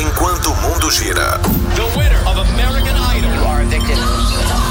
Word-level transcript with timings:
enquanto 0.00 0.50
o 0.50 0.56
mundo 0.56 0.90
gira. 0.90 1.38
The 1.76 1.98
winner 1.98 2.20
of 2.26 2.38
American 2.52 2.96
Idol. 2.96 3.34
You 3.34 3.44
are 3.44 3.62
a 3.62 3.66
victim. 3.66 4.69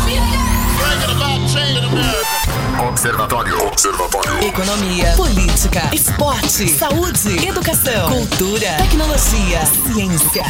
Observatório. 2.87 3.67
Observatório. 3.67 4.41
Economia, 4.47 5.13
política, 5.17 5.89
esporte, 5.93 6.69
saúde, 6.69 7.45
educação, 7.45 8.09
cultura, 8.09 8.77
tecnologia, 8.77 9.65
ciência. 9.65 10.43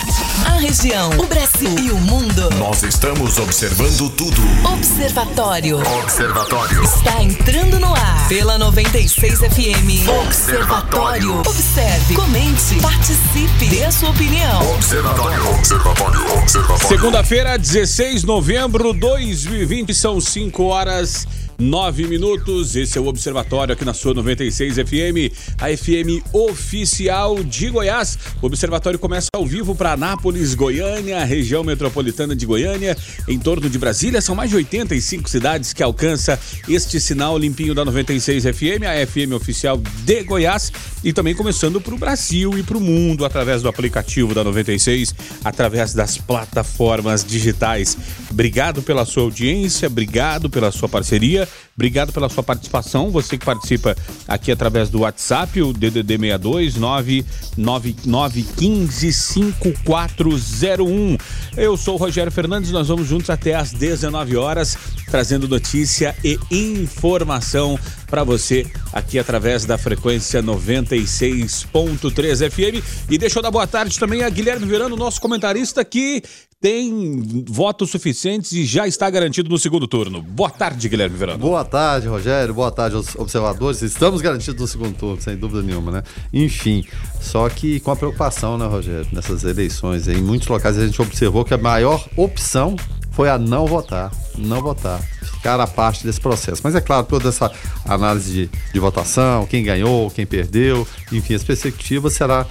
A 0.45 0.59
região, 0.59 1.09
o 1.18 1.25
Brasil 1.25 1.75
e 1.79 1.89
o 1.89 1.97
mundo. 1.97 2.50
Nós 2.59 2.84
estamos 2.84 3.39
observando 3.39 4.09
tudo. 4.11 4.41
Observatório 4.73 5.79
Observatório. 6.04 6.84
está 6.84 7.23
entrando 7.23 7.79
no 7.79 7.95
ar 7.95 8.27
pela 8.27 8.59
96 8.59 9.39
FM. 9.39 10.07
Observatório. 10.23 11.39
Observe, 11.39 12.14
comente, 12.14 12.75
participe, 12.80 13.66
dê 13.70 13.86
a 13.86 13.91
sua 13.91 14.11
opinião. 14.11 14.73
Observatório. 14.75 15.50
Observatório. 15.55 16.38
Observatório. 16.38 16.88
Segunda-feira, 16.88 17.57
16 17.57 18.21
de 18.21 18.27
novembro 18.27 18.93
de 18.93 18.99
2020, 18.99 19.95
são 19.95 20.21
5 20.21 20.63
horas. 20.66 21.27
9 21.59 22.08
minutos, 22.08 22.77
esse 22.77 22.98
é 22.98 23.02
o 23.02 23.08
Observatório 23.08 23.73
aqui 23.73 23.84
na 23.84 23.94
sua 23.94 24.13
96 24.13 24.76
FM, 24.76 25.36
a 25.59 25.67
FM 25.76 26.23
oficial 26.31 27.44
de 27.44 27.70
Goiás. 27.70 28.17
O 28.41 28.45
Observatório 28.45 28.98
começa 28.98 29.27
ao 29.36 29.45
vivo 29.45 29.76
para 29.76 29.91
Anápolis, 29.91 30.55
Goiânia, 30.55 31.22
região 31.26 31.62
metropolitana 31.62 32.34
de 32.34 32.45
Goiânia, 32.45 32.95
em 33.27 33.38
torno 33.38 33.70
de 33.70 33.77
Brasília. 33.77 34.22
São 34.22 34.36
mais 34.36 34.50
de 34.50 34.55
85 34.55 35.30
cidades 35.30 35.73
que 35.73 35.84
alcança 35.84 36.40
este 36.66 36.98
sinal 36.98 37.38
limpinho 37.38 37.76
da 37.76 37.84
96 37.84 38.44
FM, 38.44 38.84
a 38.88 39.05
FM 39.05 39.34
oficial 39.34 39.78
de 40.05 40.23
Goiás. 40.23 40.72
E 41.03 41.12
também 41.12 41.36
começando 41.36 41.81
para 41.81 41.94
o 41.94 41.98
Brasil 41.98 42.58
e 42.58 42.64
para 42.64 42.78
o 42.78 42.81
mundo 42.81 43.26
através 43.26 43.62
do 43.62 43.67
aplicativo 43.67 44.34
da 44.34 44.45
96, 44.45 45.14
através 45.44 45.94
das 45.94 46.17
plataformas 46.17 47.23
digitais. 47.23 47.98
Obrigado 48.31 48.81
pela 48.81 49.03
sua 49.03 49.23
audiência, 49.23 49.88
obrigado 49.88 50.50
pela 50.50 50.72
sua 50.72 50.88
parceria. 50.88 51.48
Obrigado 51.75 52.11
pela 52.11 52.28
sua 52.28 52.44
participação. 52.44 53.09
Você 53.09 53.38
que 53.38 53.45
participa 53.45 53.95
aqui 54.28 54.52
através 54.52 54.89
do 54.89 55.00
WhatsApp, 55.00 55.61
o 55.61 55.72
DDD 55.72 56.17
62 56.17 56.75
99915 56.75 59.14
5401. 59.14 61.17
Eu 61.55 61.77
sou 61.77 61.95
o 61.95 61.97
Rogério 61.97 62.30
Fernandes, 62.31 62.72
nós 62.72 62.89
vamos 62.89 63.08
juntos 63.08 63.30
até 63.30 63.53
às 63.55 63.72
19 63.72 64.36
horas, 64.36 64.77
trazendo 65.09 65.47
notícia 65.47 66.14
e 66.23 66.39
informação 66.52 67.80
para 68.08 68.23
você 68.23 68.66
aqui 68.92 69.20
através 69.20 69.66
da 69.66 69.77
frequência 69.77 70.44
96.3 70.44 72.52
FM. 72.52 72.83
E 73.09 73.17
deixa 73.17 73.39
eu 73.39 73.44
dar 73.44 73.52
boa 73.52 73.67
tarde 73.67 73.97
também 73.97 74.23
a 74.23 74.30
Guilherme 74.30 74.66
Verano, 74.66 74.95
nosso 74.95 75.22
comentarista 75.22 75.86
que 75.86 76.23
tem 76.61 77.45
votos 77.47 77.89
suficientes 77.89 78.52
e 78.52 78.65
já 78.65 78.85
está 78.85 79.09
garantido 79.09 79.49
no 79.49 79.57
segundo 79.57 79.88
turno. 79.88 80.21
Boa 80.21 80.49
tarde, 80.49 80.89
Guilherme 80.89 81.15
Verano. 81.15 81.39
Boa 81.39 81.63
tarde, 81.63 82.07
Rogério. 82.07 82.53
Boa 82.53 82.69
tarde 82.69 82.97
aos 82.97 83.15
observadores. 83.15 83.81
Estamos 83.81 84.21
garantidos 84.21 84.59
no 84.59 84.67
segundo 84.67 84.93
turno, 84.93 85.21
sem 85.21 85.37
dúvida 85.37 85.61
nenhuma, 85.61 85.89
né? 85.89 86.03
Enfim, 86.33 86.85
só 87.21 87.47
que 87.47 87.80
com 87.80 87.91
a 87.91 87.95
preocupação, 87.95 88.57
né, 88.57 88.65
Rogério, 88.65 89.07
nessas 89.13 89.45
eleições, 89.45 90.09
em 90.09 90.21
muitos 90.21 90.49
locais 90.49 90.77
a 90.77 90.85
gente 90.85 91.02
observou 91.02 91.45
que 91.45 91.53
a 91.53 91.57
maior 91.57 92.05
opção 92.17 92.75
foi 93.11 93.30
a 93.30 93.37
não 93.37 93.65
votar, 93.65 94.11
não 94.37 94.61
votar, 94.61 95.02
ficar 95.21 95.61
a 95.61 95.67
parte 95.67 96.05
desse 96.05 96.19
processo. 96.19 96.61
Mas 96.61 96.75
é 96.75 96.81
claro, 96.81 97.05
toda 97.05 97.30
essa 97.30 97.49
análise 97.85 98.33
de, 98.33 98.49
de 98.73 98.80
votação, 98.80 99.45
quem 99.45 99.63
ganhou, 99.63 100.11
quem 100.11 100.25
perdeu, 100.25 100.85
enfim, 101.11 101.35
as 101.35 101.43
perspectivas 101.43 102.13
será 102.13 102.45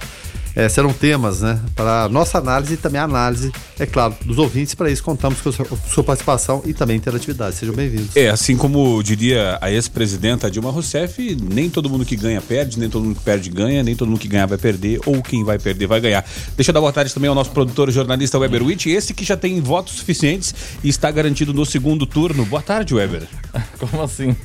é, 0.59 0.67
serão 0.67 0.91
temas 0.91 1.39
né, 1.39 1.57
para 1.73 2.03
a 2.03 2.09
nossa 2.09 2.37
análise 2.37 2.73
e 2.73 2.77
também 2.77 2.99
a 2.99 3.05
análise, 3.05 3.49
é 3.79 3.85
claro, 3.85 4.13
dos 4.25 4.37
ouvintes. 4.37 4.75
Para 4.75 4.91
isso, 4.91 5.01
contamos 5.01 5.39
com 5.39 5.49
a 5.49 5.53
sua, 5.53 6.03
participação 6.03 6.61
e 6.65 6.73
também 6.73 6.97
interatividade. 6.97 7.55
Sejam 7.55 7.73
bem-vindos. 7.73 8.15
É, 8.15 8.29
assim 8.29 8.57
como 8.57 9.01
diria 9.01 9.57
a 9.61 9.71
ex-presidenta 9.71 10.51
Dilma 10.51 10.69
Rousseff, 10.69 11.37
nem 11.41 11.69
todo 11.69 11.89
mundo 11.89 12.03
que 12.03 12.17
ganha 12.17 12.41
perde, 12.41 12.77
nem 12.77 12.89
todo 12.89 13.05
mundo 13.05 13.15
que 13.15 13.23
perde 13.23 13.49
ganha, 13.49 13.81
nem 13.83 13.95
todo 13.95 14.09
mundo 14.09 14.19
que 14.19 14.27
ganhar 14.27 14.47
vai 14.47 14.57
perder, 14.57 14.99
ou 15.05 15.21
quem 15.21 15.45
vai 15.45 15.57
perder 15.57 15.87
vai 15.87 16.01
ganhar. 16.01 16.25
Deixa 16.57 16.71
eu 16.71 16.73
dar 16.73 16.81
boa 16.81 16.91
tarde 16.91 17.13
também 17.13 17.29
ao 17.29 17.35
nosso 17.35 17.51
produtor 17.51 17.87
e 17.87 17.91
jornalista 17.93 18.37
Weber 18.37 18.63
Witt, 18.63 18.89
esse 18.89 19.13
que 19.13 19.23
já 19.23 19.37
tem 19.37 19.61
votos 19.61 19.93
suficientes 19.93 20.53
e 20.83 20.89
está 20.89 21.09
garantido 21.09 21.53
no 21.53 21.65
segundo 21.65 22.05
turno. 22.05 22.45
Boa 22.45 22.61
tarde, 22.61 22.93
Weber. 22.93 23.23
Como 23.79 24.03
assim? 24.03 24.35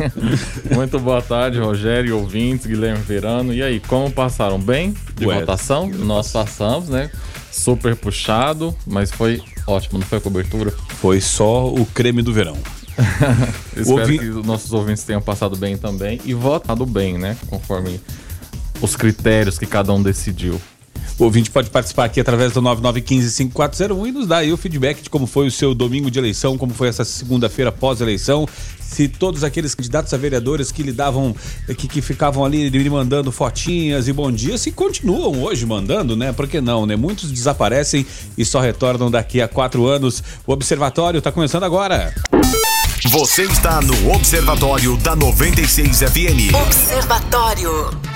Muito 0.73 0.99
boa 1.01 1.21
tarde, 1.21 1.59
Rogério, 1.59 2.17
ouvintes, 2.17 2.67
Guilherme 2.67 3.03
Verano. 3.03 3.53
E 3.53 3.63
aí, 3.63 3.81
como 3.81 4.11
passaram 4.11 4.59
bem 4.61 4.95
de 5.17 5.27
Ué, 5.27 5.41
votação? 5.41 5.91
Nós 6.05 6.31
passamos, 6.31 6.89
né? 6.89 7.11
Super 7.51 7.97
puxado, 7.97 8.75
mas 8.87 9.11
foi 9.11 9.43
ótimo, 9.67 9.99
não 9.99 10.07
foi 10.07 10.19
a 10.19 10.21
cobertura? 10.21 10.73
Foi 11.01 11.21
só 11.21 11.69
o 11.69 11.87
creme 11.87 12.23
do 12.23 12.33
verão. 12.33 12.57
Espero 13.77 14.01
Ouvi- 14.01 14.19
que 14.19 14.29
os 14.29 14.47
nossos 14.47 14.73
ouvintes 14.73 15.03
tenham 15.05 15.21
passado 15.23 15.57
bem 15.57 15.77
também 15.77 16.21
e 16.25 16.33
votado 16.35 16.87
bem, 16.87 17.19
né? 17.19 17.37
Conforme 17.49 18.01
os 18.81 18.95
critérios 18.97 19.59
que 19.59 19.67
cada 19.67 19.93
um 19.93 20.03
decidiu. 20.03 20.61
O 21.19 21.25
ouvinte 21.25 21.49
pode 21.49 21.71
participar 21.71 22.07
aqui 22.07 22.21
através 22.21 22.53
do 22.53 22.61
9915-5401 22.63 24.09
e 24.09 24.13
nos 24.13 24.27
dar 24.27 24.39
aí 24.39 24.53
o 24.53 24.57
feedback 24.57 25.01
de 25.01 25.09
como 25.09 25.27
foi 25.27 25.47
o 25.47 25.51
seu 25.51 25.73
domingo 25.73 26.11
de 26.11 26.19
eleição, 26.19 26.59
como 26.59 26.75
foi 26.75 26.89
essa 26.89 27.05
segunda-feira 27.05 27.71
pós-eleição. 27.71 28.49
Se 28.81 29.07
todos 29.07 29.45
aqueles 29.45 29.75
candidatos 29.77 30.13
a 30.13 30.17
vereadores 30.17 30.73
que 30.73 30.83
lhe 30.83 30.93
davam, 30.93 31.35
que, 31.77 31.87
que 31.87 32.03
ficavam 32.03 32.45
ali 32.45 32.69
lhe 32.69 32.91
mandando 32.91 33.31
fotinhas 33.31 34.09
e 34.09 34.13
bom 34.13 34.31
dia, 34.31 34.59
se 34.59 34.73
continuam 34.73 35.43
hoje 35.43 35.65
mandando, 35.65 36.17
né? 36.17 36.33
Por 36.33 36.49
que 36.49 36.61
não, 36.61 36.85
né? 36.85 36.97
Muitos 36.97 37.31
desaparecem 37.31 38.05
e 38.37 38.45
só 38.45 38.61
retornam 38.61 39.11
daqui 39.11 39.41
a 39.41 39.47
quatro 39.47 39.87
anos. 39.87 40.23
O 40.47 40.53
Observatório 40.53 41.19
está 41.19 41.31
começando 41.31 41.63
agora. 41.63 42.13
Você 43.11 43.43
está 43.43 43.81
no 43.81 44.13
Observatório 44.13 44.97
da 44.97 45.15
96 45.15 46.01
FM. 46.01 46.55
Observatório. 46.55 48.14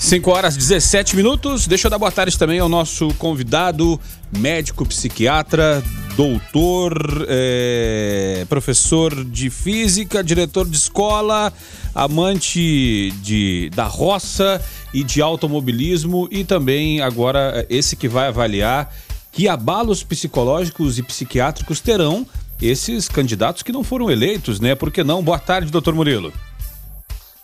5 0.00 0.30
horas 0.30 0.56
17 0.56 1.14
minutos. 1.14 1.66
Deixa 1.66 1.86
eu 1.86 1.90
dar 1.90 1.98
boa 1.98 2.10
tarde 2.10 2.36
também 2.36 2.58
ao 2.58 2.70
nosso 2.70 3.12
convidado, 3.14 4.00
médico 4.34 4.86
psiquiatra, 4.86 5.82
doutor, 6.16 7.26
eh, 7.28 8.46
professor 8.48 9.14
de 9.26 9.50
física, 9.50 10.24
diretor 10.24 10.66
de 10.66 10.74
escola, 10.74 11.52
amante 11.94 13.12
de, 13.22 13.70
da 13.74 13.84
roça 13.84 14.60
e 14.92 15.04
de 15.04 15.20
automobilismo 15.20 16.26
e 16.30 16.44
também 16.44 17.02
agora 17.02 17.52
eh, 17.56 17.66
esse 17.68 17.94
que 17.94 18.08
vai 18.08 18.28
avaliar 18.28 18.90
que 19.30 19.48
abalos 19.48 20.02
psicológicos 20.02 20.98
e 20.98 21.02
psiquiátricos 21.02 21.78
terão 21.78 22.26
esses 22.60 23.06
candidatos 23.06 23.62
que 23.62 23.70
não 23.70 23.84
foram 23.84 24.10
eleitos, 24.10 24.60
né? 24.60 24.74
Por 24.74 24.90
que 24.90 25.04
não? 25.04 25.22
Boa 25.22 25.38
tarde, 25.38 25.70
doutor 25.70 25.94
Murilo. 25.94 26.32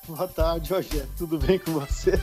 Boa 0.09 0.29
tarde, 0.29 0.73
Rogério. 0.73 1.09
Tudo 1.19 1.37
bem 1.37 1.59
com 1.59 1.73
você? 1.73 2.21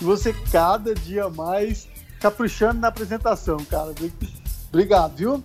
Você 0.00 0.32
cada 0.50 0.94
dia 0.94 1.28
mais 1.28 1.86
caprichando 2.18 2.80
na 2.80 2.88
apresentação, 2.88 3.58
cara. 3.58 3.94
Obrigado, 4.70 5.16
viu? 5.16 5.44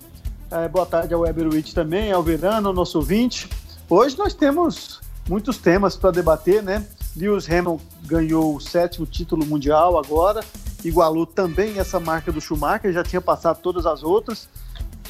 É, 0.49 0.69
boa 0.69 0.85
tarde 0.85 1.13
ao 1.13 1.21
Weber 1.21 1.49
Witt 1.49 1.75
também, 1.75 2.09
ao 2.11 2.23
Verano, 2.23 2.69
ao 2.69 2.73
nosso 2.73 2.97
ouvinte. 2.97 3.49
Hoje 3.89 4.17
nós 4.17 4.33
temos 4.33 5.01
muitos 5.27 5.57
temas 5.57 5.97
para 5.97 6.11
debater, 6.11 6.63
né? 6.63 6.87
Lewis 7.15 7.49
Hamilton 7.49 7.81
ganhou 8.05 8.55
o 8.55 8.61
sétimo 8.61 9.05
título 9.05 9.45
mundial 9.45 9.99
agora, 9.99 10.41
igualou 10.85 11.25
também 11.25 11.77
essa 11.77 11.99
marca 11.99 12.31
do 12.31 12.39
Schumacher, 12.39 12.93
já 12.93 13.03
tinha 13.03 13.21
passado 13.21 13.59
todas 13.61 13.85
as 13.85 14.01
outras. 14.01 14.47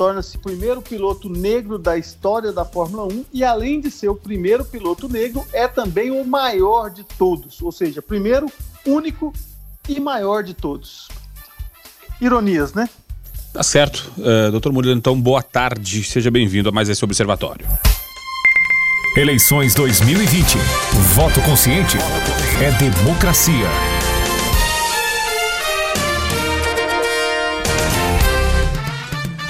Torna-se 0.02 0.36
o 0.36 0.40
primeiro 0.40 0.82
piloto 0.82 1.30
negro 1.30 1.78
da 1.78 1.96
história 1.96 2.52
da 2.52 2.66
Fórmula 2.66 3.04
1 3.04 3.26
e, 3.32 3.44
além 3.44 3.80
de 3.80 3.92
ser 3.92 4.10
o 4.10 4.16
primeiro 4.16 4.66
piloto 4.66 5.08
negro, 5.08 5.46
é 5.54 5.68
também 5.68 6.10
o 6.10 6.26
maior 6.26 6.90
de 6.90 7.04
todos, 7.04 7.62
ou 7.62 7.72
seja, 7.72 8.02
primeiro, 8.02 8.52
único 8.84 9.32
e 9.88 10.00
maior 10.00 10.42
de 10.44 10.56
todos. 10.56 11.08
Ironias, 12.20 12.74
né? 12.74 12.90
Tá 13.54 13.62
certo. 13.62 14.12
Uh, 14.18 14.50
doutor 14.50 14.74
Murilo, 14.74 14.98
então, 14.98 15.22
boa 15.22 15.44
tarde. 15.44 16.04
Seja 16.04 16.32
bem-vindo 16.32 16.70
a 16.70 16.72
mais 16.72 16.90
esse 16.90 17.06
Observatório. 17.06 17.68
Eleições 19.16 19.76
2020. 19.76 20.58
Voto 21.14 21.40
consciente 21.42 21.98
é 22.60 22.72
democracia. 22.72 23.91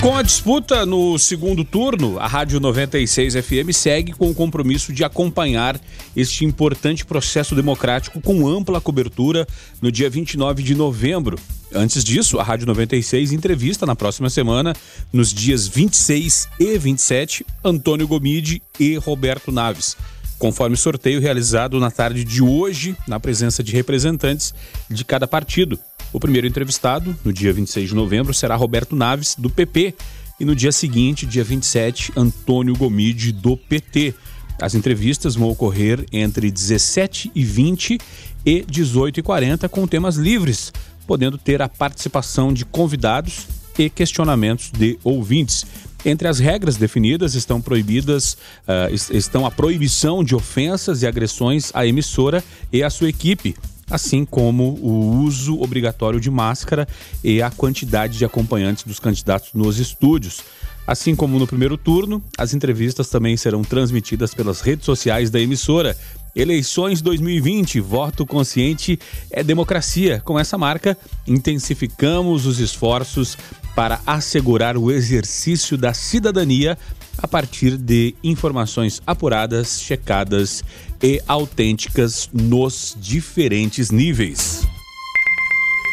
Com 0.01 0.15
a 0.15 0.23
disputa 0.23 0.83
no 0.83 1.19
segundo 1.19 1.63
turno, 1.63 2.17
a 2.17 2.25
Rádio 2.25 2.59
96 2.59 3.35
FM 3.35 3.71
segue 3.71 4.13
com 4.13 4.31
o 4.31 4.33
compromisso 4.33 4.91
de 4.91 5.03
acompanhar 5.03 5.79
este 6.15 6.43
importante 6.43 7.05
processo 7.05 7.53
democrático 7.53 8.19
com 8.19 8.47
ampla 8.47 8.81
cobertura 8.81 9.47
no 9.79 9.91
dia 9.91 10.09
29 10.09 10.63
de 10.63 10.73
novembro. 10.73 11.37
Antes 11.71 12.03
disso, 12.03 12.39
a 12.39 12.43
Rádio 12.43 12.65
96 12.65 13.31
entrevista 13.31 13.85
na 13.85 13.95
próxima 13.95 14.27
semana, 14.27 14.75
nos 15.13 15.31
dias 15.31 15.67
26 15.67 16.49
e 16.59 16.79
27, 16.79 17.45
Antônio 17.63 18.07
Gomide 18.07 18.59
e 18.79 18.95
Roberto 18.95 19.51
Naves, 19.51 19.95
conforme 20.39 20.75
sorteio 20.75 21.21
realizado 21.21 21.79
na 21.79 21.91
tarde 21.91 22.23
de 22.23 22.41
hoje, 22.41 22.97
na 23.07 23.19
presença 23.19 23.63
de 23.63 23.71
representantes 23.71 24.51
de 24.89 25.05
cada 25.05 25.27
partido. 25.27 25.77
O 26.13 26.19
primeiro 26.19 26.45
entrevistado, 26.45 27.15
no 27.23 27.31
dia 27.31 27.53
26 27.53 27.89
de 27.89 27.95
novembro, 27.95 28.33
será 28.33 28.55
Roberto 28.55 28.95
Naves, 28.95 29.35
do 29.37 29.49
PP, 29.49 29.95
e 30.39 30.45
no 30.45 30.55
dia 30.55 30.71
seguinte, 30.71 31.25
dia 31.25 31.43
27, 31.43 32.11
Antônio 32.15 32.75
Gomide, 32.75 33.31
do 33.31 33.55
PT. 33.55 34.13
As 34.59 34.75
entrevistas 34.75 35.35
vão 35.35 35.49
ocorrer 35.49 36.05
entre 36.11 36.51
17 36.51 37.31
e 37.33 37.43
20 37.43 37.97
e 38.45 38.65
18 38.67 39.19
e 39.19 39.23
40 39.23 39.69
com 39.69 39.87
temas 39.87 40.15
livres, 40.15 40.73
podendo 41.07 41.37
ter 41.37 41.61
a 41.61 41.69
participação 41.69 42.51
de 42.51 42.65
convidados 42.65 43.47
e 43.77 43.89
questionamentos 43.89 44.71
de 44.71 44.99
ouvintes. 45.03 45.65
Entre 46.03 46.27
as 46.27 46.39
regras 46.39 46.77
definidas 46.77 47.35
estão 47.35 47.61
proibidas, 47.61 48.33
uh, 48.67 49.15
estão 49.15 49.45
a 49.45 49.51
proibição 49.51 50.23
de 50.23 50.35
ofensas 50.35 51.03
e 51.03 51.07
agressões 51.07 51.71
à 51.73 51.85
emissora 51.85 52.43
e 52.73 52.81
à 52.81 52.89
sua 52.89 53.09
equipe, 53.09 53.55
assim 53.91 54.23
como 54.23 54.79
o 54.81 55.17
uso 55.21 55.61
obrigatório 55.61 56.19
de 56.19 56.31
máscara 56.31 56.87
e 57.23 57.41
a 57.41 57.51
quantidade 57.51 58.17
de 58.17 58.25
acompanhantes 58.25 58.83
dos 58.83 58.99
candidatos 58.99 59.49
nos 59.53 59.77
estúdios. 59.77 60.41
Assim 60.87 61.15
como 61.15 61.37
no 61.37 61.45
primeiro 61.45 61.77
turno, 61.77 62.23
as 62.37 62.53
entrevistas 62.53 63.09
também 63.09 63.37
serão 63.37 63.63
transmitidas 63.63 64.33
pelas 64.33 64.61
redes 64.61 64.85
sociais 64.85 65.29
da 65.29 65.39
emissora. 65.39 65.95
Eleições 66.35 67.01
2020, 67.01 67.81
voto 67.81 68.25
consciente 68.25 68.97
é 69.29 69.43
democracia. 69.43 70.21
Com 70.23 70.39
essa 70.39 70.57
marca, 70.57 70.97
intensificamos 71.27 72.45
os 72.45 72.59
esforços 72.59 73.37
para 73.75 73.99
assegurar 74.07 74.77
o 74.77 74.91
exercício 74.91 75.77
da 75.77 75.93
cidadania 75.93 76.77
a 77.17 77.27
partir 77.27 77.77
de 77.77 78.15
informações 78.23 79.01
apuradas, 79.05 79.81
checadas 79.81 80.63
e 81.01 81.21
autênticas 81.27 82.29
nos 82.31 82.95
diferentes 82.99 83.91
níveis. 83.91 84.67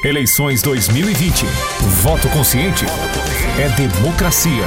Eleições 0.04 0.62
2020. 0.62 1.44
Voto 2.02 2.28
consciente 2.28 2.84
é 3.58 3.68
democracia. 3.70 4.64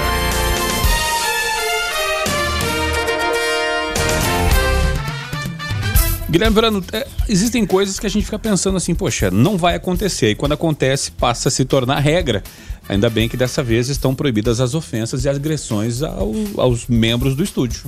Guilherme 6.29 6.55
Verano, 6.55 6.83
é, 6.93 7.07
existem 7.27 7.65
coisas 7.65 7.99
que 7.99 8.05
a 8.05 8.09
gente 8.09 8.25
fica 8.25 8.39
pensando 8.39 8.77
assim, 8.77 8.93
poxa, 8.95 9.31
não 9.31 9.57
vai 9.57 9.75
acontecer. 9.75 10.31
E 10.31 10.35
quando 10.35 10.53
acontece, 10.53 11.11
passa 11.11 11.49
a 11.49 11.51
se 11.51 11.65
tornar 11.65 11.99
regra. 11.99 12.43
Ainda 12.89 13.09
bem 13.09 13.29
que 13.29 13.37
dessa 13.37 13.63
vez 13.63 13.89
estão 13.89 14.13
proibidas 14.13 14.59
as 14.59 14.73
ofensas 14.73 15.23
e 15.23 15.29
agressões 15.29 16.01
ao, 16.01 16.33
aos 16.57 16.87
membros 16.87 17.35
do 17.35 17.43
estúdio. 17.43 17.83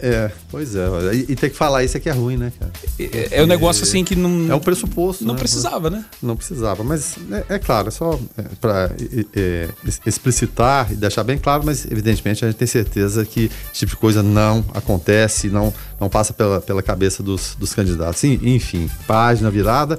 É, 0.00 0.30
pois 0.50 0.74
é. 0.74 0.88
E, 1.12 1.32
e 1.32 1.36
ter 1.36 1.50
que 1.50 1.56
falar 1.56 1.84
isso 1.84 1.96
aqui 1.96 2.08
é 2.08 2.12
ruim, 2.12 2.36
né, 2.36 2.52
cara? 2.58 2.72
É, 2.98 3.38
é 3.38 3.42
um 3.42 3.46
negócio 3.46 3.82
assim 3.82 4.02
que 4.04 4.16
não. 4.16 4.50
É 4.50 4.54
um 4.54 4.60
pressuposto. 4.60 5.24
Não 5.24 5.34
né? 5.34 5.38
precisava, 5.38 5.90
né? 5.90 6.04
Não 6.22 6.36
precisava. 6.36 6.82
Mas 6.82 7.16
é, 7.30 7.54
é 7.54 7.58
claro, 7.58 7.88
é 7.88 7.90
só 7.90 8.18
é, 8.36 8.42
para 8.60 8.90
é, 9.34 9.68
explicitar 10.06 10.92
e 10.92 10.96
deixar 10.96 11.24
bem 11.24 11.38
claro, 11.38 11.62
mas 11.64 11.84
evidentemente 11.84 12.44
a 12.44 12.48
gente 12.48 12.58
tem 12.58 12.66
certeza 12.66 13.24
que 13.24 13.50
esse 13.70 13.80
tipo 13.80 13.92
de 13.92 13.96
coisa 13.96 14.22
não 14.22 14.64
acontece, 14.74 15.48
não, 15.48 15.72
não 16.00 16.08
passa 16.08 16.32
pela, 16.32 16.60
pela 16.60 16.82
cabeça 16.82 17.22
dos, 17.22 17.54
dos 17.58 17.74
candidatos. 17.74 18.22
Enfim, 18.24 18.77
página 19.06 19.50
virada. 19.50 19.98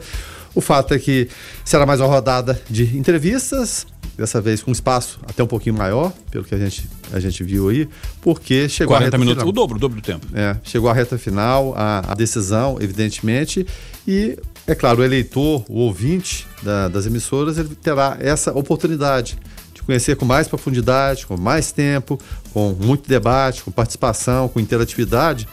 O 0.56 0.62
fato 0.62 0.94
é 0.94 1.00
que 1.00 1.28
será 1.64 1.86
mais 1.86 2.00
uma 2.00 2.08
rodada 2.08 2.60
de 2.70 2.98
entrevistas, 2.98 3.86
dessa 4.18 4.42
vez 4.42 4.62
com 4.62 4.72
espaço 4.72 5.20
até 5.28 5.44
um 5.44 5.48
pouquinho 5.48 5.76
maior, 5.76 6.12
pelo 6.30 6.44
que 6.44 6.54
a 6.54 6.58
gente, 6.58 6.88
a 7.14 7.20
gente 7.20 7.44
viu 7.44 7.70
aí, 7.70 7.88
porque 8.22 8.68
chegou 8.68 8.96
40 8.96 9.04
a 9.04 9.06
reta 9.06 9.18
minutos, 9.18 9.42
final. 9.42 9.50
o 9.50 9.52
dobro, 9.52 9.78
o 9.78 9.80
dobro 9.80 10.02
do 10.02 10.04
tempo. 10.04 10.28
É, 10.34 10.58
chegou 10.64 10.90
a 10.90 10.94
reta 10.94 11.18
final, 11.18 11.74
a, 11.78 12.12
a 12.12 12.16
decisão, 12.16 12.78
evidentemente, 12.82 13.66
e 14.08 14.38
é 14.68 14.76
claro, 14.76 15.02
o 15.02 15.04
eleitor, 15.04 15.64
o 15.70 15.80
ouvinte 15.80 16.46
da, 16.62 16.88
das 16.88 17.06
emissoras, 17.06 17.58
ele 17.58 17.76
terá 17.76 18.18
essa 18.20 18.52
oportunidade 18.52 19.38
de 19.74 19.82
conhecer 19.82 20.16
com 20.16 20.26
mais 20.26 20.48
profundidade, 20.48 21.26
com 21.26 21.38
mais 21.38 21.72
tempo, 21.72 22.20
com 22.54 22.76
muito 22.80 23.08
debate, 23.08 23.64
com 23.64 23.72
participação, 23.72 24.48
com 24.50 24.60
interatividade, 24.60 25.48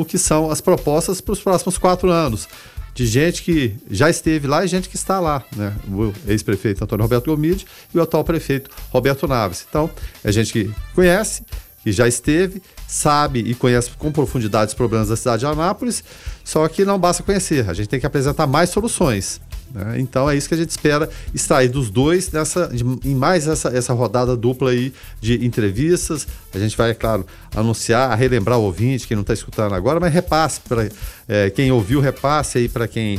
o 0.00 0.04
que 0.04 0.18
são 0.18 0.50
as 0.50 0.60
propostas 0.60 1.20
para 1.20 1.32
os 1.32 1.40
próximos 1.40 1.78
quatro 1.78 2.10
anos 2.10 2.48
de 2.94 3.06
gente 3.06 3.42
que 3.42 3.76
já 3.90 4.08
esteve 4.08 4.46
lá 4.46 4.64
e 4.64 4.68
gente 4.68 4.88
que 4.88 4.94
está 4.94 5.18
lá, 5.18 5.42
né? 5.56 5.74
O 5.88 6.12
ex-prefeito 6.28 6.84
Antônio 6.84 7.02
Roberto 7.02 7.26
Gomide 7.26 7.66
e 7.92 7.98
o 7.98 8.02
atual 8.02 8.22
prefeito 8.22 8.70
Roberto 8.90 9.26
Naves. 9.26 9.66
Então, 9.68 9.90
é 10.22 10.30
gente 10.30 10.52
que 10.52 10.72
conhece, 10.94 11.42
que 11.82 11.90
já 11.90 12.06
esteve, 12.06 12.62
sabe 12.86 13.40
e 13.40 13.54
conhece 13.54 13.90
com 13.98 14.12
profundidade 14.12 14.68
os 14.68 14.74
problemas 14.74 15.08
da 15.08 15.16
cidade 15.16 15.40
de 15.40 15.46
Anápolis, 15.46 16.04
só 16.44 16.66
que 16.68 16.84
não 16.84 16.98
basta 16.98 17.22
conhecer, 17.24 17.68
a 17.68 17.74
gente 17.74 17.88
tem 17.88 17.98
que 17.98 18.06
apresentar 18.06 18.46
mais 18.46 18.70
soluções. 18.70 19.40
Né? 19.74 19.98
Então 19.98 20.30
é 20.30 20.36
isso 20.36 20.48
que 20.48 20.54
a 20.54 20.56
gente 20.56 20.70
espera 20.70 21.10
extrair 21.34 21.68
dos 21.68 21.90
dois 21.90 22.30
nessa, 22.30 22.70
em 23.04 23.14
mais 23.14 23.48
essa, 23.48 23.76
essa 23.76 23.92
rodada 23.92 24.36
dupla 24.36 24.70
aí 24.70 24.94
de 25.20 25.44
entrevistas. 25.44 26.28
A 26.54 26.58
gente 26.58 26.76
vai, 26.76 26.90
é 26.90 26.94
claro, 26.94 27.26
anunciar, 27.54 28.16
relembrar 28.16 28.58
o 28.58 28.62
ouvinte, 28.62 29.08
quem 29.08 29.16
não 29.16 29.22
está 29.22 29.34
escutando 29.34 29.74
agora, 29.74 29.98
mas 29.98 30.14
repasse 30.14 30.60
para 30.60 30.88
é, 31.28 31.50
quem 31.50 31.72
ouviu, 31.72 32.00
repasse 32.00 32.58
aí 32.58 32.68
para 32.68 32.86
quem 32.86 33.18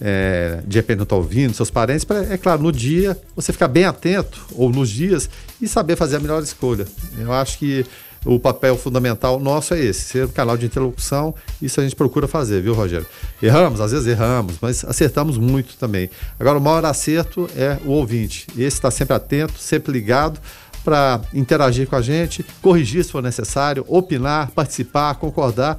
é, 0.00 0.60
de 0.64 0.78
repente 0.78 0.98
não 0.98 1.04
está 1.04 1.16
ouvindo, 1.16 1.54
seus 1.54 1.70
parentes, 1.70 2.04
pra, 2.04 2.22
é 2.32 2.36
claro, 2.36 2.62
no 2.62 2.70
dia 2.70 3.18
você 3.34 3.52
ficar 3.52 3.66
bem 3.66 3.84
atento, 3.84 4.46
ou 4.52 4.70
nos 4.70 4.90
dias, 4.90 5.28
e 5.60 5.66
saber 5.66 5.96
fazer 5.96 6.16
a 6.16 6.20
melhor 6.20 6.42
escolha. 6.42 6.86
Eu 7.18 7.32
acho 7.32 7.58
que 7.58 7.84
o 8.26 8.40
papel 8.40 8.76
fundamental 8.76 9.38
nosso 9.38 9.72
é 9.72 9.80
esse, 9.80 10.00
ser 10.00 10.26
um 10.26 10.28
canal 10.28 10.56
de 10.56 10.66
interlocução, 10.66 11.34
isso 11.62 11.80
a 11.80 11.84
gente 11.84 11.94
procura 11.94 12.26
fazer, 12.26 12.60
viu, 12.60 12.74
Rogério? 12.74 13.06
Erramos, 13.40 13.80
às 13.80 13.92
vezes 13.92 14.06
erramos, 14.06 14.56
mas 14.60 14.84
acertamos 14.84 15.38
muito 15.38 15.76
também. 15.76 16.10
Agora, 16.38 16.58
o 16.58 16.60
maior 16.60 16.84
acerto 16.84 17.48
é 17.56 17.78
o 17.84 17.90
ouvinte. 17.90 18.46
Esse 18.52 18.76
está 18.76 18.90
sempre 18.90 19.14
atento, 19.14 19.58
sempre 19.58 19.92
ligado 19.92 20.40
para 20.84 21.20
interagir 21.32 21.88
com 21.88 21.96
a 21.96 22.02
gente, 22.02 22.44
corrigir 22.60 23.04
se 23.04 23.12
for 23.12 23.22
necessário, 23.22 23.84
opinar, 23.88 24.50
participar, 24.50 25.14
concordar, 25.14 25.78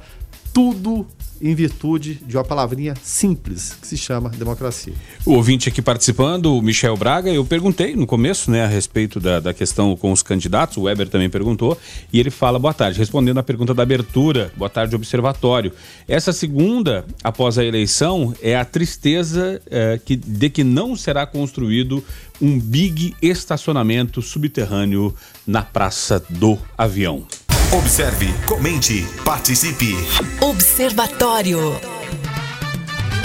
tudo 0.52 1.06
em 1.40 1.54
virtude 1.54 2.14
de 2.26 2.36
uma 2.36 2.44
palavrinha 2.44 2.94
simples 3.02 3.76
que 3.80 3.86
se 3.86 3.96
chama 3.96 4.30
democracia. 4.30 4.92
O 5.24 5.32
ouvinte 5.32 5.68
aqui 5.68 5.82
participando, 5.82 6.56
o 6.56 6.62
Michel 6.62 6.96
Braga, 6.96 7.30
eu 7.30 7.44
perguntei 7.44 7.94
no 7.94 8.06
começo, 8.06 8.50
né, 8.50 8.64
a 8.64 8.66
respeito 8.66 9.20
da, 9.20 9.40
da 9.40 9.54
questão 9.54 9.96
com 9.96 10.12
os 10.12 10.22
candidatos, 10.22 10.76
o 10.76 10.82
Weber 10.82 11.08
também 11.08 11.30
perguntou, 11.30 11.78
e 12.12 12.18
ele 12.18 12.30
fala, 12.30 12.58
boa 12.58 12.74
tarde, 12.74 12.98
respondendo 12.98 13.38
à 13.38 13.42
pergunta 13.42 13.74
da 13.74 13.82
abertura, 13.82 14.52
boa 14.56 14.70
tarde, 14.70 14.94
observatório. 14.94 15.72
Essa 16.06 16.32
segunda, 16.32 17.04
após 17.22 17.58
a 17.58 17.64
eleição, 17.64 18.34
é 18.42 18.56
a 18.56 18.64
tristeza 18.64 19.60
é, 19.70 19.98
que, 20.04 20.16
de 20.16 20.50
que 20.50 20.64
não 20.64 20.96
será 20.96 21.26
construído 21.26 22.02
um 22.40 22.58
big 22.58 23.14
estacionamento 23.20 24.22
subterrâneo 24.22 25.14
na 25.46 25.62
Praça 25.62 26.22
do 26.30 26.58
Avião. 26.76 27.26
Observe, 27.70 28.32
comente, 28.46 29.06
participe. 29.22 29.94
Observatório. 30.40 31.78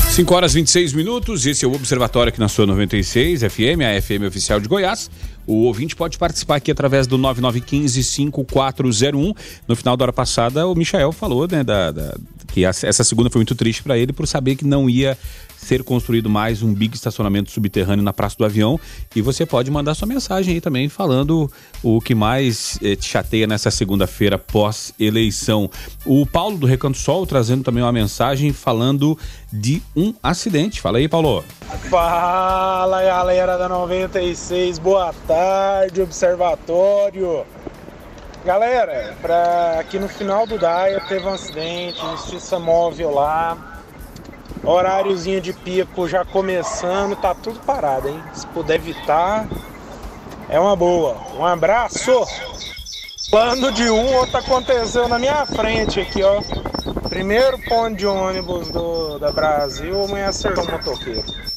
5 0.09 0.35
horas 0.35 0.53
26 0.53 0.91
minutos, 0.91 1.45
esse 1.45 1.63
é 1.63 1.67
o 1.67 1.73
Observatório 1.73 2.27
aqui 2.27 2.41
na 2.41 2.49
sua 2.49 2.67
96 2.67 3.39
FM, 3.39 3.79
a 3.87 4.01
FM 4.01 4.23
oficial 4.27 4.59
de 4.59 4.67
Goiás. 4.67 5.09
O 5.47 5.63
ouvinte 5.63 5.95
pode 5.95 6.17
participar 6.17 6.57
aqui 6.57 6.71
através 6.71 7.07
do 7.07 7.17
9915-5401. 7.19 9.33
No 9.65 9.77
final 9.77 9.95
da 9.95 10.03
hora 10.03 10.13
passada, 10.13 10.67
o 10.67 10.75
Michael 10.75 11.13
falou 11.13 11.47
né, 11.49 11.63
da, 11.63 11.91
da 11.91 12.13
que 12.53 12.63
essa 12.63 13.03
segunda 13.03 13.31
foi 13.31 13.39
muito 13.39 13.55
triste 13.55 13.81
para 13.81 13.97
ele 13.97 14.13
por 14.13 14.27
saber 14.27 14.55
que 14.55 14.63
não 14.63 14.87
ia 14.87 15.17
ser 15.57 15.83
construído 15.83 16.29
mais 16.29 16.61
um 16.61 16.71
big 16.71 16.93
estacionamento 16.93 17.49
subterrâneo 17.49 18.03
na 18.03 18.13
Praça 18.13 18.35
do 18.37 18.45
Avião. 18.45 18.79
E 19.15 19.21
você 19.21 19.43
pode 19.43 19.71
mandar 19.71 19.95
sua 19.95 20.07
mensagem 20.07 20.53
aí 20.53 20.61
também 20.61 20.87
falando 20.87 21.49
o 21.81 21.99
que 21.99 22.13
mais 22.13 22.77
eh, 22.83 22.95
te 22.95 23.09
chateia 23.09 23.47
nessa 23.47 23.71
segunda-feira 23.71 24.37
pós-eleição. 24.37 25.67
O 26.05 26.27
Paulo 26.27 26.57
do 26.57 26.67
Recanto 26.67 26.97
Sol 26.97 27.25
trazendo 27.25 27.63
também 27.63 27.81
uma 27.81 27.91
mensagem 27.91 28.53
falando 28.53 29.17
de 29.51 29.81
um 29.95 30.13
acidente. 30.21 30.79
Fala 30.79 30.99
aí, 30.99 31.07
Paulo. 31.07 31.43
Fala 31.89 33.01
galera 33.03 33.57
da 33.57 33.67
96, 33.67 34.77
boa 34.77 35.11
tarde, 35.27 36.01
observatório. 36.01 37.45
Galera, 38.45 39.15
pra 39.21 39.79
aqui 39.79 39.97
no 39.97 40.09
final 40.09 40.45
do 40.45 40.59
Daia 40.59 40.99
teve 41.07 41.25
um 41.25 41.33
acidente, 41.33 41.97
justiça 42.11 42.59
móvel 42.59 43.11
lá. 43.11 43.57
Horáriozinho 44.61 45.39
de 45.39 45.53
pico 45.53 46.09
já 46.09 46.25
começando, 46.25 47.15
tá 47.15 47.33
tudo 47.33 47.59
parado, 47.61 48.09
hein? 48.09 48.21
Se 48.33 48.45
puder 48.47 48.75
evitar, 48.75 49.47
é 50.49 50.59
uma 50.59 50.75
boa. 50.75 51.15
Um 51.37 51.45
abraço! 51.45 52.11
Plano 53.31 53.71
de 53.71 53.89
um, 53.89 54.13
outro 54.15 54.37
aconteceu 54.37 55.07
na 55.07 55.17
minha 55.17 55.45
frente 55.45 56.01
aqui, 56.01 56.21
ó. 56.21 56.41
Primeiro 57.07 57.57
ponto 57.59 57.95
de 57.95 58.05
ônibus 58.05 58.69
do, 58.71 59.19
da 59.19 59.31
Brasil, 59.31 60.03
amanhã 60.03 60.27
acertou 60.27 60.65
um 60.65 60.71
motoqueiro. 60.71 61.52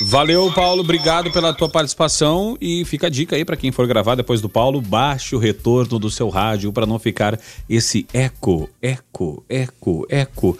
Valeu, 0.00 0.50
Paulo. 0.52 0.80
Obrigado 0.80 1.30
pela 1.30 1.54
tua 1.54 1.68
participação 1.68 2.56
e 2.60 2.84
fica 2.84 3.06
a 3.06 3.10
dica 3.10 3.36
aí 3.36 3.44
para 3.44 3.56
quem 3.56 3.70
for 3.70 3.86
gravar 3.86 4.16
depois 4.16 4.40
do 4.40 4.48
Paulo, 4.48 4.80
baixe 4.80 5.36
o 5.36 5.38
retorno 5.38 5.98
do 5.98 6.10
seu 6.10 6.28
rádio 6.28 6.72
para 6.72 6.84
não 6.84 6.98
ficar 6.98 7.38
esse 7.68 8.06
eco, 8.12 8.68
eco, 8.82 9.44
eco, 9.48 10.06
eco. 10.08 10.58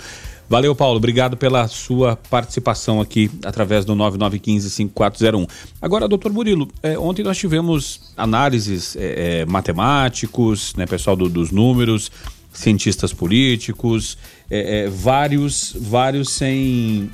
Valeu, 0.48 0.74
Paulo. 0.74 0.98
Obrigado 0.98 1.36
pela 1.36 1.66
sua 1.66 2.16
participação 2.16 3.00
aqui 3.00 3.30
através 3.44 3.84
do 3.84 3.94
9915-5401. 3.96 5.48
Agora, 5.80 6.06
doutor 6.06 6.32
Murilo, 6.32 6.68
é, 6.82 6.98
ontem 6.98 7.24
nós 7.24 7.38
tivemos 7.38 8.12
análises 8.16 8.94
é, 8.94 9.40
é, 9.40 9.46
matemáticos, 9.46 10.74
né, 10.76 10.86
pessoal 10.86 11.16
do, 11.16 11.28
dos 11.28 11.50
números, 11.50 12.10
cientistas 12.52 13.12
políticos, 13.12 14.16
é, 14.50 14.84
é, 14.84 14.88
vários, 14.88 15.74
vários 15.78 16.30
sem. 16.30 17.10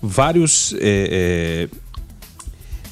Vários 0.00 0.74
é, 0.78 1.68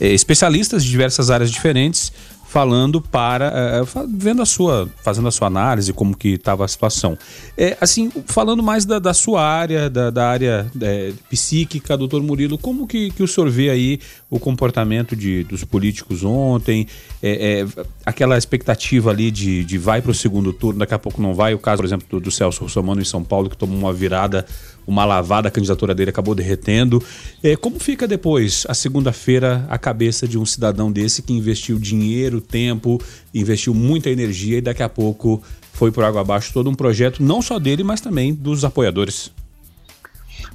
especialistas 0.00 0.84
de 0.84 0.90
diversas 0.90 1.30
áreas 1.30 1.50
diferentes 1.50 2.12
falando 2.56 3.02
para 3.02 3.52
é, 3.54 3.82
vendo 4.08 4.40
a 4.40 4.46
sua 4.46 4.88
fazendo 5.02 5.28
a 5.28 5.30
sua 5.30 5.48
análise 5.48 5.92
como 5.92 6.16
que 6.16 6.28
estava 6.30 6.64
a 6.64 6.68
situação. 6.68 7.18
É, 7.54 7.76
assim 7.80 8.10
falando 8.24 8.62
mais 8.62 8.84
da, 8.86 8.98
da 8.98 9.12
sua 9.12 9.42
área 9.42 9.90
da, 9.90 10.10
da 10.10 10.28
área 10.28 10.70
é, 10.80 11.12
psíquica 11.28 11.96
doutor 11.98 12.22
Murilo 12.22 12.56
como 12.56 12.86
que, 12.86 13.10
que 13.10 13.22
o 13.22 13.28
senhor 13.28 13.50
vê 13.50 13.68
aí 13.68 14.00
o 14.30 14.38
comportamento 14.38 15.14
de, 15.14 15.44
dos 15.44 15.64
políticos 15.64 16.24
ontem? 16.24 16.86
É, 17.22 17.60
é, 17.60 17.84
aquela 18.06 18.38
expectativa 18.38 19.10
ali 19.10 19.30
de, 19.30 19.64
de 19.64 19.76
vai 19.76 20.00
para 20.00 20.12
o 20.12 20.14
segundo 20.14 20.52
turno 20.52 20.78
daqui 20.78 20.94
a 20.94 20.98
pouco 20.98 21.20
não 21.20 21.34
vai. 21.34 21.52
O 21.52 21.58
caso 21.58 21.78
por 21.78 21.84
exemplo 21.84 22.06
do, 22.08 22.20
do 22.20 22.30
Celso 22.30 22.62
Russomano 22.62 23.00
em 23.00 23.04
São 23.04 23.22
Paulo 23.24 23.50
que 23.50 23.56
tomou 23.56 23.76
uma 23.76 23.92
virada 23.92 24.46
uma 24.86 25.04
lavada, 25.04 25.48
a 25.48 25.50
candidatura 25.50 25.94
dele 25.94 26.10
acabou 26.10 26.34
derretendo. 26.34 27.02
É, 27.42 27.56
como 27.56 27.80
fica 27.80 28.06
depois, 28.06 28.64
a 28.68 28.74
segunda-feira, 28.74 29.66
a 29.68 29.76
cabeça 29.76 30.28
de 30.28 30.38
um 30.38 30.46
cidadão 30.46 30.92
desse 30.92 31.22
que 31.22 31.32
investiu 31.32 31.78
dinheiro, 31.78 32.40
tempo, 32.40 33.00
investiu 33.34 33.74
muita 33.74 34.08
energia 34.10 34.58
e 34.58 34.60
daqui 34.60 34.82
a 34.82 34.88
pouco 34.88 35.42
foi 35.72 35.90
por 35.90 36.04
água 36.04 36.20
abaixo 36.22 36.52
todo 36.52 36.70
um 36.70 36.74
projeto, 36.74 37.22
não 37.22 37.42
só 37.42 37.58
dele, 37.58 37.84
mas 37.84 38.00
também 38.00 38.32
dos 38.32 38.64
apoiadores? 38.64 39.30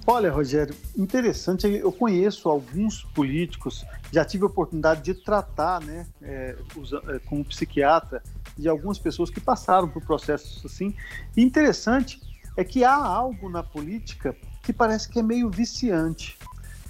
Olha, 0.07 0.31
Rogério, 0.31 0.73
interessante. 0.97 1.67
Eu 1.67 1.91
conheço 1.91 2.49
alguns 2.49 3.03
políticos, 3.13 3.85
já 4.11 4.25
tive 4.25 4.43
a 4.43 4.47
oportunidade 4.47 5.03
de 5.03 5.13
tratar, 5.13 5.79
né, 5.81 6.07
é, 6.21 6.55
é 7.09 7.19
como 7.19 7.45
psiquiatra, 7.45 8.23
de 8.57 8.67
algumas 8.67 8.97
pessoas 8.97 9.29
que 9.29 9.39
passaram 9.39 9.87
por 9.87 10.01
processos 10.03 10.65
assim. 10.65 10.93
Interessante 11.37 12.19
é 12.57 12.63
que 12.63 12.83
há 12.83 12.95
algo 12.95 13.49
na 13.49 13.63
política 13.63 14.35
que 14.61 14.73
parece 14.73 15.09
que 15.09 15.19
é 15.19 15.23
meio 15.23 15.49
viciante. 15.49 16.37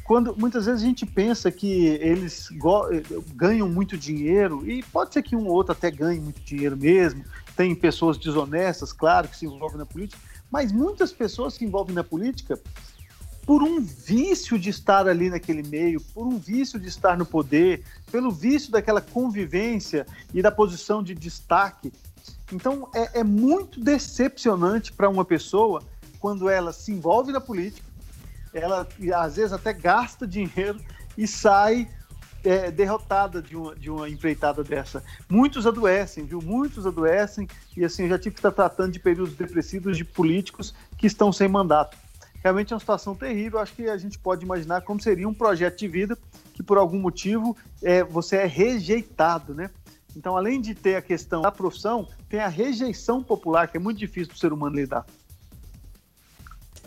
Quando 0.04 0.36
muitas 0.36 0.66
vezes 0.66 0.82
a 0.82 0.86
gente 0.86 1.06
pensa 1.06 1.52
que 1.52 1.86
eles 2.02 2.50
ganham 3.36 3.70
muito 3.70 3.98
dinheiro, 3.98 4.70
e 4.70 4.84
pode 4.84 5.14
ser 5.14 5.22
que 5.22 5.36
um 5.36 5.48
ou 5.48 5.54
outro 5.54 5.72
até 5.72 5.90
ganhe 5.90 6.20
muito 6.20 6.42
dinheiro 6.42 6.76
mesmo, 6.76 7.24
tem 7.56 7.74
pessoas 7.76 8.18
desonestas, 8.18 8.92
claro, 8.92 9.28
que 9.28 9.38
se 9.38 9.46
envolvem 9.46 9.78
na 9.78 9.86
política, 9.86 10.22
mas 10.50 10.72
muitas 10.72 11.14
pessoas 11.14 11.54
se 11.54 11.64
envolvem 11.64 11.96
na 11.96 12.04
política 12.04 12.60
por 13.46 13.64
um 13.64 13.82
vício 13.82 14.60
de 14.60 14.70
estar 14.70 15.08
ali 15.08 15.30
naquele 15.30 15.64
meio, 15.64 16.02
por 16.14 16.28
um 16.28 16.38
vício 16.38 16.80
de 16.80 16.88
estar 16.88 17.18
no 17.18 17.26
poder, 17.26 17.84
pelo 18.12 18.32
vício 18.32 18.72
daquela 18.72 19.02
convivência 19.02 20.06
e 20.34 20.42
da 20.42 20.52
posição 20.52 21.02
de 21.02 21.16
destaque 21.16 21.92
então 22.52 22.90
é, 22.94 23.20
é 23.20 23.24
muito 23.24 23.80
decepcionante 23.80 24.92
para 24.92 25.10
uma 25.10 25.26
pessoa 25.26 25.84
quando 26.20 26.50
ela 26.50 26.72
se 26.72 26.92
envolve 26.92 27.32
na 27.32 27.42
política, 27.42 27.86
ela 28.54 28.88
às 29.16 29.36
vezes 29.36 29.54
até 29.54 29.74
gasta 29.74 30.28
dinheiro 30.28 30.80
e 31.18 31.28
sai 31.28 31.90
é, 32.44 32.72
derrotada 32.72 33.42
de 33.42 33.56
uma, 33.56 33.76
de 33.76 33.90
uma 33.90 34.10
empreitada 34.10 34.64
dessa. 34.64 35.04
Muitos 35.30 35.66
adoecem, 35.66 36.26
viu? 36.26 36.42
Muitos 36.42 36.86
adoecem, 36.86 37.48
e 37.76 37.84
assim, 37.86 38.04
eu 38.04 38.10
já 38.10 38.20
tive 38.20 38.36
que 38.36 38.40
estar 38.40 38.52
tratando 38.52 38.92
de 38.92 39.00
períodos 39.00 39.36
depressivos 39.36 39.98
de 39.98 40.04
políticos 40.04 40.74
que 40.98 41.08
estão 41.08 41.32
sem 41.32 41.48
mandato. 41.48 41.98
Realmente 42.44 42.74
é 42.74 42.76
uma 42.76 42.80
situação 42.80 43.16
terrível, 43.16 43.60
acho 43.60 43.74
que 43.74 43.88
a 43.88 43.98
gente 43.98 44.18
pode 44.18 44.44
imaginar 44.44 44.82
como 44.82 45.00
seria 45.00 45.28
um 45.28 45.34
projeto 45.34 45.78
de 45.78 45.88
vida 45.88 46.18
que 46.54 46.64
por 46.64 46.78
algum 46.78 47.00
motivo 47.00 47.56
é, 47.84 48.04
você 48.04 48.38
é 48.38 48.46
rejeitado, 48.46 49.54
né? 49.54 49.70
Então, 50.16 50.36
além 50.36 50.60
de 50.60 50.76
ter 50.76 50.96
a 50.96 51.02
questão 51.02 51.42
da 51.42 51.52
profissão, 51.52 52.08
tem 52.30 52.40
a 52.40 52.48
rejeição 52.48 53.24
popular, 53.24 53.68
que 53.68 53.78
é 53.78 53.80
muito 53.80 53.98
difícil 53.98 54.28
para 54.28 54.36
o 54.36 54.40
ser 54.40 54.54
humano 54.54 54.76
lidar. 54.76 55.06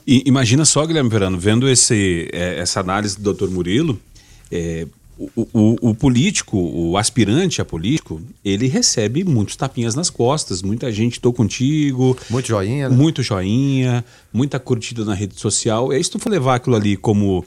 E, 0.06 0.22
imagina 0.26 0.64
só, 0.64 0.84
Guilherme 0.84 1.08
Verano, 1.08 1.38
vendo 1.38 1.68
esse, 1.68 2.28
é, 2.32 2.58
essa 2.58 2.80
análise 2.80 3.18
do 3.18 3.32
Dr. 3.32 3.48
Murilo, 3.48 3.98
é, 4.52 4.86
o, 5.16 5.48
o, 5.52 5.90
o, 5.90 5.94
político, 5.94 6.58
o 6.58 6.96
aspirante 6.98 7.60
a 7.60 7.64
político, 7.64 8.20
ele 8.44 8.66
recebe 8.66 9.24
muitos 9.24 9.56
tapinhas 9.56 9.94
nas 9.94 10.10
costas, 10.10 10.60
muita 10.60 10.90
gente 10.92 11.20
tô 11.20 11.32
contigo. 11.32 12.16
Muito 12.28 12.48
joinha, 12.48 12.88
né? 12.88 12.96
Muito 12.96 13.22
joinha, 13.22 14.04
muita 14.32 14.58
curtida 14.58 15.04
na 15.04 15.14
rede 15.14 15.38
social. 15.40 15.92
E 15.92 15.96
aí, 15.96 16.04
se 16.04 16.10
tu 16.10 16.18
for 16.18 16.30
levar 16.30 16.56
aquilo 16.56 16.76
ali 16.76 16.96
como, 16.96 17.44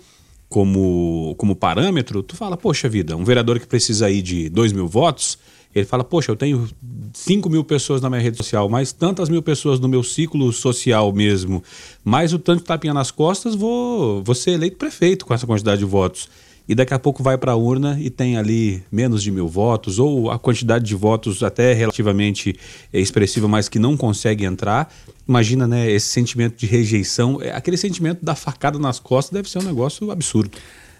como, 0.49 1.35
como 1.37 1.55
parâmetro, 1.55 2.23
tu 2.23 2.35
fala, 2.35 2.55
poxa 2.55 2.87
vida, 2.87 3.15
um 3.15 3.23
vereador 3.25 3.59
que 3.59 3.67
precisa 3.67 4.05
aí 4.07 4.21
de 4.21 4.49
2 4.49 4.71
mil 4.71 4.87
votos, 4.87 5.37
ele 5.75 5.85
fala, 5.85 6.03
poxa, 6.03 6.31
eu 6.31 6.35
tenho 6.35 6.67
5 7.13 7.49
mil 7.49 7.63
pessoas 7.63 8.01
na 8.01 8.09
minha 8.09 8.21
rede 8.21 8.37
social, 8.37 8.67
mais 8.69 8.91
tantas 8.91 9.29
mil 9.29 9.41
pessoas 9.41 9.79
no 9.79 9.87
meu 9.87 10.03
ciclo 10.03 10.51
social 10.51 11.11
mesmo, 11.13 11.63
mais 12.03 12.33
o 12.33 12.39
tanto 12.39 12.59
de 12.59 12.65
tapinha 12.65 12.93
nas 12.93 13.11
costas, 13.11 13.55
vou, 13.55 14.23
vou 14.23 14.35
ser 14.35 14.51
eleito 14.51 14.77
prefeito 14.77 15.25
com 15.25 15.33
essa 15.33 15.45
quantidade 15.45 15.79
de 15.79 15.85
votos. 15.85 16.29
E 16.67 16.75
daqui 16.75 16.93
a 16.93 16.99
pouco 16.99 17.23
vai 17.23 17.37
para 17.37 17.53
a 17.53 17.55
urna 17.55 17.97
e 17.99 18.09
tem 18.09 18.35
ali 18.35 18.83
menos 18.91 19.23
de 19.23 19.31
mil 19.31 19.47
votos, 19.47 19.99
ou 19.99 20.29
a 20.29 20.37
quantidade 20.37 20.83
de 20.83 20.95
votos 20.95 21.41
até 21.41 21.71
relativamente 21.71 22.57
expressiva, 22.91 23.47
mas 23.47 23.69
que 23.69 23.79
não 23.79 23.95
consegue 23.95 24.43
entrar. 24.43 24.93
Imagina, 25.25 25.65
né, 25.65 25.89
esse 25.89 26.07
sentimento 26.07 26.57
de 26.57 26.65
rejeição, 26.65 27.41
é, 27.41 27.51
aquele 27.51 27.77
sentimento 27.77 28.23
da 28.23 28.35
facada 28.35 28.77
nas 28.77 28.99
costas 28.99 29.33
deve 29.33 29.49
ser 29.49 29.59
um 29.59 29.63
negócio 29.63 30.11
absurdo. 30.11 30.57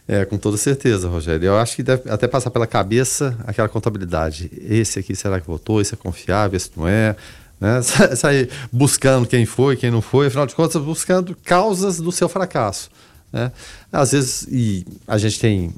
É, 0.08 0.24
com 0.24 0.38
toda 0.38 0.56
certeza, 0.56 1.10
Rogério. 1.10 1.48
Eu 1.48 1.58
acho 1.58 1.76
que 1.76 1.84
deve 1.84 2.10
até 2.10 2.28
passar 2.28 2.50
pela 2.50 2.66
cabeça 2.66 3.38
aquela 3.46 3.68
contabilidade. 3.68 4.50
Esse 4.68 5.00
aqui, 5.00 5.14
será 5.14 5.42
que 5.42 5.48
votou? 5.48 5.82
Esse 5.82 5.96
é 5.96 5.98
confiável? 5.98 6.56
Esse 6.56 6.72
não 6.76 6.88
é? 6.88 7.16
Né? 7.60 7.82
Sair 7.82 8.52
buscando 8.72 9.28
quem 9.28 9.44
foi, 9.44 9.76
quem 9.76 9.90
não 9.90 10.00
foi, 10.00 10.28
afinal 10.28 10.46
de 10.46 10.54
contas, 10.54 10.80
buscando 10.80 11.36
causas 11.44 11.98
do 11.98 12.12
seu 12.12 12.30
fracasso. 12.30 12.88
Né? 13.34 13.52
Às 13.92 14.12
vezes, 14.12 14.48
e 14.52 14.86
a 15.08 15.18
gente 15.18 15.40
tem, 15.40 15.74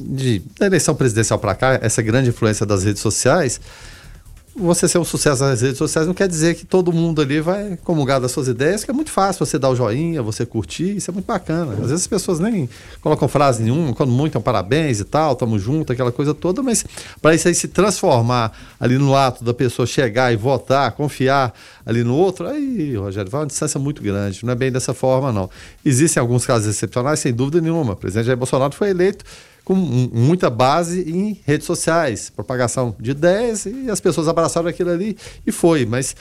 de, 0.00 0.40
da 0.58 0.64
eleição 0.64 0.94
presidencial 0.94 1.38
para 1.38 1.54
cá, 1.54 1.78
essa 1.82 2.00
grande 2.00 2.30
influência 2.30 2.64
das 2.64 2.82
redes 2.82 3.02
sociais 3.02 3.60
você 4.58 4.88
ser 4.88 4.98
um 4.98 5.04
sucesso 5.04 5.42
nas 5.42 5.60
redes 5.60 5.78
sociais 5.78 6.06
não 6.06 6.14
quer 6.14 6.28
dizer 6.28 6.54
que 6.54 6.64
todo 6.64 6.92
mundo 6.92 7.22
ali 7.22 7.40
vai 7.40 7.78
comungar 7.84 8.20
das 8.20 8.32
suas 8.32 8.48
ideias, 8.48 8.84
que 8.84 8.90
é 8.90 8.94
muito 8.94 9.10
fácil 9.10 9.44
você 9.44 9.58
dar 9.58 9.70
o 9.70 9.76
joinha, 9.76 10.22
você 10.22 10.44
curtir, 10.44 10.96
isso 10.96 11.10
é 11.10 11.14
muito 11.14 11.26
bacana. 11.26 11.72
Às 11.72 11.78
vezes 11.78 11.92
as 11.92 12.06
pessoas 12.06 12.40
nem 12.40 12.68
colocam 13.00 13.28
frase 13.28 13.62
nenhuma, 13.62 13.94
quando 13.94 14.10
muito 14.10 14.36
é 14.36 14.38
um 14.38 14.42
parabéns 14.42 15.00
e 15.00 15.04
tal, 15.04 15.36
tamo 15.36 15.58
junto, 15.58 15.92
aquela 15.92 16.12
coisa 16.12 16.34
toda, 16.34 16.62
mas 16.62 16.84
para 17.22 17.34
isso 17.34 17.48
aí 17.48 17.54
se 17.54 17.68
transformar 17.68 18.52
ali 18.80 18.98
no 18.98 19.14
ato 19.14 19.44
da 19.44 19.54
pessoa 19.54 19.86
chegar 19.86 20.32
e 20.32 20.36
votar, 20.36 20.92
confiar 20.92 21.54
ali 21.86 22.04
no 22.04 22.14
outro, 22.14 22.46
aí, 22.46 22.96
Rogério, 22.96 23.30
vai 23.30 23.40
uma 23.40 23.46
distância 23.46 23.80
muito 23.80 24.02
grande. 24.02 24.44
Não 24.44 24.52
é 24.52 24.56
bem 24.56 24.70
dessa 24.70 24.92
forma, 24.92 25.32
não. 25.32 25.48
Existem 25.84 26.20
alguns 26.20 26.44
casos 26.44 26.68
excepcionais, 26.68 27.20
sem 27.20 27.32
dúvida 27.32 27.60
nenhuma. 27.60 27.94
O 27.94 27.96
presidente 27.96 28.26
Jair 28.26 28.36
Bolsonaro 28.36 28.74
foi 28.74 28.90
eleito 28.90 29.24
com 29.68 29.74
muita 29.74 30.48
base 30.48 31.02
em 31.02 31.38
redes 31.44 31.66
sociais, 31.66 32.30
propagação 32.30 32.96
de 32.98 33.10
ideias, 33.10 33.66
e 33.66 33.90
as 33.90 34.00
pessoas 34.00 34.26
abraçaram 34.26 34.66
aquilo 34.66 34.88
ali 34.88 35.14
e 35.46 35.52
foi. 35.52 35.84
Mas 35.84 36.16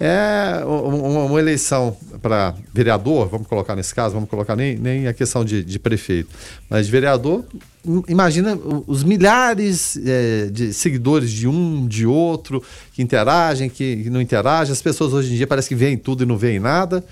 é 0.00 0.64
uma, 0.64 1.22
uma 1.26 1.38
eleição 1.38 1.96
para 2.20 2.56
vereador, 2.74 3.28
vamos 3.28 3.46
colocar 3.46 3.76
nesse 3.76 3.94
caso, 3.94 4.14
vamos 4.14 4.28
colocar 4.28 4.56
nem, 4.56 4.76
nem 4.76 5.06
a 5.06 5.12
questão 5.12 5.44
de, 5.44 5.62
de 5.62 5.78
prefeito, 5.78 6.28
mas 6.68 6.86
de 6.86 6.92
vereador, 6.92 7.44
imagina 8.08 8.58
os 8.88 9.04
milhares 9.04 9.96
é, 10.04 10.46
de 10.46 10.74
seguidores 10.74 11.30
de 11.30 11.46
um, 11.46 11.86
de 11.86 12.04
outro, 12.04 12.60
que 12.92 13.00
interagem, 13.00 13.70
que, 13.70 14.02
que 14.02 14.10
não 14.10 14.20
interagem, 14.20 14.72
as 14.72 14.82
pessoas 14.82 15.12
hoje 15.12 15.34
em 15.34 15.36
dia 15.36 15.46
parece 15.46 15.68
que 15.68 15.76
veem 15.76 15.96
tudo 15.96 16.24
e 16.24 16.26
não 16.26 16.36
veem 16.36 16.58
nada. 16.58 17.04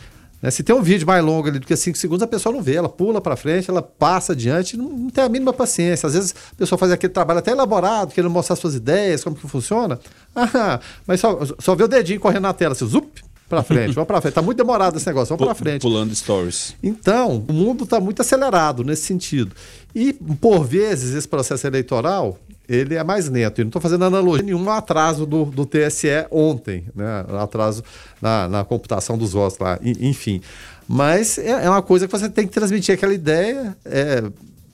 Né? 0.47 0.51
Se 0.53 0.63
tem 0.63 0.73
um 0.77 0.81
vídeo 0.81 1.05
mais 1.05 1.25
longo 1.25 1.49
ali 1.49 1.59
do 1.59 1.67
que 1.67 1.75
5 1.75 1.99
segundos, 1.99 2.23
a 2.23 2.27
pessoa 2.29 2.55
não 2.55 2.63
vê, 2.63 2.77
ela 2.77 2.89
pula 2.89 3.21
para 3.21 3.35
frente, 3.35 3.69
ela 3.69 3.83
passa 3.83 4.33
adiante, 4.33 4.77
não, 4.77 4.89
não, 4.89 5.11
tem 5.11 5.25
a 5.25 5.29
mínima 5.29 5.53
paciência. 5.53 6.07
Às 6.07 6.15
vezes 6.15 6.35
a 6.53 6.55
pessoa 6.55 6.79
faz 6.79 6.93
aquele 6.93 7.13
trabalho 7.13 7.41
até 7.41 7.51
elaborado, 7.51 8.15
querendo 8.15 8.31
mostrar 8.31 8.55
suas 8.55 8.77
ideias, 8.77 9.25
como 9.25 9.35
que 9.35 9.49
funciona, 9.49 9.99
ah, 10.37 10.79
mas 11.05 11.19
só, 11.19 11.37
só 11.59 11.75
vê 11.75 11.83
o 11.83 11.89
dedinho 11.89 12.21
correndo 12.21 12.43
na 12.43 12.53
tela, 12.53 12.73
assim, 12.73 12.87
zup, 12.87 13.09
para 13.49 13.65
frente, 13.65 13.93
vamos 13.93 14.07
para 14.07 14.21
frente. 14.21 14.35
Tá 14.35 14.43
muito 14.43 14.59
demorado 14.59 14.97
esse 14.97 15.07
negócio, 15.07 15.37
vamos 15.37 15.45
para 15.45 15.55
frente. 15.55 15.83
Pulando 15.83 16.15
stories. 16.15 16.77
Então, 16.81 17.45
o 17.49 17.53
mundo 17.53 17.83
está 17.83 17.99
muito 17.99 18.23
acelerado 18.23 18.85
nesse 18.85 19.03
sentido. 19.03 19.53
E, 19.99 20.13
por 20.13 20.63
vezes, 20.63 21.15
esse 21.15 21.27
processo 21.27 21.67
eleitoral, 21.67 22.39
ele 22.69 22.97
é 22.97 23.03
mais 23.03 23.31
lento. 23.31 23.63
E 23.63 23.65
não 23.65 23.71
estou 23.71 23.81
fazendo 23.81 24.05
analogia 24.05 24.45
nenhuma 24.45 24.73
ao 24.73 24.77
atraso 24.77 25.25
do, 25.25 25.47
do 25.47 25.65
TSE 25.65 26.27
ontem, 26.31 26.85
né? 26.95 27.25
atraso 27.39 27.83
na, 28.21 28.47
na 28.47 28.63
computação 28.63 29.17
dos 29.17 29.33
votos 29.33 29.59
lá, 29.59 29.79
enfim. 29.83 30.43
Mas 30.87 31.39
é, 31.39 31.65
é, 31.65 31.71
uma 31.71 31.81
coisa 31.81 32.07
que 32.07 32.13
você 32.13 32.29
tem 32.29 32.47
que 32.47 32.53
transmitir 32.53 32.95
aquela 32.95 33.15
ideia, 33.15 33.75
é, 33.87 34.23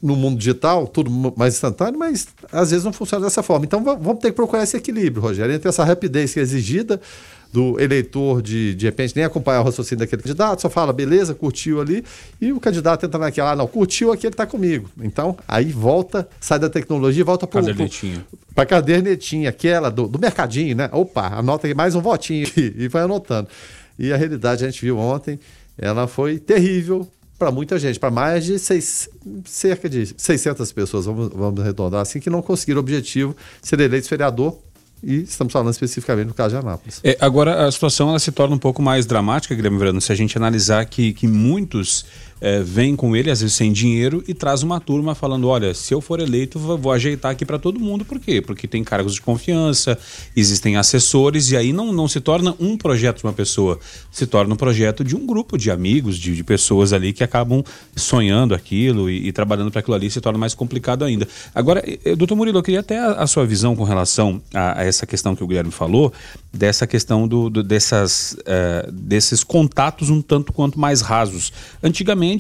no 0.03 0.17
mundo 0.17 0.37
digital, 0.37 0.89
tudo 0.89 1.09
mais 1.37 1.55
instantâneo, 1.55 1.97
mas 1.97 2.27
às 2.51 2.73
vezes 2.73 2.85
não 2.85 2.93
funciona 2.93 3.25
dessa 3.25 3.45
forma. 3.45 3.65
Então 3.65 3.85
va- 3.85 3.95
vamos 3.95 4.21
ter 4.21 4.31
que 4.31 4.37
procurar 4.37 4.65
esse 4.65 4.77
equilíbrio, 4.77 5.23
Rogério, 5.23 5.55
entre 5.55 5.69
essa 5.69 5.85
rapidez 5.85 6.35
que 6.35 6.41
é 6.41 6.43
exigida 6.43 7.01
do 7.53 7.79
eleitor 7.79 8.41
de, 8.41 8.75
de 8.75 8.87
repente, 8.87 9.15
nem 9.15 9.25
acompanhar 9.25 9.61
o 9.61 9.65
raciocínio 9.65 10.01
daquele 10.01 10.23
candidato, 10.23 10.63
só 10.63 10.71
fala, 10.71 10.93
beleza, 10.93 11.35
curtiu 11.35 11.81
ali, 11.81 12.03
e 12.41 12.53
o 12.53 12.59
candidato 12.59 13.05
entra 13.05 13.19
naquela, 13.19 13.53
ah, 13.53 13.57
não, 13.57 13.67
curtiu 13.67 14.11
aqui, 14.11 14.27
ele 14.27 14.33
está 14.33 14.47
comigo. 14.47 14.89
Então, 15.01 15.37
aí 15.47 15.71
volta, 15.71 16.27
sai 16.41 16.59
da 16.59 16.71
tecnologia 16.71 17.21
e 17.21 17.25
volta 17.25 17.47
para 17.47 17.61
para 18.55 18.67
cadernetinha, 18.67 19.51
aquela 19.51 19.91
do, 19.91 20.09
do 20.09 20.19
mercadinho, 20.19 20.77
né? 20.77 20.89
Opa, 20.93 21.27
anota 21.27 21.67
aqui 21.67 21.75
mais 21.75 21.95
um 21.95 22.01
votinho 22.01 22.47
aqui, 22.47 22.73
e 22.77 22.89
vai 22.89 23.03
anotando. 23.03 23.49
E 23.99 24.13
a 24.13 24.17
realidade, 24.17 24.65
a 24.65 24.71
gente 24.71 24.81
viu 24.81 24.99
ontem, 24.99 25.39
ela 25.77 26.07
foi 26.07 26.39
terrível 26.39 27.07
para 27.39 27.51
muita 27.51 27.79
gente, 27.79 27.99
para 27.99 28.11
mais 28.11 28.45
de 28.45 28.59
seis, 28.59 29.09
cerca 29.45 29.89
de 29.89 30.15
600 30.17 30.71
pessoas, 30.73 31.07
vamos, 31.07 31.29
vamos 31.35 31.61
arredondar 31.61 32.01
assim, 32.01 32.21
que 32.21 32.31
não 32.31 32.41
conseguiram 32.41 32.79
o 32.79 32.81
objetivo 32.81 33.37
de 33.61 33.69
ser 33.69 33.81
eleito 33.81 34.09
vereador, 34.09 34.57
e 35.03 35.23
estamos 35.23 35.53
falando 35.53 35.71
especificamente 35.71 36.29
no 36.29 36.35
caso 36.35 36.51
de 36.51 36.61
Anápolis. 36.65 37.01
É, 37.03 37.17
agora 37.21 37.67
a 37.67 37.73
situação 37.73 38.11
ela 38.11 38.19
se 38.19 38.31
torna 38.31 38.55
um 38.55 38.59
pouco 38.59 38.81
mais 38.81 39.05
dramática, 39.05 39.55
Guilherme 39.55 39.79
Verano, 39.79 40.01
se 40.01 40.13
a 40.13 40.15
gente 40.15 40.37
analisar 40.37 40.85
que, 40.87 41.13
que 41.13 41.27
muitos 41.27 42.05
é, 42.43 42.61
vêm 42.61 42.97
com 42.97 43.15
ele, 43.15 43.31
às 43.31 43.41
vezes 43.41 43.55
sem 43.55 43.73
dinheiro, 43.73 44.23
e 44.27 44.35
traz 44.35 44.65
uma 44.65 44.81
turma 44.81 45.15
falando: 45.15 45.47
olha, 45.47 45.73
se 45.75 45.95
eu 45.95 46.01
for 46.01 46.19
eleito, 46.19 46.59
vou, 46.59 46.77
vou 46.77 46.91
ajeitar 46.93 47.31
aqui 47.31 47.47
para 47.47 47.57
todo 47.59 47.79
mundo. 47.79 48.05
Por 48.05 48.19
quê? 48.19 48.43
Porque 48.43 48.67
tem 48.67 48.83
cargos 48.83 49.15
de 49.15 49.21
confiança, 49.21 49.97
existem 50.35 50.77
assessores, 50.77 51.53
e 51.53 51.57
aí 51.57 51.73
não, 51.73 51.93
não 51.93 52.09
se 52.09 52.21
torna 52.21 52.53
um 52.59 52.77
projeto 52.77 53.19
de 53.19 53.25
uma 53.25 53.33
pessoa, 53.33 53.79
se 54.11 54.27
torna 54.27 54.55
um 54.55 54.57
projeto 54.57 55.05
de 55.05 55.15
um 55.15 55.25
grupo 55.25 55.57
de 55.57 55.71
amigos, 55.71 56.19
de, 56.19 56.35
de 56.35 56.43
pessoas 56.43 56.93
ali 56.93 57.13
que 57.13 57.23
acabam 57.23 57.63
sonhando 57.95 58.55
aquilo 58.55 59.09
e, 59.09 59.29
e 59.29 59.33
trabalhando 59.33 59.71
para 59.71 59.79
aquilo 59.79 59.95
ali, 59.95 60.11
se 60.11 60.21
torna 60.21 60.39
mais 60.39 60.53
complicado 60.55 61.05
ainda. 61.05 61.29
Agora, 61.55 61.81
doutor 62.19 62.35
Murilo, 62.35 62.59
eu 62.59 62.63
queria 62.63 62.81
até 62.81 62.99
a, 62.99 63.13
a 63.13 63.27
sua 63.29 63.47
visão 63.47 63.77
com 63.77 63.85
relação 63.85 64.43
a, 64.53 64.81
a 64.81 64.85
essa 64.85 65.07
questão 65.07 65.37
que 65.37 65.45
o 65.45 65.47
Guilherme 65.47 65.71
falou, 65.71 66.13
dessa 66.53 66.87
questão 66.87 67.29
do, 67.29 67.49
do- 67.49 67.63
dessas, 67.63 68.37
eh, 68.47 68.89
desses 68.93 69.45
contatos 69.45 70.11
um 70.11 70.21
tanto 70.21 70.53
quanto 70.53 70.79
mais 70.81 71.01
rasos. 71.01 71.53
Antigamente, 71.83 72.32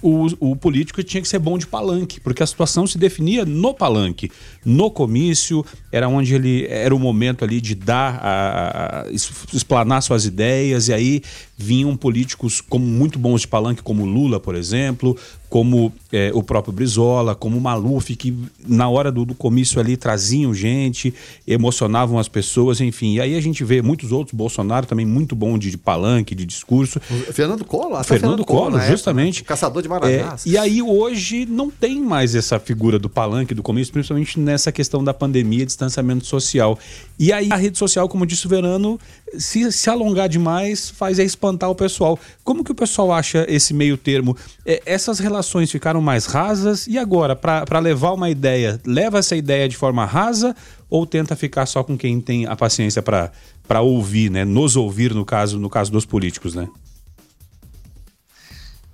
o, 0.00 0.26
o 0.50 0.54
político 0.56 1.02
tinha 1.02 1.20
que 1.20 1.26
ser 1.28 1.40
bom 1.40 1.58
de 1.58 1.66
palanque, 1.66 2.20
porque 2.20 2.40
a 2.42 2.46
situação 2.46 2.86
se 2.86 2.96
definia 2.96 3.44
no 3.44 3.74
palanque, 3.74 4.30
no 4.64 4.90
comício, 4.92 5.64
era 5.90 6.08
onde 6.08 6.34
ele 6.34 6.66
era 6.68 6.94
o 6.94 6.98
momento 7.00 7.44
ali 7.44 7.60
de 7.60 7.74
dar, 7.74 8.14
a, 8.22 9.00
a- 9.06 9.10
es- 9.10 9.30
explanar 9.52 10.00
suas 10.02 10.24
ideias, 10.24 10.86
e 10.88 10.92
aí 10.92 11.22
vinham 11.60 11.96
políticos 11.96 12.60
como 12.60 12.86
muito 12.86 13.18
bons 13.18 13.40
de 13.40 13.48
palanque, 13.48 13.82
como 13.82 14.06
Lula, 14.06 14.38
por 14.38 14.54
exemplo, 14.54 15.16
como 15.48 15.92
eh, 16.12 16.30
o 16.32 16.40
próprio 16.42 16.72
Brizola, 16.72 17.34
como 17.34 17.60
Maluf, 17.60 18.14
que 18.14 18.32
na 18.64 18.88
hora 18.88 19.10
do, 19.10 19.24
do 19.24 19.34
comício 19.34 19.80
ali 19.80 19.96
traziam 19.96 20.54
gente, 20.54 21.12
emocionavam 21.46 22.16
as 22.18 22.28
pessoas, 22.28 22.80
enfim. 22.80 23.14
E 23.14 23.20
aí 23.20 23.34
a 23.34 23.40
gente 23.40 23.64
vê 23.64 23.82
muitos 23.82 24.12
outros, 24.12 24.34
Bolsonaro 24.34 24.86
também 24.86 25.04
muito 25.04 25.34
bom 25.34 25.58
de, 25.58 25.70
de 25.70 25.78
palanque, 25.78 26.32
de 26.34 26.46
discurso. 26.46 27.00
Fernando 27.00 27.64
Collor, 27.64 27.94
até 27.98 28.04
Fernando 28.04 28.44
Collor, 28.44 28.70
na 28.70 28.76
época, 28.78 28.90
justamente. 28.92 29.40
né? 29.40 29.46
Caçador 29.48 29.82
de 29.82 29.88
É, 29.88 29.90
Marajás. 29.90 30.46
e 30.46 30.56
aí 30.56 30.80
hoje 30.80 31.44
não 31.46 31.70
tem 31.70 32.00
mais 32.00 32.36
essa 32.36 32.60
figura 32.60 32.98
do 32.98 33.08
palanque, 33.08 33.52
do 33.54 33.62
comício, 33.62 33.92
principalmente 33.92 34.38
nessa 34.38 34.70
questão 34.70 35.02
da 35.02 35.12
pandemia, 35.12 35.66
distanciamento 35.66 36.24
social. 36.24 36.78
E 37.18 37.32
aí 37.32 37.48
a 37.50 37.56
rede 37.56 37.76
social, 37.78 38.08
como 38.08 38.24
disse 38.24 38.46
o 38.46 38.48
Verano, 38.48 39.00
se, 39.36 39.70
se 39.72 39.90
alongar 39.90 40.28
demais 40.28 40.88
faz 40.90 41.18
é 41.18 41.24
espantar 41.24 41.70
o 41.70 41.74
pessoal. 41.74 42.18
Como 42.44 42.64
que 42.64 42.72
o 42.72 42.74
pessoal 42.74 43.12
acha 43.12 43.44
esse 43.48 43.74
meio 43.74 43.96
termo? 43.96 44.36
É, 44.64 44.82
essas 44.86 45.18
relações 45.18 45.70
ficaram 45.70 46.00
mais 46.00 46.26
rasas 46.26 46.86
e 46.86 46.98
agora, 46.98 47.36
para 47.36 47.78
levar 47.78 48.12
uma 48.12 48.30
ideia, 48.30 48.80
leva 48.86 49.18
essa 49.18 49.36
ideia 49.36 49.68
de 49.68 49.76
forma 49.76 50.04
rasa 50.04 50.54
ou 50.88 51.06
tenta 51.06 51.36
ficar 51.36 51.66
só 51.66 51.82
com 51.82 51.98
quem 51.98 52.20
tem 52.20 52.46
a 52.46 52.56
paciência 52.56 53.02
para 53.02 53.80
ouvir, 53.80 54.30
né? 54.30 54.44
Nos 54.44 54.76
ouvir, 54.76 55.12
no 55.14 55.24
caso, 55.24 55.58
no 55.58 55.68
caso 55.68 55.92
dos 55.92 56.06
políticos, 56.06 56.54
né? 56.54 56.68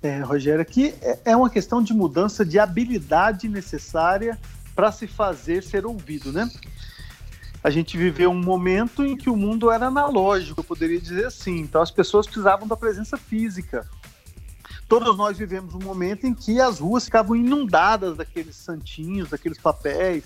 É, 0.03 0.19
Rogério, 0.19 0.61
aqui 0.61 0.93
é- 1.01 1.19
é 1.25 1.35
uma 1.35 1.49
questão 1.49 1.81
de 1.81 1.93
mudança 1.93 2.45
de 2.45 2.59
habilidade 2.59 3.47
necessária 3.47 4.37
para 4.75 4.91
se 4.91 5.07
fazer 5.07 5.63
ser 5.63 5.85
ouvido, 5.85 6.31
né? 6.31 6.49
A 7.65 7.71
gente 7.71 7.97
viveu 7.97 8.29
um 8.29 8.39
momento 8.39 9.03
em 9.03 9.17
que 9.17 9.27
o 9.27 9.35
mundo 9.35 9.71
era 9.71 9.87
analógico, 9.87 10.59
eu 10.59 10.63
poderia 10.63 11.01
dizer 11.01 11.25
assim. 11.25 11.61
Então 11.61 11.81
as 11.81 11.89
pessoas 11.89 12.27
precisavam 12.27 12.67
da 12.67 12.77
presença 12.77 13.17
física. 13.17 13.89
Todos 14.87 15.17
nós 15.17 15.35
vivemos 15.35 15.73
um 15.73 15.79
momento 15.79 16.27
em 16.27 16.33
que 16.35 16.61
as 16.61 16.77
ruas 16.77 17.05
ficavam 17.05 17.35
inundadas 17.35 18.17
daqueles 18.17 18.55
santinhos, 18.55 19.31
daqueles 19.31 19.57
papéis. 19.57 20.23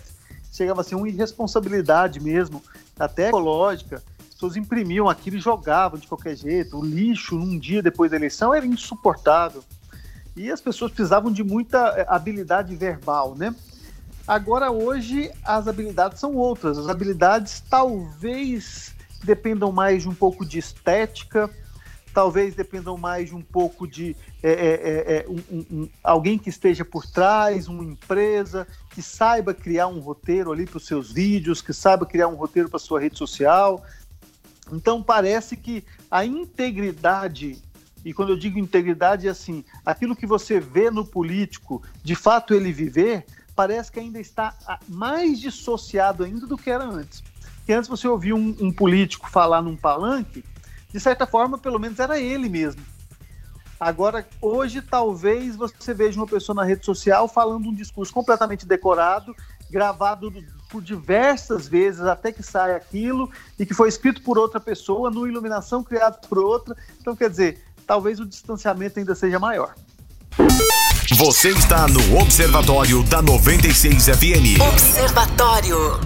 Chegava 0.52 0.82
a 0.82 0.84
ser 0.84 0.96
uma 0.96 1.08
irresponsabilidade 1.08 2.20
mesmo, 2.20 2.62
até 3.00 3.30
ecológica. 3.30 4.04
As 4.20 4.34
pessoas 4.34 4.58
imprimiam 4.58 5.08
aquilo 5.08 5.38
e 5.38 5.40
jogavam 5.40 5.98
de 5.98 6.10
qualquer 6.10 6.36
jeito. 6.36 6.78
O 6.78 6.84
lixo, 6.84 7.38
um 7.38 7.58
dia 7.58 7.82
depois 7.82 8.12
da 8.12 8.18
eleição, 8.18 8.54
era 8.54 8.66
insuportável. 8.66 9.63
E 10.36 10.52
as 10.52 10.60
pessoas 10.60 10.92
precisavam 10.92 11.32
de 11.32 11.42
muita 11.42 11.88
eh, 11.96 12.06
habilidade 12.10 12.76
verbal, 12.76 13.34
né? 13.34 13.56
Agora, 14.30 14.70
hoje, 14.70 15.32
as 15.44 15.68
habilidades 15.68 16.20
são 16.20 16.36
outras. 16.36 16.78
As 16.78 16.88
habilidades 16.88 17.63
talvez 17.68 18.94
dependam 19.24 19.72
mais 19.72 20.04
de 20.04 20.10
um 20.10 20.13
pouco 20.13 20.46
de 20.46 20.60
estética, 20.60 21.50
talvez 22.13 22.54
dependam 22.54 22.96
mais 22.96 23.30
de 23.30 23.36
um 23.36 23.42
pouco 23.42 23.88
de 23.88 24.15
é, 24.44 24.52
é, 24.52 24.54
é, 24.54 25.15
é, 25.18 25.26
um- 25.28 25.65
um- 25.72 25.89
alguém 26.04 26.38
que 26.38 26.48
esteja 26.48 26.86
por 26.86 27.08
trás, 27.08 27.68
uma 27.68 27.84
empresa 27.84 28.68
que 28.92 29.02
saiba 29.02 29.52
criar 29.52 29.88
um 29.88 30.00
roteiro 30.00 30.52
ali 30.52 30.68
para 30.68 30.78
os 30.78 30.86
seus 30.86 31.12
vídeos, 31.12 31.60
que 31.60 31.74
saiba 31.74 32.06
criar 32.06 32.28
um 32.28 32.36
roteiro 32.36 32.70
para 32.70 32.78
sua 32.78 33.00
rede 33.00 33.18
social. 33.18 33.84
Então 34.72 35.02
parece 35.02 35.58
que 35.58 35.84
a 36.12 36.24
integridade 36.24 37.58
e 38.06 38.13
quando 38.13 38.30
eu 38.30 38.38
digo 38.38 38.60
integridade 38.60 39.28
é 39.28 39.32
assim, 39.32 39.65
aquilo 39.84 40.15
que 40.15 40.28
você 40.28 40.60
vê 40.60 40.92
no 40.92 41.04
político, 41.04 41.82
de 42.04 42.15
fato 42.15 42.54
ele 42.54 42.72
viver, 42.72 43.26
parece 43.60 43.91
que 43.91 44.00
ainda 44.00 44.22
está 44.22 44.56
ah, 44.65 44.80
mais 44.88 45.38
dissociado 45.38 46.24
ainda 46.24 46.48
do 46.48 46.58
que 46.58 46.69
era 46.69 46.86
antes. 46.86 47.22
Porque 47.58 47.74
antes 47.74 47.89
você 47.89 48.08
ouvia 48.08 48.34
um, 48.34 48.56
um 48.58 48.72
político 48.72 49.30
falar 49.30 49.62
num 49.62 49.76
palanque, 49.76 50.45
de 50.93 50.98
certa 50.98 51.28
forma, 51.28 51.58
pelo 51.58 51.78
menos 51.78 52.00
era 52.00 52.17
ele 52.17 52.48
mesmo. 52.48 52.82
Agora, 53.78 54.26
hoje, 54.41 54.82
talvez 54.82 55.58
você 55.58 55.93
veja 55.93 56.17
uma 56.17 56.26
pessoa 56.26 56.56
na 56.56 56.63
rede 56.63 56.86
social 56.86 57.28
falando 57.28 57.67
um 57.67 57.76
discurso 57.76 58.13
completamente 58.13 58.65
decorado, 58.65 59.36
gravado 59.69 60.34
por 60.69 60.82
diversas 60.82 61.67
vezes 61.67 62.00
até 62.00 62.32
que 62.32 62.41
saia 62.41 62.78
aquilo, 62.78 63.30
e 63.60 63.65
que 63.65 63.74
foi 63.74 63.89
escrito 63.89 64.22
por 64.22 64.38
outra 64.38 64.62
pessoa, 64.62 65.12
numa 65.12 65.28
iluminação 65.28 65.84
criada 65.84 66.17
por 66.30 66.38
outra. 66.38 66.78
Então, 67.02 67.13
quer 67.13 67.30
dizer, 67.30 67.62
talvez 67.86 68.22
o 68.22 68.26
distanciamento 68.26 69.00
ainda 69.00 69.15
seja 69.15 69.38
maior. 69.38 69.76
Você 71.20 71.50
está 71.50 71.86
no 71.86 72.18
Observatório 72.18 73.04
da 73.04 73.22
96 73.22 74.06
FM. 74.06 74.62
Observatório. 74.72 76.00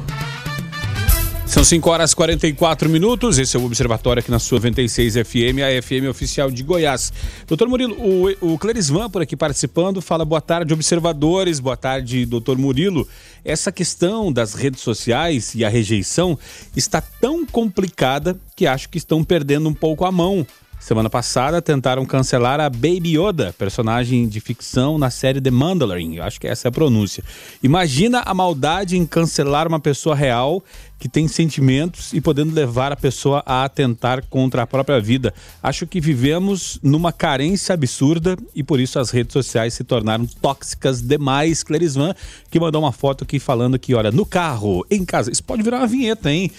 São 1.46 1.64
5 1.64 1.88
horas 1.88 2.14
e 2.14 2.16
44 2.16 2.90
minutos. 2.90 3.38
Esse 3.38 3.56
é 3.56 3.60
o 3.60 3.64
Observatório 3.64 4.22
aqui 4.22 4.32
na 4.32 4.40
sua 4.40 4.56
96 4.56 5.14
FM, 5.14 5.62
a 5.62 5.82
FM 5.84 6.10
oficial 6.10 6.50
de 6.50 6.64
Goiás. 6.64 7.14
Doutor 7.46 7.70
Murilo, 7.70 7.96
o, 8.00 8.54
o 8.54 8.58
Clerisvan 8.58 9.08
por 9.08 9.22
aqui 9.22 9.36
participando, 9.36 10.02
fala 10.02 10.26
boa 10.26 10.42
tarde, 10.42 10.74
observadores, 10.74 11.60
boa 11.60 11.78
tarde, 11.78 12.26
doutor 12.26 12.58
Murilo. 12.58 13.08
Essa 13.46 13.72
questão 13.72 14.34
das 14.34 14.56
redes 14.56 14.82
sociais 14.82 15.54
e 15.54 15.64
a 15.64 15.70
rejeição 15.70 16.40
está 16.76 17.00
tão 17.00 17.46
complicada 17.46 18.36
que 18.56 18.66
acho 18.66 18.90
que 18.90 18.98
estão 18.98 19.24
perdendo 19.24 19.70
um 19.70 19.76
pouco 19.76 20.06
a 20.06 20.12
mão. 20.12 20.44
Semana 20.84 21.10
passada 21.10 21.62
tentaram 21.62 22.06
cancelar 22.06 22.60
a 22.60 22.70
Baby 22.70 23.18
Yoda, 23.18 23.56
personagem 23.58 24.28
de 24.28 24.42
ficção 24.42 24.98
na 24.98 25.10
série 25.10 25.40
The 25.40 25.50
Mandalorian. 25.50 26.16
Eu 26.16 26.24
acho 26.24 26.42
que 26.42 26.46
essa 26.46 26.68
é 26.68 26.70
a 26.70 26.74
pronúncia. 26.74 27.24
Imagina 27.64 28.22
a 28.26 28.34
maldade 28.34 28.98
em 28.98 29.06
cancelar 29.06 29.66
uma 29.66 29.80
pessoa 29.80 30.14
real 30.14 30.62
que 31.00 31.08
tem 31.08 31.26
sentimentos 31.26 32.12
e 32.12 32.20
podendo 32.20 32.54
levar 32.54 32.92
a 32.92 32.98
pessoa 32.98 33.42
a 33.46 33.64
atentar 33.64 34.26
contra 34.30 34.64
a 34.64 34.68
própria 34.68 35.00
vida. 35.00 35.34
Acho 35.64 35.88
que 35.88 36.02
vivemos 36.02 36.78
numa 36.84 37.14
carência 37.14 37.72
absurda 37.72 38.36
e 38.54 38.62
por 38.62 38.78
isso 38.78 39.00
as 39.00 39.10
redes 39.10 39.32
sociais 39.32 39.74
se 39.74 39.86
tornaram 39.86 40.26
tóxicas 40.42 41.02
demais. 41.02 41.64
Clerisvan, 41.64 42.14
que 42.52 42.60
mandou 42.60 42.82
uma 42.82 42.92
foto 42.92 43.24
aqui 43.24 43.40
falando 43.40 43.80
que, 43.80 43.96
olha, 43.96 44.12
no 44.12 44.26
carro, 44.26 44.86
em 44.92 45.06
casa. 45.06 45.32
Isso 45.32 45.46
pode 45.46 45.64
virar 45.64 45.78
uma 45.78 45.88
vinheta, 45.88 46.30
hein? 46.30 46.52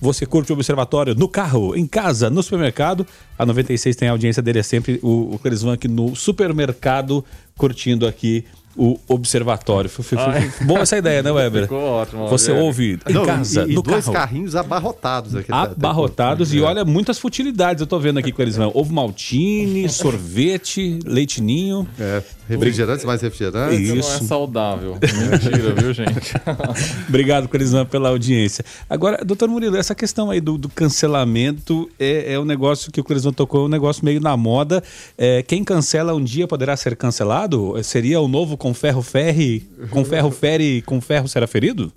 Você 0.00 0.24
curte 0.24 0.52
o 0.52 0.54
Observatório 0.54 1.14
no 1.14 1.28
carro, 1.28 1.74
em 1.76 1.86
casa, 1.86 2.30
no 2.30 2.42
supermercado. 2.42 3.06
A 3.38 3.44
96 3.44 3.96
tem 3.96 4.08
a 4.08 4.12
audiência 4.12 4.40
dele, 4.42 4.60
é 4.60 4.62
sempre 4.62 5.00
o, 5.02 5.34
o 5.34 5.38
Clerisvan 5.38 5.72
aqui 5.74 5.88
no 5.88 6.14
supermercado, 6.14 7.24
curtindo 7.56 8.06
aqui 8.06 8.44
o 8.76 8.96
Observatório. 9.08 9.90
Foi, 9.90 10.04
foi- 10.04 10.18
foi- 10.18 10.50
foi 10.50 10.66
boa 10.66 10.80
essa 10.82 10.96
ideia, 10.96 11.20
né, 11.20 11.32
Weber? 11.32 11.62
Ficou 11.62 11.80
ótimo. 11.82 12.28
Você 12.28 12.50
Rogério. 12.52 12.64
ouve 12.64 12.98
em 13.08 13.12
Não, 13.12 13.26
casa, 13.26 13.64
e, 13.66 13.72
e 13.72 13.74
no 13.74 13.82
dois 13.82 14.04
carro. 14.04 14.16
carrinhos 14.16 14.54
abarrotados 14.54 15.34
aqui. 15.34 15.50
Abarrotados 15.50 16.54
e 16.54 16.58
É. 16.58 16.62
olha 16.62 16.84
muitas 16.84 17.18
futilidades. 17.18 17.80
Eu 17.80 17.88
tô 17.88 17.98
vendo 17.98 18.18
aqui 18.18 18.30
com 18.30 18.40
eles, 18.40 18.56
Ovo 18.56 18.92
maltine, 18.94 19.88
sorvete, 19.90 21.00
leitinho. 21.04 21.88
É. 21.98 22.22
refrigerantes, 22.48 23.04
mais 23.04 23.20
refrigerantes. 23.20 23.78
Isso 23.78 23.94
não 23.94 24.16
é 24.16 24.26
saudável. 24.26 24.94
Mentira, 24.94 25.74
viu, 25.74 25.92
gente? 25.92 26.32
Obrigado, 27.08 27.48
Corizão, 27.48 27.84
pela 27.84 28.08
audiência. 28.08 28.64
Agora, 28.88 29.24
doutor 29.24 29.48
Murilo, 29.48 29.76
essa 29.76 29.94
questão 29.94 30.30
aí 30.30 30.40
do, 30.40 30.56
do 30.56 30.68
cancelamento 30.68 31.90
é, 31.98 32.34
é 32.34 32.40
um 32.40 32.44
negócio 32.44 32.90
que 32.90 33.00
o 33.00 33.04
Corizão 33.04 33.32
tocou, 33.32 33.62
é 33.62 33.64
um 33.66 33.68
negócio 33.68 34.04
meio 34.04 34.20
na 34.20 34.36
moda. 34.36 34.82
É, 35.16 35.42
quem 35.42 35.62
cancela 35.62 36.14
um 36.14 36.22
dia 36.22 36.48
poderá 36.48 36.76
ser 36.76 36.96
cancelado? 36.96 37.74
Seria 37.84 38.20
o 38.20 38.28
novo 38.28 38.56
com 38.56 38.72
ferro 38.72 39.02
ferre, 39.02 39.68
com 39.90 40.04
ferro 40.04 40.30
fere, 40.30 40.82
com 40.82 41.00
ferro 41.00 41.28
será 41.28 41.46
ferido? 41.46 41.92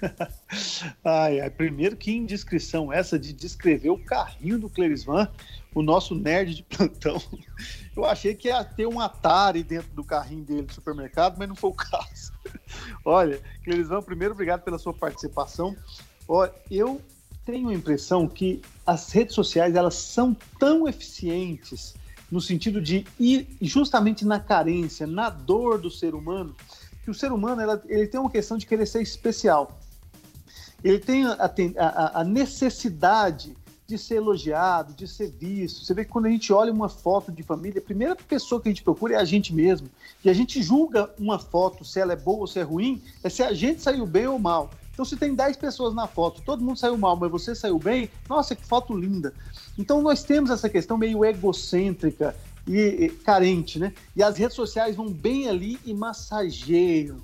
ai, 1.04 1.40
ai, 1.40 1.50
primeiro 1.50 1.96
que 1.96 2.12
indiscrição 2.12 2.92
essa 2.92 3.18
de 3.18 3.32
descrever 3.32 3.90
o 3.90 3.98
carrinho 3.98 4.58
do 4.58 4.68
Clerisvan, 4.68 5.28
o 5.74 5.82
nosso 5.82 6.14
nerd 6.14 6.54
de 6.54 6.62
plantão. 6.62 7.20
Eu 8.00 8.06
achei 8.06 8.34
que 8.34 8.48
ia 8.48 8.64
ter 8.64 8.86
um 8.86 8.98
Atari 8.98 9.62
dentro 9.62 9.90
do 9.92 10.02
carrinho 10.02 10.42
dele 10.42 10.62
do 10.62 10.72
supermercado, 10.72 11.36
mas 11.38 11.46
não 11.46 11.54
foi 11.54 11.68
o 11.68 11.74
caso. 11.74 12.32
Olha, 13.04 13.38
Clerisvan, 13.62 14.00
primeiro 14.00 14.32
obrigado 14.32 14.62
pela 14.62 14.78
sua 14.78 14.94
participação. 14.94 15.76
Olha, 16.26 16.50
eu 16.70 16.98
tenho 17.44 17.68
a 17.68 17.74
impressão 17.74 18.26
que 18.26 18.62
as 18.86 19.12
redes 19.12 19.34
sociais 19.34 19.74
elas 19.74 19.96
são 19.96 20.34
tão 20.58 20.88
eficientes 20.88 21.94
no 22.30 22.40
sentido 22.40 22.80
de 22.80 23.06
ir 23.18 23.46
justamente 23.60 24.24
na 24.24 24.40
carência, 24.40 25.06
na 25.06 25.28
dor 25.28 25.78
do 25.78 25.90
ser 25.90 26.14
humano, 26.14 26.56
que 27.04 27.10
o 27.10 27.14
ser 27.14 27.30
humano 27.32 27.60
ela, 27.60 27.82
ele 27.86 28.06
tem 28.06 28.18
uma 28.18 28.30
questão 28.30 28.56
de 28.56 28.64
querer 28.64 28.86
ser 28.86 29.02
especial 29.02 29.78
ele 30.82 30.98
tem 30.98 31.26
a, 31.26 31.34
a, 31.78 32.20
a, 32.20 32.24
necessidade 32.24 33.54
de 33.90 33.98
ser 33.98 34.16
elogiado, 34.16 34.94
de 34.94 35.06
ser 35.06 35.30
visto. 35.30 35.84
Você 35.84 35.92
vê 35.92 36.04
que 36.04 36.10
quando 36.10 36.26
a 36.26 36.30
gente 36.30 36.52
olha 36.52 36.72
uma 36.72 36.88
foto 36.88 37.30
de 37.30 37.42
família, 37.42 37.80
a 37.80 37.84
primeira 37.84 38.16
pessoa 38.16 38.60
que 38.60 38.68
a 38.68 38.72
gente 38.72 38.82
procura 38.82 39.14
é 39.14 39.16
a 39.16 39.24
gente 39.24 39.54
mesmo. 39.54 39.88
E 40.24 40.30
a 40.30 40.32
gente 40.32 40.62
julga 40.62 41.10
uma 41.18 41.38
foto, 41.38 41.84
se 41.84 42.00
ela 42.00 42.12
é 42.12 42.16
boa 42.16 42.40
ou 42.40 42.46
se 42.46 42.58
é 42.58 42.62
ruim, 42.62 43.02
é 43.22 43.28
se 43.28 43.42
a 43.42 43.52
gente 43.52 43.82
saiu 43.82 44.06
bem 44.06 44.26
ou 44.26 44.38
mal. 44.38 44.70
Então, 44.92 45.04
se 45.04 45.16
tem 45.16 45.34
10 45.34 45.56
pessoas 45.56 45.94
na 45.94 46.06
foto, 46.06 46.42
todo 46.42 46.62
mundo 46.62 46.78
saiu 46.78 46.96
mal, 46.96 47.16
mas 47.16 47.30
você 47.30 47.54
saiu 47.54 47.78
bem, 47.78 48.10
nossa, 48.28 48.54
que 48.54 48.64
foto 48.64 48.96
linda. 48.96 49.32
Então, 49.78 50.02
nós 50.02 50.22
temos 50.22 50.50
essa 50.50 50.68
questão 50.68 50.96
meio 50.96 51.24
egocêntrica 51.24 52.36
e, 52.66 52.78
e 52.78 53.08
carente, 53.08 53.78
né? 53.78 53.92
E 54.14 54.22
as 54.22 54.36
redes 54.36 54.56
sociais 54.56 54.96
vão 54.96 55.10
bem 55.10 55.48
ali 55.48 55.78
e 55.84 55.94
massageiam 55.94 57.20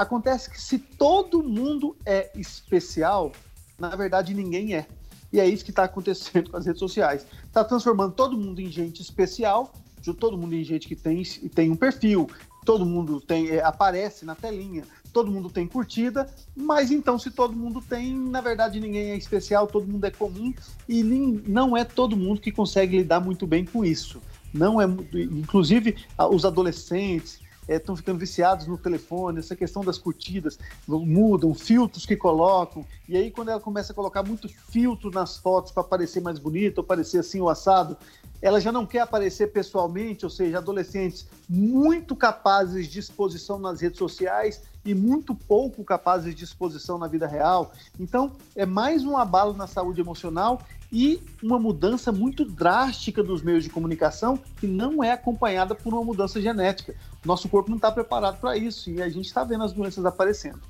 Acontece 0.00 0.48
que 0.48 0.58
se 0.58 0.78
todo 0.78 1.42
mundo 1.42 1.94
é 2.06 2.30
especial, 2.34 3.32
na 3.78 3.94
verdade 3.94 4.32
ninguém 4.32 4.74
é. 4.74 4.86
E 5.32 5.38
é 5.38 5.48
isso 5.48 5.64
que 5.64 5.70
está 5.70 5.84
acontecendo 5.84 6.50
com 6.50 6.56
as 6.56 6.66
redes 6.66 6.80
sociais. 6.80 7.26
Está 7.44 7.64
transformando 7.64 8.14
todo 8.14 8.36
mundo 8.36 8.60
em 8.60 8.70
gente 8.70 9.00
especial, 9.00 9.72
todo 10.18 10.36
mundo 10.36 10.54
em 10.54 10.64
gente 10.64 10.88
que 10.88 10.96
tem, 10.96 11.22
tem 11.54 11.70
um 11.70 11.76
perfil, 11.76 12.28
todo 12.64 12.86
mundo 12.86 13.20
tem 13.20 13.50
é, 13.50 13.62
aparece 13.62 14.24
na 14.24 14.34
telinha, 14.34 14.84
todo 15.12 15.30
mundo 15.30 15.50
tem 15.50 15.66
curtida, 15.66 16.28
mas 16.56 16.90
então 16.90 17.18
se 17.18 17.30
todo 17.30 17.54
mundo 17.54 17.80
tem, 17.80 18.16
na 18.16 18.40
verdade 18.40 18.80
ninguém 18.80 19.10
é 19.10 19.16
especial, 19.16 19.66
todo 19.66 19.86
mundo 19.86 20.04
é 20.04 20.10
comum 20.10 20.52
e 20.88 21.02
nem, 21.02 21.42
não 21.46 21.76
é 21.76 21.84
todo 21.84 22.16
mundo 22.16 22.40
que 22.40 22.52
consegue 22.52 22.98
lidar 22.98 23.20
muito 23.20 23.46
bem 23.46 23.64
com 23.64 23.84
isso. 23.84 24.20
Não 24.52 24.80
é, 24.80 24.84
inclusive 25.14 25.96
os 26.30 26.44
adolescentes, 26.44 27.40
estão 27.76 27.94
é, 27.94 27.98
ficando 27.98 28.18
viciados 28.18 28.66
no 28.66 28.76
telefone, 28.76 29.38
essa 29.38 29.54
questão 29.54 29.82
das 29.82 29.98
curtidas, 29.98 30.58
mudam, 30.86 31.54
filtros 31.54 32.04
que 32.04 32.16
colocam, 32.16 32.84
e 33.08 33.16
aí 33.16 33.30
quando 33.30 33.50
ela 33.50 33.60
começa 33.60 33.92
a 33.92 33.94
colocar 33.94 34.22
muito 34.22 34.48
filtro 34.48 35.10
nas 35.10 35.36
fotos 35.36 35.72
para 35.72 35.84
parecer 35.84 36.20
mais 36.20 36.38
bonito, 36.38 36.78
ou 36.78 36.84
parecer 36.84 37.18
assim 37.18 37.40
o 37.40 37.48
assado, 37.48 37.96
ela 38.42 38.60
já 38.60 38.72
não 38.72 38.86
quer 38.86 39.00
aparecer 39.00 39.52
pessoalmente, 39.52 40.24
ou 40.24 40.30
seja, 40.30 40.58
adolescentes 40.58 41.26
muito 41.48 42.16
capazes 42.16 42.88
de 42.88 42.98
exposição 42.98 43.58
nas 43.58 43.80
redes 43.80 43.98
sociais 43.98 44.62
e 44.84 44.94
muito 44.94 45.34
pouco 45.34 45.84
capazes 45.84 46.34
de 46.34 46.44
exposição 46.44 46.96
na 46.96 47.06
vida 47.06 47.26
real. 47.26 47.72
Então, 47.98 48.32
é 48.56 48.64
mais 48.64 49.04
um 49.04 49.16
abalo 49.16 49.52
na 49.52 49.66
saúde 49.66 50.00
emocional 50.00 50.62
e 50.92 51.22
uma 51.42 51.58
mudança 51.58 52.10
muito 52.10 52.44
drástica 52.44 53.22
dos 53.22 53.42
meios 53.42 53.62
de 53.62 53.70
comunicação 53.70 54.38
que 54.58 54.66
não 54.66 55.04
é 55.04 55.12
acompanhada 55.12 55.74
por 55.74 55.92
uma 55.92 56.02
mudança 56.02 56.40
genética. 56.40 56.96
Nosso 57.24 57.48
corpo 57.48 57.68
não 57.68 57.76
está 57.76 57.92
preparado 57.92 58.40
para 58.40 58.56
isso 58.56 58.90
e 58.90 59.02
a 59.02 59.08
gente 59.08 59.26
está 59.26 59.44
vendo 59.44 59.64
as 59.64 59.72
doenças 59.72 60.04
aparecendo. 60.06 60.60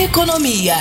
Economia. 0.00 0.76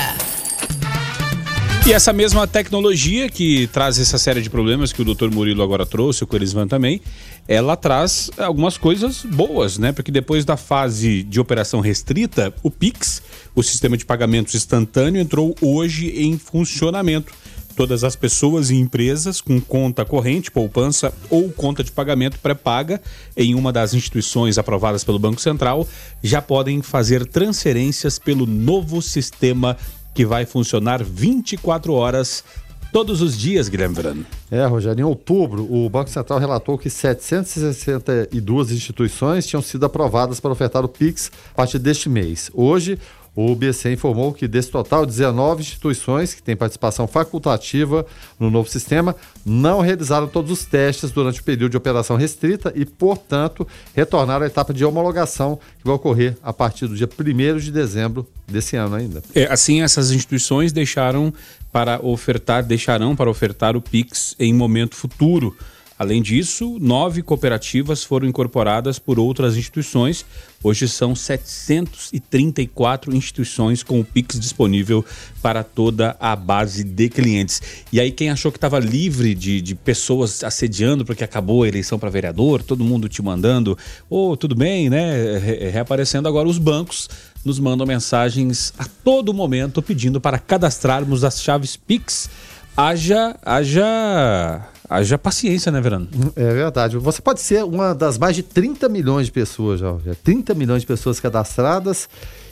E 1.86 1.92
essa 1.92 2.14
mesma 2.14 2.48
tecnologia 2.48 3.28
que 3.28 3.66
traz 3.68 3.98
essa 3.98 4.20
série 4.20 4.40
de 4.40 4.52
problemas 4.52 4.94
que 4.94 5.02
o 5.02 5.06
Dr. 5.06 5.32
Murilo 5.32 5.64
agora 5.64 5.84
trouxe, 5.84 6.24
o 6.24 6.28
Corisvan 6.28 6.68
também, 6.68 7.02
ela 7.48 7.76
traz 7.76 8.30
algumas 8.38 8.78
coisas 8.78 9.26
boas, 9.26 9.80
né? 9.80 9.92
Porque 9.92 10.12
depois 10.12 10.46
da 10.46 10.56
fase 10.56 11.24
de 11.24 11.40
operação 11.40 11.80
restrita, 11.80 12.54
o 12.62 12.70
Pix, 12.70 13.24
o 13.56 13.64
sistema 13.64 13.98
de 13.98 14.06
pagamentos 14.06 14.54
instantâneo, 14.54 15.20
entrou 15.20 15.56
hoje 15.60 16.10
em 16.22 16.38
funcionamento. 16.38 17.34
Todas 17.76 18.04
as 18.04 18.16
pessoas 18.16 18.70
e 18.70 18.76
empresas 18.76 19.42
com 19.42 19.60
conta 19.60 20.06
corrente, 20.06 20.52
poupança 20.52 21.14
ou 21.30 21.50
conta 21.50 21.84
de 21.84 21.92
pagamento 21.92 22.38
pré-paga 22.40 23.02
em 23.36 23.56
uma 23.56 23.72
das 23.72 23.94
instituições 23.94 24.58
aprovadas 24.58 25.04
pelo 25.04 25.20
Banco 25.20 25.42
Central 25.42 25.88
já 26.22 26.42
podem 26.42 26.82
fazer 26.82 27.26
transferências 27.26 28.20
pelo 28.20 28.46
novo 28.46 29.02
sistema 29.02 29.78
que 30.14 30.26
vai 30.26 30.46
funcionar 30.46 31.04
24 31.04 31.94
horas 31.94 32.44
todos 32.92 33.22
os 33.22 33.38
dias, 33.38 33.70
Guilherme 33.70 33.96
Verano. 33.96 34.26
É, 34.50 34.66
Rogério, 34.66 35.02
em 35.02 35.06
outubro, 35.06 35.66
o 35.72 35.90
Banco 35.90 36.10
Central 36.10 36.40
relatou 36.40 36.78
que 36.78 36.90
762 36.90 38.72
instituições 38.72 39.48
tinham 39.48 39.62
sido 39.62 39.86
aprovadas 39.86 40.40
para 40.40 40.52
ofertar 40.52 40.84
o 40.84 40.90
PIX 40.90 41.32
a 41.52 41.56
partir 41.56 41.80
deste 41.80 42.10
mês. 42.10 42.52
Hoje, 42.54 43.00
o 43.36 43.56
BC 43.56 43.94
informou 43.94 44.34
que 44.34 44.48
desse 44.48 44.70
total, 44.70 45.06
19 45.06 45.62
instituições 45.62 46.34
que 46.34 46.44
têm 46.44 46.56
participação 46.56 47.08
facultativa 47.08 48.06
no 48.38 48.50
novo 48.52 48.70
sistema 48.70 49.16
não 49.46 49.80
realizaram 49.80 50.28
todos 50.28 50.52
os 50.52 50.66
testes 50.66 51.12
durante 51.12 51.40
o 51.40 51.44
período 51.44 51.72
de 51.72 51.78
operação 51.78 52.18
restrita 52.18 52.74
e, 52.76 52.86
portanto, 52.86 53.66
retornaram 53.96 54.44
à 54.44 54.48
etapa 54.48 54.74
de 54.74 54.84
homologação 54.84 55.58
que 55.80 55.86
vai 55.86 55.96
ocorrer 55.96 56.38
a 56.44 56.52
partir 56.52 56.88
do 56.88 56.96
dia 56.96 57.08
1 57.08 57.58
de 57.58 57.72
dezembro 57.72 58.28
desse 58.46 58.76
ano 58.76 58.96
ainda. 58.96 59.24
É, 59.34 59.46
assim, 59.46 59.82
essas 59.82 60.12
instituições 60.12 60.74
deixaram 60.74 61.34
para 61.72 62.06
ofertar, 62.06 62.64
deixarão 62.64 63.16
para 63.16 63.30
ofertar 63.30 63.78
o 63.78 63.82
PIX 63.82 64.36
em 64.38 64.54
momento 64.54 64.96
futuro. 64.96 65.56
Além 66.02 66.20
disso, 66.20 66.80
nove 66.82 67.22
cooperativas 67.22 68.04
foram 68.04 68.28
incorporadas 68.28 68.98
por 68.98 69.20
outras 69.20 69.56
instituições. 69.56 70.26
Hoje 70.64 70.88
são 70.88 71.14
734 71.14 73.16
instituições 73.16 73.84
com 73.84 74.00
o 74.00 74.04
Pix 74.04 74.40
disponível 74.40 75.06
para 75.44 75.64
toda 75.64 76.18
a 76.20 76.36
base 76.36 76.84
de 76.84 77.08
clientes. 77.08 77.62
E 77.94 78.00
aí, 78.00 78.12
quem 78.12 78.32
achou 78.32 78.52
que 78.52 78.58
estava 78.58 78.80
livre 78.80 79.36
de, 79.36 79.62
de 79.62 79.76
pessoas 79.76 80.44
assediando 80.44 81.06
porque 81.06 81.24
acabou 81.24 81.62
a 81.62 81.68
eleição 81.68 82.00
para 82.00 82.10
vereador, 82.10 82.64
todo 82.64 82.84
mundo 82.84 83.08
te 83.08 83.22
mandando, 83.22 83.78
oh, 84.10 84.36
tudo 84.36 84.56
bem, 84.56 84.90
né? 84.90 85.38
Re 85.38 85.70
reaparecendo 85.70 86.28
agora 86.28 86.48
os 86.48 86.58
bancos 86.58 87.08
nos 87.46 87.60
mandam 87.60 87.86
mensagens 87.86 88.74
a 88.76 88.88
todo 89.04 89.36
momento 89.36 89.84
pedindo 89.84 90.20
para 90.20 90.40
cadastrarmos 90.40 91.24
as 91.24 91.44
chaves 91.44 91.76
Pix. 91.76 92.28
Haja, 92.76 93.36
haja 93.46 94.68
Haja 94.92 95.18
paciência, 95.18 95.72
né, 95.72 95.80
Verano? 95.80 96.10
É 96.36 96.54
verdade. 96.54 96.98
Você 96.98 97.22
pode 97.22 97.40
ser 97.40 97.64
uma 97.64 97.96
das 97.96 98.18
mais 98.18 98.36
de 98.36 98.44
30 98.44 98.90
milhões 98.90 99.28
de 99.28 99.32
pessoas 99.32 99.80
já. 99.80 99.96
30 100.22 100.54
milhões 100.54 100.82
de 100.82 100.86
pessoas 100.86 101.18
cadastradas 101.18 102.10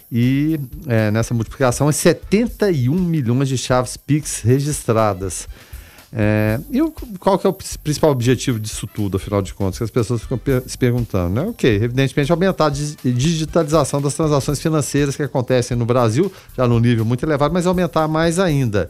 e 0.09 0.57
é, 0.87 1.11
nessa 1.11 1.33
multiplicação 1.33 1.89
é 1.89 1.91
71 1.91 2.95
milhões 2.95 3.49
de 3.49 3.57
chaves 3.57 3.97
Pix 3.97 4.39
registradas. 4.39 5.49
É, 6.13 6.61
e 6.71 6.81
o, 6.81 6.93
qual 7.19 7.37
que 7.37 7.45
é 7.45 7.49
o 7.49 7.53
principal 7.53 8.09
objetivo 8.09 8.57
disso 8.57 8.87
tudo, 8.87 9.17
afinal 9.17 9.41
de 9.41 9.53
contas, 9.53 9.77
que 9.77 9.83
as 9.83 9.91
pessoas 9.91 10.21
ficam 10.21 10.39
se 10.65 10.77
perguntando, 10.77 11.35
né? 11.35 11.41
Ok, 11.41 11.69
evidentemente 11.75 12.31
aumentar 12.31 12.67
a 12.67 12.69
digitalização 12.69 14.01
das 14.01 14.13
transações 14.13 14.61
financeiras 14.61 15.13
que 15.13 15.23
acontecem 15.23 15.75
no 15.75 15.85
Brasil, 15.85 16.31
já 16.55 16.65
no 16.65 16.79
nível 16.79 17.03
muito 17.03 17.25
elevado, 17.25 17.53
mas 17.53 17.67
aumentar 17.67 18.07
mais 18.07 18.39
ainda. 18.39 18.89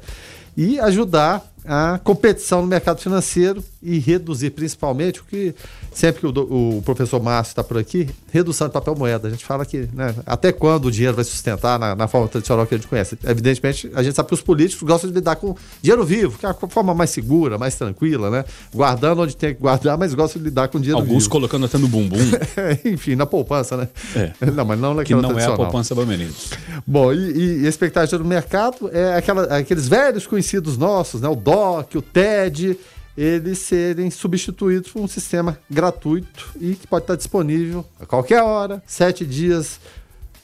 E 0.55 0.79
ajudar 0.79 1.43
a 1.65 1.99
competição 2.03 2.61
no 2.61 2.67
mercado 2.67 3.01
financeiro 3.01 3.63
e 3.81 3.97
reduzir 3.97 4.49
principalmente 4.49 5.21
o 5.21 5.23
que 5.23 5.55
sempre 5.93 6.19
que 6.21 6.27
o, 6.27 6.77
o 6.77 6.81
professor 6.81 7.21
Márcio 7.21 7.51
está 7.51 7.63
por 7.63 7.77
aqui, 7.77 8.09
redução 8.31 8.67
de 8.67 8.73
papel 8.73 8.95
moeda. 8.95 9.27
A 9.27 9.31
gente 9.31 9.45
fala 9.45 9.65
que 9.65 9.87
né, 9.93 10.13
até 10.25 10.51
quando 10.51 10.85
o 10.85 10.91
dinheiro 10.91 11.15
vai 11.15 11.23
sustentar 11.23 11.79
na, 11.79 11.95
na, 11.95 12.07
forma 12.07 12.27
tradicional 12.27 12.65
que 12.67 12.75
a 12.75 12.77
gente 12.77 12.87
conhece. 12.87 13.17
Evidentemente, 13.23 13.89
a 13.95 14.03
gente 14.03 14.15
sabe 14.15 14.27
que 14.27 14.33
os 14.33 14.41
políticos 14.41 14.85
gostam 14.85 15.09
de 15.09 15.15
lidar 15.15 15.37
com 15.37 15.55
dinheiro 15.81 16.03
vivo, 16.03 16.37
que 16.37 16.45
é 16.45 16.49
a 16.49 16.53
forma 16.53 16.93
mais 16.93 17.09
segura, 17.09 17.57
mais 17.57 17.75
tranquila, 17.75 18.29
né? 18.29 18.45
Guardando 18.73 19.21
onde 19.21 19.35
tem 19.35 19.55
que 19.55 19.61
guardar, 19.61 19.97
mas 19.97 20.13
gostam 20.13 20.41
de 20.41 20.49
lidar 20.49 20.67
com 20.67 20.79
dinheiro 20.79 20.97
Alguns 20.97 21.07
vivo. 21.07 21.15
Alguns 21.15 21.27
colocando 21.27 21.65
até 21.65 21.77
no 21.77 21.87
bumbum. 21.87 22.17
Enfim, 22.83 23.15
na 23.15 23.25
poupança, 23.25 23.77
né? 23.77 23.87
É. 24.15 24.33
Não, 24.51 24.65
mas 24.65 24.79
não 24.79 25.03
Que 25.03 25.15
não 25.15 25.39
é 25.39 25.45
a 25.45 25.55
poupança 25.55 25.95
Bameninos. 25.95 26.49
Bom, 26.85 27.13
e, 27.13 27.61
e 27.61 27.65
a 27.65 27.69
expectativa 27.69 28.21
do 28.21 28.27
mercado 28.27 28.89
é 28.91 29.15
aquela, 29.15 29.43
aqueles 29.57 29.87
velhos 29.87 30.27
conhecidos 30.27 30.77
nossos, 30.77 31.21
né? 31.21 31.29
O 31.29 31.35
DOC, 31.35 31.97
o 31.97 32.01
TED 32.01 32.77
eles 33.19 33.57
serem 33.59 34.09
substituídos 34.09 34.93
por 34.93 35.01
um 35.01 35.07
sistema 35.07 35.59
gratuito 35.69 36.53
e 36.57 36.73
que 36.73 36.87
pode 36.87 37.03
estar 37.03 37.17
disponível 37.17 37.85
a 37.99 38.05
qualquer 38.05 38.41
hora, 38.41 38.81
sete 38.87 39.25
dias 39.25 39.77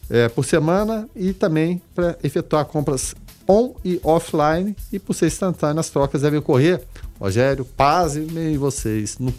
é, 0.09 0.27
por 0.27 0.43
semana 0.43 1.07
e 1.15 1.31
também 1.31 1.81
para 1.95 2.17
efetuar 2.21 2.65
compras 2.65 3.15
on 3.47 3.75
e 3.85 3.97
offline 4.03 4.75
e 4.91 4.99
por 4.99 5.13
ser 5.13 5.27
instantâneo 5.27 5.79
as 5.79 5.89
trocas 5.89 6.21
devem 6.21 6.39
ocorrer, 6.39 6.83
Rogério, 7.17 7.63
pasmem 7.63 8.57
vocês, 8.57 9.17
no 9.19 9.33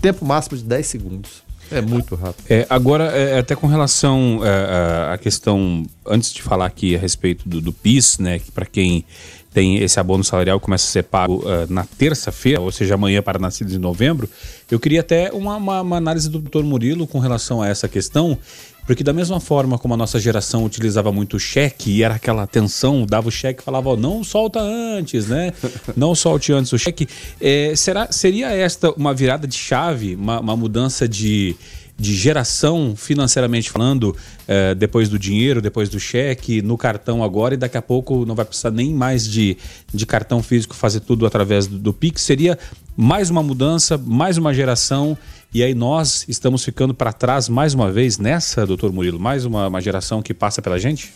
tempo 0.00 0.24
máximo 0.24 0.56
de 0.56 0.64
10 0.64 0.86
segundos. 0.86 1.42
É 1.70 1.82
muito 1.82 2.14
rápido. 2.14 2.44
É, 2.48 2.66
agora, 2.70 3.04
é, 3.04 3.38
até 3.38 3.54
com 3.54 3.66
relação 3.66 4.40
é, 4.42 5.12
à 5.12 5.18
questão, 5.18 5.84
antes 6.06 6.32
de 6.32 6.40
falar 6.40 6.66
aqui 6.66 6.96
a 6.96 6.98
respeito 6.98 7.46
do, 7.46 7.60
do 7.60 7.72
PIS, 7.72 8.18
né, 8.18 8.38
que 8.38 8.50
para 8.50 8.64
quem 8.64 9.04
tem 9.52 9.78
esse 9.78 10.00
abono 10.00 10.24
salarial 10.24 10.58
começa 10.58 10.86
a 10.86 10.90
ser 10.90 11.02
pago 11.04 11.44
uh, 11.44 11.70
na 11.72 11.84
terça-feira, 11.84 12.60
ou 12.60 12.72
seja, 12.72 12.94
amanhã 12.94 13.22
para 13.22 13.38
nascidos 13.38 13.74
em 13.74 13.78
novembro, 13.78 14.28
eu 14.70 14.80
queria 14.80 15.00
até 15.00 15.30
uma, 15.32 15.56
uma, 15.56 15.80
uma 15.82 15.96
análise 15.96 16.28
do 16.28 16.38
doutor 16.38 16.64
Murilo 16.64 17.06
com 17.06 17.18
relação 17.18 17.60
a 17.60 17.68
essa 17.68 17.88
questão 17.88 18.38
porque 18.86 19.04
da 19.04 19.12
mesma 19.12 19.38
forma 19.38 19.78
como 19.78 19.94
a 19.94 19.96
nossa 19.96 20.18
geração 20.18 20.64
utilizava 20.64 21.12
muito 21.12 21.38
cheque 21.38 21.90
e 21.90 22.02
era 22.02 22.14
aquela 22.14 22.46
tensão, 22.46 23.06
dava 23.06 23.28
o 23.28 23.30
cheque 23.30 23.62
e 23.62 23.64
falava, 23.64 23.90
ó, 23.90 23.96
não 23.96 24.24
solta 24.24 24.60
antes, 24.60 25.28
né? 25.28 25.52
Não 25.96 26.14
solte 26.14 26.52
antes 26.52 26.72
o 26.72 26.78
cheque. 26.78 27.06
É, 27.40 27.74
será, 27.76 28.10
seria 28.10 28.50
esta 28.50 28.90
uma 28.92 29.14
virada 29.14 29.46
de 29.46 29.56
chave, 29.56 30.14
uma, 30.14 30.40
uma 30.40 30.56
mudança 30.56 31.06
de, 31.06 31.54
de 31.96 32.14
geração 32.14 32.94
financeiramente 32.96 33.70
falando, 33.70 34.16
é, 34.48 34.74
depois 34.74 35.08
do 35.08 35.18
dinheiro, 35.18 35.60
depois 35.60 35.88
do 35.88 36.00
cheque, 36.00 36.62
no 36.62 36.76
cartão 36.76 37.22
agora, 37.22 37.54
e 37.54 37.56
daqui 37.56 37.76
a 37.76 37.82
pouco 37.82 38.24
não 38.26 38.34
vai 38.34 38.44
precisar 38.44 38.70
nem 38.70 38.92
mais 38.92 39.28
de, 39.28 39.56
de 39.92 40.06
cartão 40.06 40.42
físico 40.42 40.74
fazer 40.74 41.00
tudo 41.00 41.26
através 41.26 41.66
do, 41.66 41.78
do 41.78 41.92
Pix? 41.92 42.22
Seria 42.22 42.58
mais 42.96 43.30
uma 43.30 43.42
mudança, 43.42 43.96
mais 43.98 44.36
uma 44.36 44.52
geração 44.52 45.16
e 45.54 45.62
aí 45.62 45.74
nós 45.74 46.24
estamos 46.28 46.64
ficando 46.64 46.94
para 46.94 47.12
trás 47.12 47.46
mais 47.46 47.74
uma 47.74 47.92
vez 47.92 48.16
nessa, 48.16 48.66
doutor 48.66 48.90
Murilo, 48.90 49.20
mais 49.20 49.44
uma, 49.44 49.68
uma 49.68 49.80
geração 49.82 50.22
que 50.22 50.32
passa 50.32 50.62
pela 50.62 50.78
gente? 50.78 51.12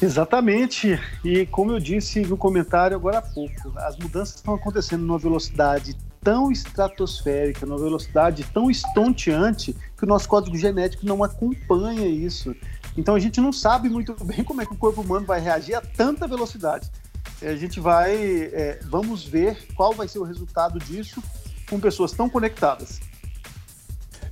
Exatamente. 0.00 1.00
E 1.24 1.44
como 1.46 1.72
eu 1.72 1.80
disse 1.80 2.20
no 2.20 2.36
comentário 2.36 2.96
agora 2.96 3.18
há 3.18 3.22
pouco, 3.22 3.72
as 3.78 3.96
mudanças 3.96 4.36
estão 4.36 4.54
acontecendo 4.54 5.02
numa 5.02 5.18
velocidade 5.18 5.96
tão 6.26 6.50
estratosférica, 6.50 7.64
numa 7.64 7.78
velocidade 7.78 8.42
tão 8.52 8.68
estonteante, 8.68 9.76
que 9.96 10.02
o 10.02 10.08
nosso 10.08 10.28
código 10.28 10.56
genético 10.56 11.06
não 11.06 11.22
acompanha 11.22 12.04
isso. 12.04 12.52
Então 12.96 13.14
a 13.14 13.20
gente 13.20 13.40
não 13.40 13.52
sabe 13.52 13.88
muito 13.88 14.12
bem 14.24 14.42
como 14.42 14.60
é 14.60 14.66
que 14.66 14.72
o 14.72 14.76
corpo 14.76 15.02
humano 15.02 15.24
vai 15.24 15.40
reagir 15.40 15.76
a 15.76 15.80
tanta 15.80 16.26
velocidade. 16.26 16.90
A 17.40 17.54
gente 17.54 17.78
vai, 17.78 18.16
é, 18.52 18.80
vamos 18.86 19.24
ver 19.24 19.68
qual 19.76 19.92
vai 19.92 20.08
ser 20.08 20.18
o 20.18 20.24
resultado 20.24 20.80
disso 20.80 21.22
com 21.70 21.78
pessoas 21.78 22.10
tão 22.10 22.28
conectadas. 22.28 23.00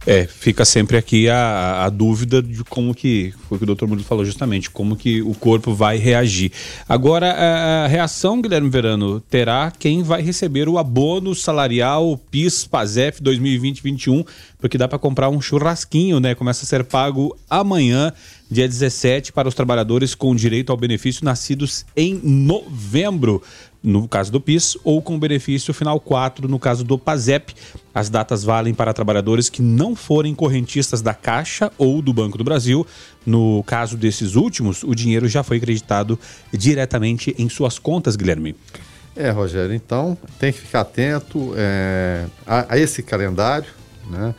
É, 0.06 0.26
fica 0.26 0.64
sempre 0.64 0.98
aqui 0.98 1.28
a, 1.30 1.84
a 1.84 1.88
dúvida 1.88 2.42
de 2.42 2.62
como 2.64 2.94
que, 2.94 3.32
foi 3.48 3.56
o 3.56 3.58
que 3.58 3.64
o 3.64 3.66
doutor 3.66 3.88
Murilo 3.88 4.06
falou 4.06 4.24
justamente, 4.24 4.68
como 4.68 4.96
que 4.96 5.22
o 5.22 5.34
corpo 5.34 5.74
vai 5.74 5.96
reagir. 5.96 6.52
Agora, 6.86 7.32
a, 7.32 7.86
reação, 7.86 8.42
Guilherme 8.42 8.68
Verano, 8.68 9.20
terá 9.20 9.72
quem 9.78 10.02
vai 10.02 10.20
receber 10.20 10.68
o 10.68 10.78
abono 10.78 11.34
salarial 11.34 12.20
PIS 12.30 12.66
PASEF 12.66 13.22
2020-21, 13.22 14.26
porque 14.58 14.76
dá 14.76 14.86
para 14.86 14.98
comprar 14.98 15.30
um 15.30 15.40
churrasquinho, 15.40 16.20
né? 16.20 16.34
Começa 16.34 16.64
a 16.64 16.66
ser 16.66 16.84
pago 16.84 17.36
amanhã, 17.48 18.12
dia 18.54 18.68
17, 18.68 19.32
para 19.32 19.48
os 19.48 19.54
trabalhadores 19.54 20.14
com 20.14 20.34
direito 20.34 20.70
ao 20.70 20.76
benefício 20.76 21.24
nascidos 21.24 21.84
em 21.96 22.14
novembro 22.22 23.42
no 23.82 24.08
caso 24.08 24.32
do 24.32 24.40
PIS, 24.40 24.78
ou 24.82 25.02
com 25.02 25.18
benefício 25.18 25.74
final 25.74 26.00
4, 26.00 26.48
no 26.48 26.58
caso 26.58 26.82
do 26.82 26.98
PASEP. 26.98 27.54
As 27.94 28.08
datas 28.08 28.42
valem 28.42 28.72
para 28.72 28.94
trabalhadores 28.94 29.50
que 29.50 29.60
não 29.60 29.94
forem 29.94 30.34
correntistas 30.34 31.02
da 31.02 31.12
Caixa 31.12 31.70
ou 31.76 32.00
do 32.00 32.10
Banco 32.10 32.38
do 32.38 32.44
Brasil. 32.44 32.86
No 33.26 33.62
caso 33.64 33.98
desses 33.98 34.36
últimos, 34.36 34.82
o 34.82 34.94
dinheiro 34.94 35.28
já 35.28 35.42
foi 35.42 35.58
acreditado 35.58 36.18
diretamente 36.50 37.34
em 37.38 37.46
suas 37.50 37.78
contas, 37.78 38.16
Guilherme. 38.16 38.56
É, 39.14 39.30
Rogério, 39.30 39.74
então 39.74 40.16
tem 40.38 40.50
que 40.50 40.60
ficar 40.60 40.80
atento 40.80 41.52
é, 41.56 42.24
a, 42.46 42.74
a, 42.74 42.78
esse 42.78 43.02
calendário, 43.02 43.68
né? 44.08 44.34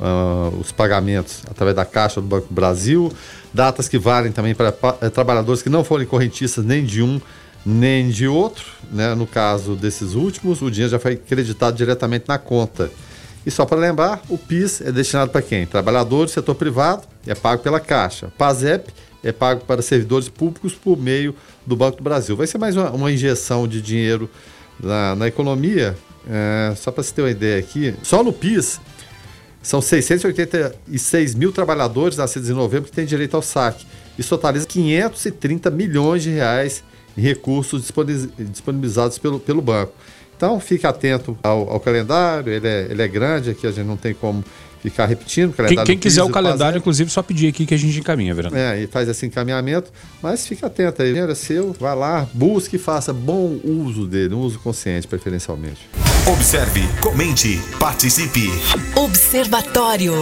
Uh, 0.00 0.58
os 0.58 0.72
pagamentos 0.72 1.42
através 1.46 1.76
da 1.76 1.84
Caixa 1.84 2.22
do 2.22 2.26
Banco 2.26 2.48
do 2.48 2.54
Brasil, 2.54 3.12
datas 3.52 3.86
que 3.86 3.98
valem 3.98 4.32
também 4.32 4.54
para 4.54 4.72
é, 5.02 5.10
trabalhadores 5.10 5.60
que 5.60 5.68
não 5.68 5.84
forem 5.84 6.06
correntistas 6.06 6.64
nem 6.64 6.82
de 6.82 7.02
um 7.02 7.20
nem 7.66 8.08
de 8.08 8.26
outro, 8.26 8.64
né? 8.90 9.14
No 9.14 9.26
caso 9.26 9.76
desses 9.76 10.14
últimos, 10.14 10.62
o 10.62 10.70
dinheiro 10.70 10.90
já 10.92 10.98
foi 10.98 11.16
creditado 11.16 11.76
diretamente 11.76 12.24
na 12.28 12.38
conta. 12.38 12.90
E 13.44 13.50
só 13.50 13.64
para 13.64 13.78
lembrar, 13.78 14.22
o 14.28 14.36
PIS 14.36 14.80
é 14.80 14.92
destinado 14.92 15.30
para 15.30 15.42
quem? 15.42 15.66
Trabalhadores, 15.66 16.32
setor 16.32 16.54
privado, 16.54 17.02
é 17.26 17.34
pago 17.34 17.62
pela 17.62 17.80
Caixa. 17.80 18.32
PASEP 18.36 18.90
é 19.22 19.32
pago 19.32 19.64
para 19.64 19.82
servidores 19.82 20.28
públicos 20.28 20.74
por 20.74 20.98
meio 20.98 21.34
do 21.66 21.76
Banco 21.76 21.98
do 21.98 22.02
Brasil. 22.02 22.36
Vai 22.36 22.46
ser 22.46 22.58
mais 22.58 22.76
uma, 22.76 22.90
uma 22.90 23.12
injeção 23.12 23.66
de 23.66 23.80
dinheiro 23.80 24.30
na, 24.78 25.14
na 25.14 25.28
economia. 25.28 25.96
É, 26.28 26.74
só 26.76 26.90
para 26.90 27.02
você 27.02 27.14
ter 27.14 27.22
uma 27.22 27.30
ideia 27.30 27.58
aqui, 27.58 27.94
só 28.02 28.22
no 28.22 28.32
PIS 28.32 28.78
são 29.62 29.80
686 29.80 31.34
mil 31.34 31.52
trabalhadores 31.52 32.16
nascidos 32.16 32.48
em 32.48 32.54
novembro 32.54 32.88
que 32.88 32.96
têm 32.96 33.04
direito 33.04 33.34
ao 33.34 33.42
saque. 33.42 33.86
Isso 34.18 34.30
totaliza 34.30 34.66
530 34.66 35.70
milhões 35.70 36.22
de 36.22 36.30
reais 36.30 36.82
recursos 37.16 37.92
disponibilizados 38.38 39.18
pelo, 39.18 39.38
pelo 39.38 39.60
banco. 39.60 39.92
Então, 40.36 40.58
fique 40.58 40.86
atento 40.86 41.36
ao, 41.42 41.68
ao 41.68 41.78
calendário, 41.78 42.50
ele 42.50 42.66
é, 42.66 42.86
ele 42.90 43.02
é 43.02 43.08
grande, 43.08 43.50
aqui 43.50 43.66
a 43.66 43.70
gente 43.70 43.86
não 43.86 43.96
tem 43.96 44.14
como 44.14 44.42
ficar 44.88 45.06
repetindo. 45.06 45.52
quem, 45.52 45.84
quem 45.84 45.98
quiser 45.98 46.22
o 46.22 46.30
calendário, 46.30 46.78
inclusive, 46.78 47.10
só 47.10 47.22
pedir 47.22 47.48
aqui 47.48 47.66
que 47.66 47.74
a 47.74 47.78
gente 47.78 47.98
encaminha, 47.98 48.34
Verano. 48.34 48.56
É, 48.56 48.82
e 48.82 48.86
faz 48.86 49.08
esse 49.08 49.26
encaminhamento, 49.26 49.92
mas 50.22 50.46
fique 50.46 50.64
atento 50.64 51.02
aí, 51.02 51.08
o 51.10 51.12
dinheiro 51.12 51.32
é 51.32 51.34
seu, 51.34 51.74
vá 51.78 51.94
lá, 51.94 52.28
busque 52.32 52.76
e 52.76 52.78
faça 52.78 53.12
bom 53.12 53.58
uso 53.62 54.06
dele, 54.06 54.34
um 54.34 54.40
uso 54.40 54.58
consciente, 54.58 55.06
preferencialmente. 55.06 55.88
Observe, 56.26 56.82
comente, 57.00 57.60
participe. 57.78 58.48
Observatório. 58.94 60.14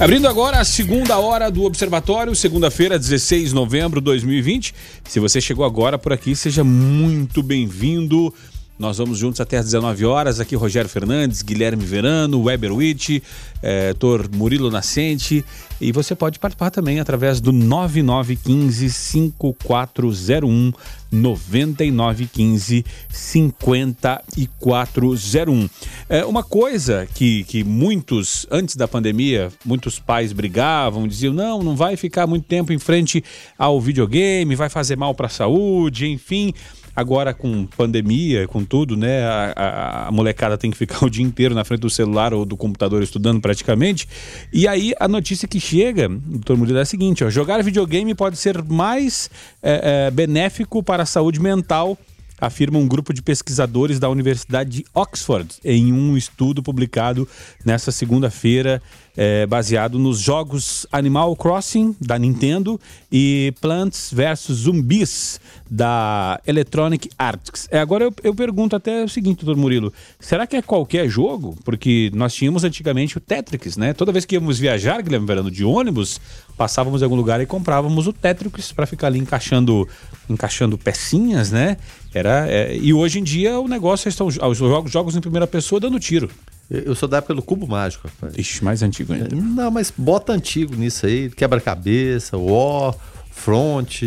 Abrindo 0.00 0.26
agora 0.26 0.58
a 0.58 0.64
segunda 0.64 1.18
hora 1.18 1.50
do 1.50 1.62
Observatório, 1.62 2.34
segunda-feira, 2.34 2.98
16 2.98 3.50
de 3.50 3.54
novembro 3.54 4.00
de 4.00 4.06
2020. 4.06 4.74
Se 5.04 5.20
você 5.20 5.42
chegou 5.42 5.62
agora 5.62 5.98
por 5.98 6.10
aqui, 6.10 6.34
seja 6.34 6.64
muito 6.64 7.42
bem-vindo. 7.42 8.32
Nós 8.80 8.96
vamos 8.96 9.18
juntos 9.18 9.40
até 9.42 9.58
às 9.58 9.66
19 9.66 10.06
horas. 10.06 10.40
Aqui 10.40 10.56
Rogério 10.56 10.88
Fernandes, 10.88 11.42
Guilherme 11.42 11.84
Verano, 11.84 12.42
Weber 12.42 12.72
Witt, 12.72 13.22
é, 13.62 13.92
Tor 13.92 14.26
Murilo 14.34 14.70
Nascente. 14.70 15.44
E 15.78 15.92
você 15.92 16.14
pode 16.14 16.38
participar 16.38 16.70
também 16.70 16.98
através 16.98 17.42
do 17.42 17.52
9915 17.52 18.88
5401 18.88 20.72
9915 21.12 22.86
5401. 23.10 25.68
É 26.08 26.24
uma 26.24 26.42
coisa 26.42 27.06
que, 27.14 27.44
que 27.44 27.62
muitos, 27.62 28.46
antes 28.50 28.76
da 28.76 28.88
pandemia, 28.88 29.50
muitos 29.62 29.98
pais 29.98 30.32
brigavam, 30.32 31.06
diziam: 31.06 31.34
não, 31.34 31.62
não 31.62 31.76
vai 31.76 31.96
ficar 31.96 32.26
muito 32.26 32.46
tempo 32.46 32.72
em 32.72 32.78
frente 32.78 33.22
ao 33.58 33.78
videogame, 33.78 34.56
vai 34.56 34.70
fazer 34.70 34.96
mal 34.96 35.14
para 35.14 35.26
a 35.26 35.30
saúde, 35.30 36.06
enfim. 36.06 36.54
Agora, 36.94 37.32
com 37.32 37.66
pandemia, 37.66 38.46
com 38.48 38.64
tudo, 38.64 38.96
né? 38.96 39.22
A, 39.24 39.52
a, 39.56 40.08
a, 40.08 40.10
molecada 40.10 40.58
tem 40.58 40.70
que 40.70 40.76
ficar 40.76 41.02
o 41.06 41.10
dia 41.10 41.24
inteiro 41.24 41.54
na 41.54 41.64
frente 41.64 41.80
do 41.80 41.90
celular 41.90 42.34
ou 42.34 42.44
do 42.44 42.56
computador 42.56 43.02
estudando 43.02 43.40
praticamente. 43.40 44.08
E 44.52 44.66
aí 44.66 44.92
a 44.98 45.08
notícia 45.08 45.46
que 45.46 45.60
chega, 45.60 46.08
doutor 46.08 46.56
Murilo, 46.56 46.78
é 46.78 46.82
a 46.82 46.86
seguinte: 46.86 47.24
ó, 47.24 47.30
jogar 47.30 47.62
videogame 47.62 48.14
pode 48.14 48.36
ser 48.36 48.62
mais 48.64 49.30
é, 49.62 50.06
é, 50.06 50.10
benéfico 50.10 50.82
para 50.82 51.02
a 51.04 51.06
saúde 51.06 51.40
mental 51.40 51.96
afirma 52.40 52.78
um 52.78 52.88
grupo 52.88 53.12
de 53.12 53.20
pesquisadores 53.20 54.00
da 54.00 54.08
Universidade 54.08 54.70
de 54.70 54.86
Oxford 54.94 55.56
em 55.62 55.92
um 55.92 56.16
estudo 56.16 56.62
publicado 56.62 57.28
nesta 57.64 57.92
segunda-feira, 57.92 58.82
é, 59.16 59.46
baseado 59.46 59.98
nos 59.98 60.20
jogos 60.20 60.86
Animal 60.90 61.34
Crossing 61.36 61.94
da 62.00 62.18
Nintendo 62.18 62.80
e 63.10 63.52
Plants 63.60 64.12
vs 64.12 64.46
Zumbis 64.50 65.40
da 65.70 66.40
Electronic 66.46 67.10
Arts. 67.18 67.68
É, 67.70 67.78
agora 67.78 68.04
eu, 68.04 68.14
eu 68.22 68.34
pergunto 68.34 68.74
até 68.74 69.04
o 69.04 69.08
seguinte, 69.08 69.44
doutor 69.44 69.60
Murilo: 69.60 69.92
será 70.18 70.46
que 70.46 70.56
é 70.56 70.62
qualquer 70.62 71.08
jogo? 71.08 71.56
Porque 71.64 72.10
nós 72.14 72.34
tínhamos 72.34 72.64
antigamente 72.64 73.18
o 73.18 73.20
Tetris, 73.20 73.76
né? 73.76 73.92
Toda 73.92 74.12
vez 74.12 74.24
que 74.24 74.34
íamos 74.34 74.58
viajar, 74.58 75.02
Guilherme 75.02 75.26
Verano, 75.26 75.50
de 75.50 75.64
ônibus, 75.64 76.20
passávamos 76.56 77.02
em 77.02 77.04
algum 77.04 77.16
lugar 77.16 77.40
e 77.40 77.46
comprávamos 77.46 78.06
o 78.06 78.12
Tetris 78.12 78.72
para 78.72 78.86
ficar 78.86 79.08
ali 79.08 79.18
encaixando, 79.18 79.88
encaixando 80.28 80.76
pecinhas, 80.76 81.50
né? 81.50 81.76
Era, 82.12 82.46
é, 82.48 82.76
e 82.76 82.92
hoje 82.92 83.20
em 83.20 83.22
dia 83.22 83.58
o 83.60 83.68
negócio 83.68 84.08
estão 84.08 84.26
os 84.26 84.34
jogos, 84.34 84.90
jogos 84.90 85.16
em 85.16 85.20
primeira 85.20 85.46
pessoa 85.46 85.80
dando 85.80 85.98
tiro. 86.00 86.28
Eu 86.70 86.94
sou 86.94 87.08
da 87.08 87.16
época 87.18 87.34
do 87.34 87.42
cubo 87.42 87.66
mágico, 87.66 88.06
rapaz. 88.08 88.38
Ixi, 88.38 88.62
mais 88.64 88.82
antigo 88.82 89.12
ainda. 89.12 89.34
Não, 89.34 89.70
mas 89.70 89.92
bota 89.96 90.32
antigo 90.32 90.76
nisso 90.76 91.04
aí, 91.06 91.28
quebra-cabeça, 91.30 92.36
o 92.36 92.94
Front, 93.32 94.02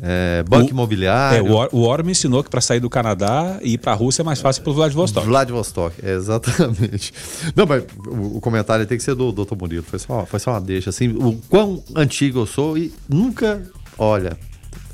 é, 0.00 0.42
Banco 0.48 0.68
O- 0.68 0.70
Imobiliário. 0.70 1.38
É, 1.38 1.42
o, 1.50 1.80
Or, 1.82 2.00
o 2.00 2.04
me 2.04 2.12
ensinou 2.12 2.42
que 2.44 2.48
para 2.48 2.60
sair 2.60 2.80
do 2.80 2.88
Canadá 2.88 3.58
e 3.62 3.74
ir 3.74 3.78
para 3.78 3.92
a 3.92 3.94
Rússia 3.94 4.22
é 4.22 4.24
mais 4.24 4.40
fácil 4.40 4.62
pelo 4.62 4.76
Vladivostok. 4.76 5.26
Vladivostok, 5.26 5.94
é, 6.02 6.12
exatamente. 6.14 7.12
Não, 7.54 7.66
mas 7.66 7.84
o, 8.06 8.36
o 8.36 8.40
comentário 8.40 8.86
tem 8.86 8.96
que 8.96 9.02
ser 9.04 9.14
do 9.14 9.32
Dr. 9.32 9.54
Murilo. 9.58 9.82
Foi 9.82 9.98
só, 9.98 10.24
foi 10.24 10.38
só 10.38 10.52
uma 10.52 10.60
deixa. 10.60 10.90
Assim, 10.90 11.08
o 11.08 11.38
quão 11.48 11.82
antigo 11.94 12.40
eu 12.40 12.46
sou 12.46 12.78
e 12.78 12.92
nunca. 13.08 13.62
Olha, 13.98 14.38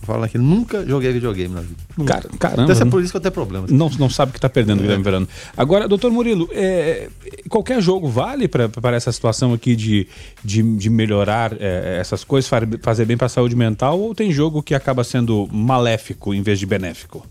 falando 0.03 0.25
aqui, 0.25 0.37
nunca 0.39 0.85
joguei 0.87 1.13
videogame 1.13 1.55
na 1.55 1.61
vida. 1.61 1.81
Cara, 2.07 2.29
caramba. 2.39 2.75
Ser 2.75 2.85
não- 2.85 2.91
por 2.91 3.03
isso 3.03 3.13
que 3.13 3.17
eu 3.17 3.21
tenho 3.21 3.33
problemas. 3.33 3.71
Não, 3.71 3.89
não 3.91 4.11
sabe 4.11 4.31
o 4.31 4.33
que 4.33 4.39
está 4.39 4.49
perdendo, 4.49 4.83
Guilherme 4.83 5.03
Verano. 5.05 5.29
Agora, 5.57 5.87
doutor 5.89 6.11
Murilo, 6.11 6.49
é, 6.53 7.09
qualquer 7.49 7.81
jogo 7.81 8.09
vale 8.09 8.49
para 8.49 8.97
essa 8.97 9.11
situação 9.13 9.53
aqui 9.55 9.75
de, 9.77 10.07
de, 10.45 10.63
de 10.77 10.91
melhorar 10.91 11.53
é, 11.61 11.99
essas 12.01 12.25
coisas, 12.25 12.49
fa- 12.49 12.61
fazer 12.83 13.05
bem 13.05 13.17
para 13.17 13.27
a 13.27 13.31
saúde 13.31 13.55
mental, 13.57 13.99
ou 14.01 14.15
tem 14.15 14.31
jogo 14.33 14.63
que 14.63 14.75
acaba 14.75 15.05
sendo 15.05 15.49
maléfico 15.53 16.35
em 16.35 16.43
vez 16.43 16.59
de 16.59 16.67
benéfico? 16.67 17.27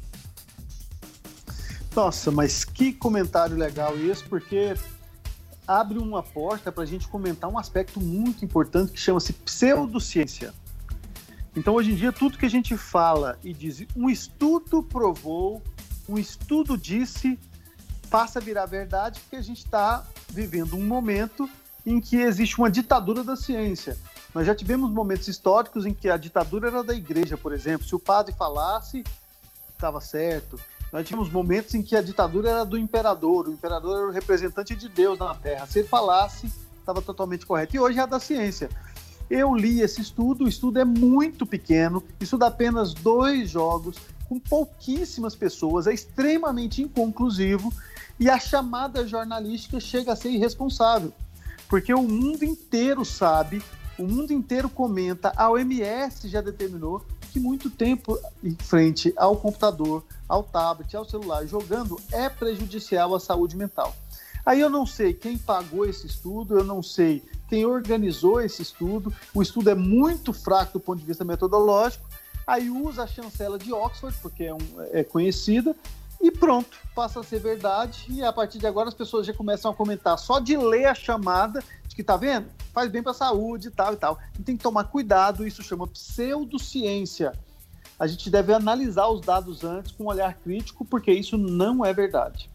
Nossa, 1.96 2.32
mas 2.32 2.64
que 2.64 2.94
comentário 2.94 3.58
legal 3.58 3.94
esse, 4.00 4.24
porque 4.24 4.74
abre 5.68 5.98
uma 5.98 6.24
porta 6.24 6.72
para 6.72 6.84
a 6.84 6.88
gente 6.88 7.08
comentar 7.08 7.50
um 7.50 7.58
aspecto 7.58 8.00
muito 8.00 8.46
importante 8.46 8.92
que 8.94 9.00
chama-se 9.00 9.34
pseudociência. 9.34 10.54
Então, 11.56 11.74
hoje 11.74 11.92
em 11.92 11.96
dia, 11.96 12.12
tudo 12.12 12.38
que 12.38 12.46
a 12.46 12.50
gente 12.50 12.78
fala 12.78 13.38
e 13.44 13.54
diz, 13.54 13.86
um 13.96 14.10
estudo 14.10 14.82
provou, 14.82 15.62
um 16.08 16.18
estudo 16.18 16.78
disse, 16.78 17.38
passa 18.10 18.40
a 18.40 18.42
virar 18.42 18.66
verdade, 18.66 19.20
porque 19.20 19.36
a 19.36 19.42
gente 19.42 19.66
está 19.66 20.06
vivendo 20.30 20.78
um 20.78 20.86
momento 20.86 21.50
em 21.86 22.00
que 22.00 22.18
existe 22.18 22.58
uma 22.58 22.70
ditadura 22.70 23.24
da 23.24 23.36
ciência. 23.36 23.98
Nós 24.34 24.48
já 24.48 24.56
tivemos 24.56 24.90
momentos 24.92 25.28
históricos 25.28 25.86
em 25.86 25.94
que 25.94 26.10
a 26.10 26.16
ditadura 26.16 26.70
era 26.70 26.84
da 26.84 26.96
igreja, 26.96 27.36
por 27.36 27.52
exemplo. 27.52 27.86
Se 27.86 27.96
o 27.96 28.00
padre 28.00 28.34
falasse, 28.34 29.04
estava 29.74 30.00
certo. 30.00 30.60
Nós 30.92 31.06
tivemos 31.06 31.30
momentos 31.30 31.74
em 31.74 31.82
que 31.82 31.96
a 31.96 32.02
ditadura 32.02 32.50
era 32.50 32.66
do 32.66 32.78
imperador, 32.78 33.48
o 33.48 33.54
imperador 33.54 33.98
era 33.98 34.08
o 34.08 34.12
representante 34.12 34.76
de 34.76 34.88
Deus 34.88 35.20
na 35.20 35.34
Terra. 35.36 35.66
Se 35.66 35.80
ele 35.80 35.88
falasse, 35.88 36.52
estava 36.80 37.02
totalmente 37.02 37.46
correto. 37.46 37.76
E 37.76 37.80
hoje 37.80 38.00
é 38.00 38.02
a 38.02 38.06
da 38.06 38.20
ciência. 38.20 38.70
Eu 39.32 39.56
li 39.56 39.80
esse 39.80 40.02
estudo, 40.02 40.44
o 40.44 40.48
estudo 40.50 40.78
é 40.78 40.84
muito 40.84 41.46
pequeno, 41.46 42.04
estuda 42.20 42.48
apenas 42.48 42.94
dois 42.94 43.50
jogos, 43.50 43.96
com 44.28 44.38
pouquíssimas 44.38 45.38
pessoas, 45.38 45.88
é 45.88 45.94
extremamente 45.94 46.82
inconclusivo, 46.82 47.72
e 48.20 48.30
a 48.30 48.38
chamada 48.38 49.08
jornalística 49.08 49.80
chega 49.80 50.12
a 50.12 50.18
ser 50.18 50.32
irresponsável. 50.32 51.14
Porque 51.70 51.94
o 51.94 52.02
mundo 52.02 52.44
inteiro 52.44 53.06
sabe, 53.06 53.64
o 53.98 54.04
mundo 54.04 54.34
inteiro 54.34 54.68
comenta, 54.68 55.32
a 55.38 55.50
OMS 55.50 56.28
já 56.28 56.42
determinou 56.42 57.02
que 57.32 57.40
muito 57.40 57.70
tempo 57.70 58.20
em 58.44 58.54
frente 58.56 59.14
ao 59.16 59.38
computador, 59.38 60.04
ao 60.28 60.44
tablet, 60.44 60.94
ao 60.94 61.06
celular, 61.06 61.48
jogando 61.48 61.98
é 62.12 62.28
prejudicial 62.28 63.16
à 63.16 63.20
saúde 63.22 63.56
mental. 63.56 63.96
Aí 64.46 64.60
eu 64.60 64.70
não 64.70 64.86
sei 64.86 65.14
quem 65.14 65.38
pagou 65.38 65.86
esse 65.86 66.08
estudo, 66.08 66.58
eu 66.58 66.66
não 66.66 66.84
sei 66.84 67.24
quem 67.52 67.66
organizou 67.66 68.40
esse 68.40 68.62
estudo, 68.62 69.14
o 69.36 69.42
estudo 69.42 69.70
é 69.70 69.76
muito 69.76 70.32
fraco 70.32 70.72
do 70.72 70.80
ponto 70.80 71.00
de 71.00 71.06
vista 71.06 71.26
metodológico, 71.26 72.08
aí 72.48 72.70
usa 72.70 73.04
a 73.04 73.08
chancela 73.08 73.60
de 73.60 73.74
Oxford, 73.74 74.18
porque 74.22 74.46
é, 74.46 74.54
um, 74.54 74.60
é 74.94 75.04
conhecida, 75.04 75.76
e 76.22 76.32
pronto, 76.32 76.78
passa 76.96 77.20
a 77.20 77.24
ser 77.24 77.40
verdade, 77.40 78.06
e 78.08 78.24
a 78.24 78.32
partir 78.32 78.58
de 78.58 78.66
agora 78.66 78.88
as 78.88 78.94
pessoas 78.94 79.28
já 79.28 79.34
começam 79.34 79.70
a 79.70 79.74
comentar 79.74 80.18
só 80.18 80.40
de 80.40 80.56
ler 80.56 80.86
a 80.86 80.96
chamada, 80.96 81.62
de 81.86 81.94
que 81.94 82.04
tá 82.06 82.16
vendo? 82.16 82.48
Faz 82.72 82.90
bem 82.90 83.04
para 83.04 83.12
a 83.12 83.16
saúde 83.16 83.68
e 83.68 83.72
tal 83.72 83.96
e 83.96 83.98
tal. 83.98 84.18
E 84.40 84.44
tem 84.44 84.56
que 84.56 84.64
tomar 84.64 84.86
cuidado, 84.86 85.46
isso 85.46 85.62
chama 85.62 85.86
pseudociência. 85.88 87.34
A 88.00 88.08
gente 88.08 88.30
deve 88.30 88.54
analisar 88.54 89.10
os 89.10 89.20
dados 89.20 89.66
antes 89.66 89.92
com 89.92 90.06
um 90.06 90.08
olhar 90.08 90.34
crítico, 90.36 90.86
porque 90.86 91.12
isso 91.12 91.38
não 91.38 91.84
é 91.84 91.92
verdade. 91.92 92.50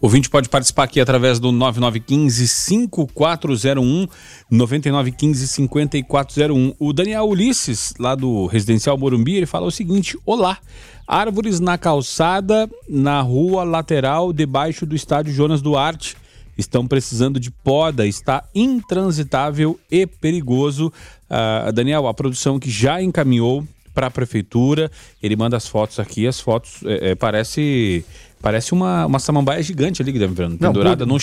O 0.00 0.06
ouvinte 0.06 0.28
pode 0.28 0.48
participar 0.48 0.82
aqui 0.84 1.00
através 1.00 1.40
do 1.40 1.50
9915-5401, 1.52 4.08
9915-5401. 4.52 6.76
O 6.78 6.92
Daniel 6.92 7.24
Ulisses, 7.24 7.94
lá 7.98 8.14
do 8.14 8.44
Residencial 8.46 8.98
Morumbi, 8.98 9.36
ele 9.36 9.46
fala 9.46 9.66
o 9.66 9.70
seguinte: 9.70 10.18
Olá, 10.26 10.58
árvores 11.06 11.60
na 11.60 11.78
calçada, 11.78 12.68
na 12.88 13.22
rua 13.22 13.64
lateral, 13.64 14.32
debaixo 14.32 14.84
do 14.84 14.94
estádio 14.94 15.32
Jonas 15.32 15.62
Duarte. 15.62 16.14
Estão 16.58 16.86
precisando 16.86 17.38
de 17.38 17.50
poda, 17.50 18.06
está 18.06 18.42
intransitável 18.54 19.78
e 19.90 20.06
perigoso. 20.06 20.90
Ah, 21.28 21.70
Daniel, 21.72 22.06
a 22.06 22.14
produção 22.14 22.58
que 22.58 22.70
já 22.70 23.02
encaminhou 23.02 23.62
para 23.96 24.08
a 24.08 24.10
prefeitura, 24.10 24.90
ele 25.22 25.34
manda 25.36 25.56
as 25.56 25.66
fotos 25.66 25.98
aqui, 25.98 26.26
as 26.26 26.38
fotos 26.38 26.82
é, 26.84 27.12
é, 27.12 27.14
parece 27.14 28.04
parece 28.46 28.72
uma, 28.72 29.06
uma 29.06 29.18
samambaia 29.18 29.62
gigante 29.62 30.00
ali, 30.00 30.12
Guilherme 30.12 30.34
Verano, 30.34 30.56
Não, 30.60 30.72
pendurada 30.72 31.04
bu- 31.04 31.12
num. 31.12 31.18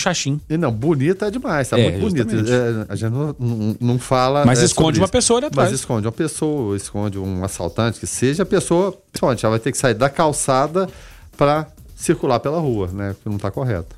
E 0.50 0.56
não, 0.56 0.70
bonita 0.70 1.26
é 1.26 1.30
demais, 1.30 1.68
tá 1.68 1.78
É, 1.78 1.90
muito 1.90 2.00
bonita. 2.14 2.34
É, 2.36 2.86
a 2.92 2.94
gente 2.94 3.10
não, 3.12 3.34
não, 3.38 3.76
não 3.80 3.98
fala. 3.98 4.44
Mas 4.44 4.60
é, 4.60 4.64
esconde 4.64 4.98
uma 5.00 5.04
isso. 5.04 5.12
pessoa 5.12 5.38
ali 5.38 5.46
atrás. 5.46 5.70
Mas 5.70 5.80
esconde 5.80 6.06
uma 6.06 6.12
pessoa, 6.12 6.76
esconde 6.76 7.18
um 7.18 7.42
assaltante, 7.44 7.98
que 7.98 8.06
seja 8.06 8.42
a 8.42 8.46
pessoa. 8.46 8.92
Principalmente, 9.10 9.44
ela 9.44 9.50
vai 9.52 9.58
ter 9.60 9.72
que 9.72 9.78
sair 9.78 9.94
da 9.94 10.10
calçada 10.10 10.88
para 11.36 11.66
circular 11.96 12.38
pela 12.40 12.58
rua, 12.58 12.88
né? 12.92 13.14
Que 13.22 13.28
não 13.28 13.36
está 13.36 13.50
correto. 13.50 13.96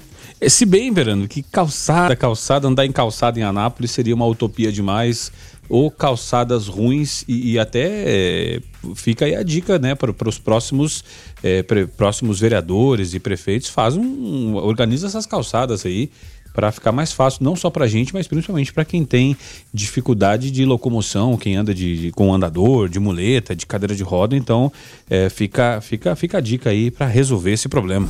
Se 0.48 0.66
bem, 0.66 0.92
Verano, 0.92 1.26
que 1.26 1.42
calçada, 1.42 2.14
calçada, 2.14 2.68
andar 2.68 2.84
em 2.84 2.92
calçada 2.92 3.38
em 3.40 3.42
Anápolis 3.42 3.90
seria 3.90 4.14
uma 4.14 4.26
utopia 4.26 4.70
demais, 4.70 5.32
ou 5.68 5.90
calçadas 5.90 6.68
ruins, 6.68 7.24
e, 7.26 7.52
e 7.52 7.58
até 7.58 8.04
é, 8.06 8.60
fica 8.94 9.24
aí 9.24 9.34
a 9.34 9.42
dica, 9.42 9.78
né, 9.78 9.94
para 9.94 10.28
os 10.28 10.38
próximos, 10.38 11.02
é, 11.42 11.62
pre- 11.62 11.86
próximos 11.86 12.38
vereadores 12.38 13.14
e 13.14 13.18
prefeitos, 13.18 13.70
faz 13.70 13.96
um, 13.96 14.54
organiza 14.56 15.06
essas 15.06 15.24
calçadas 15.26 15.84
aí 15.86 16.10
para 16.54 16.70
ficar 16.70 16.92
mais 16.92 17.12
fácil, 17.12 17.42
não 17.42 17.56
só 17.56 17.68
para 17.68 17.86
gente, 17.86 18.14
mas 18.14 18.26
principalmente 18.28 18.72
para 18.72 18.84
quem 18.84 19.04
tem 19.04 19.36
dificuldade 19.74 20.50
de 20.50 20.64
locomoção, 20.64 21.36
quem 21.36 21.56
anda 21.56 21.74
de, 21.74 21.98
de- 22.02 22.10
com 22.12 22.32
andador, 22.32 22.88
de 22.90 23.00
muleta, 23.00 23.56
de 23.56 23.66
cadeira 23.66 23.94
de 23.96 24.02
roda, 24.02 24.36
então 24.36 24.70
é, 25.08 25.28
fica, 25.30 25.80
fica, 25.80 26.14
fica 26.14 26.38
a 26.38 26.40
dica 26.42 26.70
aí 26.70 26.90
para 26.90 27.06
resolver 27.06 27.52
esse 27.52 27.68
problema. 27.68 28.08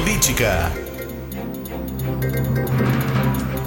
Política. 0.00 0.72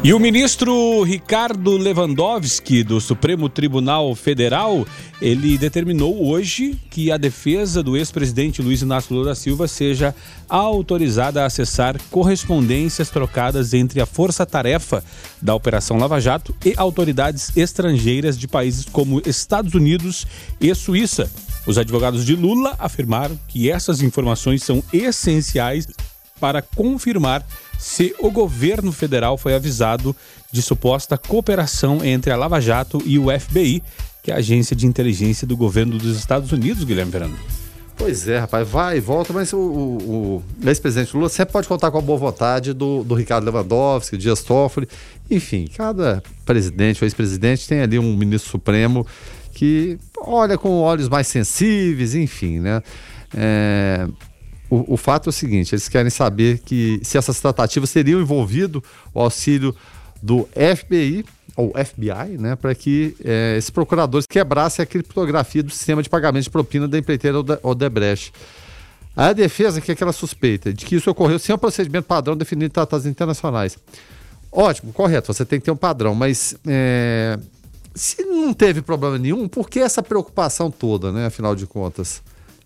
E 0.03 0.11
o 0.15 0.19
ministro 0.19 1.03
Ricardo 1.03 1.77
Lewandowski, 1.77 2.83
do 2.83 2.99
Supremo 2.99 3.47
Tribunal 3.47 4.15
Federal, 4.15 4.83
ele 5.21 5.59
determinou 5.59 6.27
hoje 6.27 6.75
que 6.89 7.11
a 7.11 7.17
defesa 7.17 7.83
do 7.83 7.95
ex-presidente 7.95 8.63
Luiz 8.63 8.81
Inácio 8.81 9.13
Lula 9.13 9.27
da 9.27 9.35
Silva 9.35 9.67
seja 9.67 10.15
autorizada 10.49 11.43
a 11.43 11.45
acessar 11.45 12.01
correspondências 12.09 13.11
trocadas 13.11 13.71
entre 13.75 14.01
a 14.01 14.05
força-tarefa 14.07 15.03
da 15.39 15.53
Operação 15.53 15.97
Lava 15.97 16.19
Jato 16.19 16.55
e 16.65 16.73
autoridades 16.77 17.55
estrangeiras 17.55 18.39
de 18.39 18.47
países 18.47 18.85
como 18.85 19.21
Estados 19.23 19.75
Unidos 19.75 20.25
e 20.59 20.73
Suíça. 20.73 21.31
Os 21.67 21.77
advogados 21.77 22.25
de 22.25 22.35
Lula 22.35 22.75
afirmaram 22.79 23.39
que 23.47 23.69
essas 23.69 24.01
informações 24.01 24.63
são 24.63 24.83
essenciais 24.91 25.87
para 26.39 26.61
confirmar 26.61 27.45
se 27.79 28.13
o 28.19 28.29
governo 28.31 28.91
federal 28.91 29.37
foi 29.37 29.53
avisado 29.55 30.15
de 30.51 30.61
suposta 30.61 31.17
cooperação 31.17 32.03
entre 32.03 32.31
a 32.31 32.35
Lava 32.37 32.59
Jato 32.61 33.01
e 33.05 33.17
o 33.19 33.25
FBI, 33.39 33.81
que 34.21 34.31
é 34.31 34.35
a 34.35 34.37
agência 34.37 34.75
de 34.75 34.85
inteligência 34.87 35.45
do 35.47 35.55
governo 35.57 35.97
dos 35.97 36.17
Estados 36.17 36.51
Unidos, 36.51 36.83
Guilherme 36.83 37.11
Verano. 37.11 37.37
Pois 37.95 38.27
é, 38.27 38.39
rapaz, 38.39 38.67
vai 38.67 38.97
e 38.97 38.99
volta, 38.99 39.31
mas 39.31 39.53
o, 39.53 39.57
o- 39.57 40.43
o 40.63 40.67
ex-presidente 40.69 41.15
Lula 41.15 41.29
sempre 41.29 41.53
pode 41.53 41.67
contar 41.67 41.91
com 41.91 41.97
a 41.99 42.01
boa 42.01 42.17
vontade 42.17 42.73
do, 42.73 43.03
do 43.03 43.13
Ricardo 43.13 43.45
Lewandowski, 43.45 44.17
Dias 44.17 44.41
Toffoli, 44.41 44.87
enfim, 45.29 45.67
cada 45.77 46.21
presidente 46.43 47.03
ou 47.03 47.05
ex-presidente 47.05 47.67
tem 47.67 47.81
ali 47.81 47.99
um 47.99 48.15
ministro 48.17 48.49
supremo 48.49 49.05
que 49.53 49.99
olha 50.17 50.57
com 50.57 50.69
olhos 50.81 51.07
mais 51.07 51.27
sensíveis, 51.27 52.15
enfim, 52.15 52.59
né? 52.59 52.81
É, 53.35 54.07
o, 54.75 54.93
o 54.93 54.97
fato 54.97 55.27
é 55.27 55.31
o 55.31 55.33
seguinte, 55.33 55.73
eles 55.75 55.87
querem 55.87 56.09
saber 56.09 56.59
que 56.59 56.99
se 57.03 57.17
essas 57.17 57.39
tratativas 57.39 57.91
teriam 57.91 58.19
envolvido 58.21 58.83
o 59.13 59.19
auxílio 59.21 59.75
do 60.21 60.47
FBI 60.55 61.25
ou 61.55 61.71
FBI, 61.73 62.37
né, 62.39 62.55
para 62.55 62.73
que 62.73 63.15
eh, 63.23 63.55
esses 63.57 63.69
procuradores 63.69 64.25
quebrassem 64.25 64.81
a 64.81 64.85
criptografia 64.85 65.61
do 65.61 65.69
sistema 65.69 66.01
de 66.01 66.09
pagamento 66.09 66.45
de 66.45 66.49
propina 66.49 66.87
da 66.87 66.97
empreiteira 66.97 67.39
Ode- 67.39 67.59
Odebrecht. 67.61 68.33
A 69.15 69.31
defesa 69.31 69.79
que 69.79 69.91
é 69.91 69.93
aquela 69.93 70.11
suspeita 70.13 70.73
de 70.73 70.85
que 70.85 70.95
isso 70.95 71.11
ocorreu 71.11 71.37
sem 71.37 71.53
o 71.53 71.57
procedimento 71.57 72.07
padrão 72.07 72.35
definido 72.35 72.65
em 72.65 72.69
tratados 72.69 73.05
internacionais. 73.05 73.77
Ótimo, 74.51 74.91
correto, 74.91 75.31
você 75.31 75.45
tem 75.45 75.59
que 75.59 75.65
ter 75.65 75.71
um 75.71 75.75
padrão, 75.75 76.15
mas 76.15 76.55
eh, 76.65 77.37
se 77.93 78.23
não 78.23 78.51
teve 78.53 78.81
problema 78.81 79.19
nenhum, 79.19 79.47
por 79.47 79.69
que 79.69 79.79
essa 79.79 80.01
preocupação 80.01 80.71
toda, 80.71 81.11
né, 81.11 81.27
afinal 81.27 81.55
de 81.55 81.67
contas? 81.67 82.23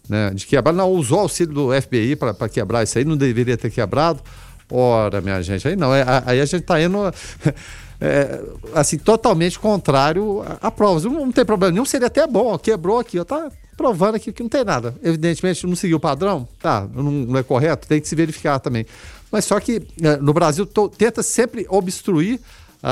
Né, 0.10 0.32
de 0.34 0.45
quebrar, 0.45 0.72
não, 0.72 0.89
usou 0.89 1.18
o 1.18 1.22
auxílio 1.22 1.53
do 1.53 1.82
FBI 1.82 2.16
para 2.16 2.47
quebrar 2.47 2.84
isso 2.84 2.97
aí, 2.97 3.03
não 3.03 3.18
deveria 3.18 3.58
ter 3.58 3.70
quebrado. 3.70 4.22
Ora, 4.70 5.22
minha 5.22 5.41
gente, 5.41 5.68
aí 5.68 5.76
não, 5.76 5.93
é- 5.93 6.05
aí 6.26 6.41
a 6.41 6.45
gente 6.45 6.62
está 6.62 6.82
indo 6.82 6.97
é, 7.99 8.41
assim, 8.74 8.97
totalmente 8.97 9.58
contrário 9.58 10.41
a, 10.62 10.68
a 10.68 10.72
provas. 10.72 11.03
Não, 11.03 11.12
não, 11.12 11.32
tem 11.32 11.45
problema 11.45 11.72
nenhum, 11.72 11.86
seria 11.86 12.08
até 12.08 12.26
bom, 12.28 12.53
ó, 12.53 12.58
quebrou 12.58 12.99
aqui, 12.99 13.20
ó, 13.20 13.24
tá 13.24 13.49
provando 13.76 14.16
aqui 14.16 14.32
que 14.32 14.43
não 14.43 14.49
tem 14.49 14.64
nada. 14.64 14.95
Evidentemente 15.03 15.66
não 15.66 15.76
seguiu 15.76 15.97
o 15.97 15.99
padrão, 15.99 16.47
tá, 16.62 16.88
não, 16.93 17.03
não, 17.03 17.38
é 17.38 17.43
correto, 17.43 17.88
tem 17.88 18.01
que 18.01 18.08
se 18.08 18.16
verificar 18.16 18.60
também. 18.60 18.86
Mas 19.32 19.45
só 19.45 19.60
que 19.60 19.82
é, 20.01 20.18
no 20.18 20.34
Brasil 20.34 20.66
to, 20.66 20.89
tenta 20.89 21.22
sempre 21.22 21.66
obstruir 21.70 22.39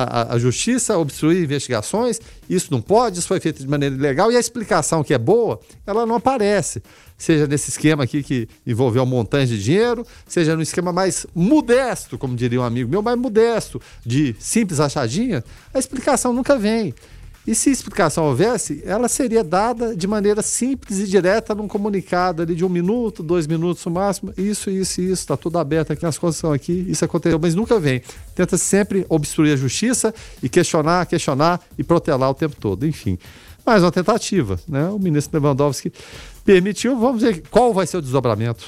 a, 0.04 0.34
a, 0.34 0.39
justiça, 0.39 0.98
obstruir 0.98 1.41
investigações, 1.41 2.20
isso 2.50 2.68
não 2.70 2.82
pode, 2.82 3.20
isso 3.20 3.28
foi 3.28 3.39
feito 3.39 3.62
de 3.62 3.68
maneira 3.68 3.96
ilegal, 3.96 4.30
e 4.30 4.36
a 4.36 4.39
explicação 4.39 5.04
que 5.04 5.14
é 5.14 5.18
boa, 5.18 5.60
ela 5.88 6.06
não 6.06 6.16
aparece. 6.16 6.84
Seja 7.18 7.48
nesse 7.48 7.70
esquema 7.70 8.04
aqui 8.04 8.22
que 8.22 8.50
envolveu 8.68 9.04
um 9.04 9.06
montante 9.06 9.48
de 9.48 9.64
dinheiro, 9.64 10.06
seja 10.28 10.54
no 10.54 10.62
esquema 10.62 10.91
mais 10.91 11.26
modesto, 11.34 12.18
como 12.18 12.36
diria 12.36 12.60
um 12.60 12.64
amigo 12.64 12.89
meu, 12.89 13.02
mais 13.02 13.18
modesto, 13.18 13.82
de 14.06 14.36
simples 14.38 14.82
achadinha, 14.82 15.41
a 15.74 15.80
explicação 15.80 16.34
nunca 16.34 16.58
vem. 16.58 16.93
E 17.48 17.54
se 17.54 17.70
explicação 17.70 18.26
houvesse, 18.26 18.82
ela 18.86 19.08
seria 19.08 19.43
dada 19.43 19.96
de 19.96 20.08
maneira 20.08 20.41
simples 20.41 21.00
e 21.00 21.06
direta 21.06 21.54
num 21.54 21.68
comunicado 21.68 22.41
ali 22.41 22.56
de 22.56 22.66
um 22.66 22.70
minuto, 22.70 23.22
dois 23.22 23.46
minutos 23.46 23.86
no 23.86 23.91
máximo. 23.91 24.34
Isso, 24.36 24.72
isso, 24.72 25.00
isso, 25.00 25.14
está 25.14 25.38
tudo 25.38 25.60
aberto 25.60 25.93
aqui, 25.93 26.06
as 26.06 26.18
coisas 26.18 26.39
são 26.39 26.52
aqui, 26.52 26.86
isso 26.89 27.06
aconteceu, 27.06 27.38
mas 27.39 27.54
nunca 27.54 27.80
vem. 27.80 28.02
Tenta 28.34 28.58
sempre 28.58 29.06
obstruir 29.10 29.54
a 29.54 29.56
justiça 29.56 30.14
e 30.41 30.50
questionar, 30.50 31.06
questionar 31.06 31.62
e 31.78 31.84
protelar 31.84 32.32
o 32.32 32.34
tempo 32.34 32.56
todo. 32.60 32.86
Enfim, 32.86 33.20
mais 33.64 33.84
uma 33.84 33.91
tentativa, 33.91 34.60
né? 34.68 34.89
O 34.89 34.98
ministro 34.98 35.39
Lewandowski 35.39 35.93
permitiu, 36.43 36.98
vamos 36.98 37.22
ver 37.22 37.43
qual 37.52 37.72
vai 37.72 37.86
ser 37.86 37.98
o 37.98 38.02
desdobramento. 38.02 38.66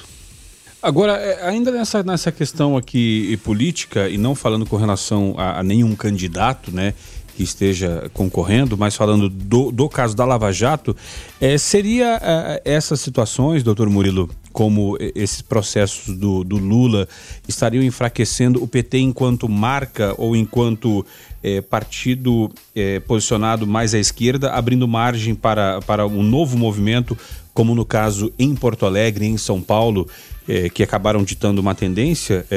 Agora, 0.82 1.14
é, 1.14 1.48
ainda 1.48 1.72
nessa, 1.72 2.04
nessa 2.04 2.32
questão 2.32 2.78
aqui 2.78 3.40
política, 3.44 4.08
e 4.08 4.18
não 4.18 4.36
falando 4.36 4.66
com 4.66 4.78
relação 4.78 5.34
a, 5.36 5.60
a 5.60 5.64
nenhum 5.64 5.96
candidato, 5.96 6.72
né? 6.72 6.94
Que 7.38 7.44
esteja 7.44 8.10
concorrendo, 8.16 8.76
mas 8.76 8.96
falando 8.96 9.30
do, 9.30 9.72
do 9.72 9.88
caso 9.88 10.16
da 10.16 10.26
Lava 10.26 10.52
Jato, 10.52 10.98
é, 11.40 11.56
seria 11.56 12.20
é, 12.20 12.62
essas 12.66 13.00
situações, 13.00 13.62
doutor 13.62 13.88
Murilo, 13.92 14.28
como 14.52 14.98
esses 15.14 15.40
processos 15.40 16.18
do, 16.18 16.44
do, 16.44 16.58
Lula 16.58 17.08
estariam 17.48 17.84
enfraquecendo 17.84 18.64
o 18.64 18.68
PT 18.68 18.98
enquanto 18.98 19.48
marca 19.48 20.16
ou 20.18 20.36
enquanto 20.36 21.06
é, 21.44 21.62
partido 21.62 22.52
é, 22.76 23.00
posicionado 23.02 23.68
mais 23.68 23.94
à 23.94 24.00
esquerda, 24.00 24.50
abrindo 24.54 24.88
margem 24.88 25.36
para, 25.36 25.80
para 25.82 26.08
um 26.08 26.24
novo 26.24 26.58
movimento, 26.58 27.16
como 27.54 27.76
no 27.76 27.86
caso 27.86 28.34
em 28.40 28.56
Porto 28.56 28.84
Alegre, 28.88 29.28
em 29.28 29.38
São 29.38 29.62
Paulo, 29.62 30.08
é, 30.50 30.70
que 30.70 30.82
acabaram 30.82 31.24
ditando 31.24 31.62
uma 31.62 31.76
tendência 31.76 32.48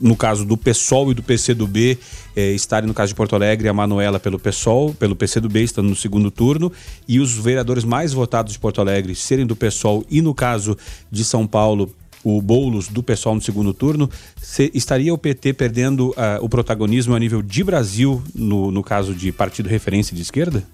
no 0.00 0.16
caso 0.16 0.44
do 0.44 0.56
PSOL 0.56 1.10
e 1.10 1.14
do 1.14 1.22
PCdoB, 1.22 1.98
eh, 2.36 2.52
estarem 2.52 2.86
no 2.86 2.94
caso 2.94 3.10
de 3.10 3.14
Porto 3.14 3.34
Alegre, 3.34 3.68
a 3.68 3.72
Manuela 3.72 4.18
pelo 4.20 4.38
PSOL, 4.38 4.94
pelo 4.94 5.16
PCdoB, 5.16 5.62
estando 5.62 5.88
no 5.88 5.96
segundo 5.96 6.30
turno, 6.30 6.72
e 7.06 7.20
os 7.20 7.32
vereadores 7.32 7.84
mais 7.84 8.12
votados 8.12 8.52
de 8.52 8.58
Porto 8.58 8.80
Alegre 8.80 9.14
serem 9.14 9.46
do 9.46 9.56
PSOL, 9.56 10.04
e 10.10 10.20
no 10.20 10.34
caso 10.34 10.76
de 11.10 11.24
São 11.24 11.46
Paulo, 11.46 11.92
o 12.22 12.42
Boulos 12.42 12.88
do 12.88 13.02
PSOL 13.02 13.34
no 13.34 13.40
segundo 13.40 13.72
turno, 13.72 14.10
se, 14.40 14.70
estaria 14.74 15.14
o 15.14 15.18
PT 15.18 15.52
perdendo 15.52 16.10
uh, 16.10 16.42
o 16.42 16.48
protagonismo 16.48 17.14
a 17.14 17.18
nível 17.18 17.42
de 17.42 17.62
Brasil, 17.62 18.22
no, 18.34 18.70
no 18.70 18.82
caso 18.82 19.14
de 19.14 19.30
partido 19.32 19.68
referência 19.68 20.14
de 20.14 20.22
esquerda? 20.22 20.64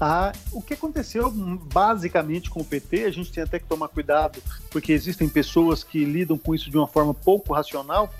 Ah, 0.00 0.32
o 0.52 0.62
que 0.62 0.74
aconteceu 0.74 1.30
basicamente 1.30 2.48
com 2.48 2.60
o 2.60 2.64
PT, 2.64 3.04
a 3.04 3.10
gente 3.10 3.32
tem 3.32 3.42
até 3.42 3.58
que 3.58 3.66
tomar 3.66 3.88
cuidado, 3.88 4.40
porque 4.70 4.92
existem 4.92 5.28
pessoas 5.28 5.82
que 5.82 6.04
lidam 6.04 6.38
com 6.38 6.54
isso 6.54 6.70
de 6.70 6.76
uma 6.76 6.86
forma 6.86 7.12
pouco 7.12 7.52
racional, 7.52 8.12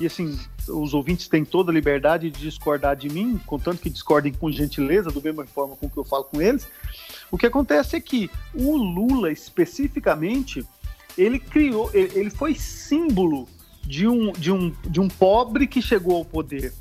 e 0.00 0.06
assim, 0.06 0.38
os 0.68 0.94
ouvintes 0.94 1.28
têm 1.28 1.44
toda 1.44 1.70
a 1.70 1.74
liberdade 1.74 2.30
de 2.30 2.40
discordar 2.40 2.96
de 2.96 3.08
mim, 3.08 3.38
contanto 3.44 3.80
que 3.80 3.90
discordem 3.90 4.32
com 4.32 4.50
gentileza, 4.50 5.10
do 5.10 5.22
mesma 5.22 5.46
forma 5.46 5.76
com 5.76 5.88
que 5.88 5.96
eu 5.96 6.04
falo 6.04 6.24
com 6.24 6.40
eles. 6.40 6.66
O 7.30 7.36
que 7.36 7.46
acontece 7.46 7.96
é 7.96 8.00
que 8.00 8.30
o 8.54 8.76
Lula, 8.76 9.30
especificamente, 9.30 10.64
ele 11.16 11.38
criou, 11.38 11.90
ele 11.92 12.30
foi 12.30 12.54
símbolo 12.54 13.48
de 13.82 14.06
um, 14.06 14.32
de 14.32 14.50
um, 14.50 14.74
de 14.86 15.00
um 15.00 15.08
pobre 15.08 15.66
que 15.66 15.80
chegou 15.80 16.16
ao 16.16 16.24
poder. 16.24 16.72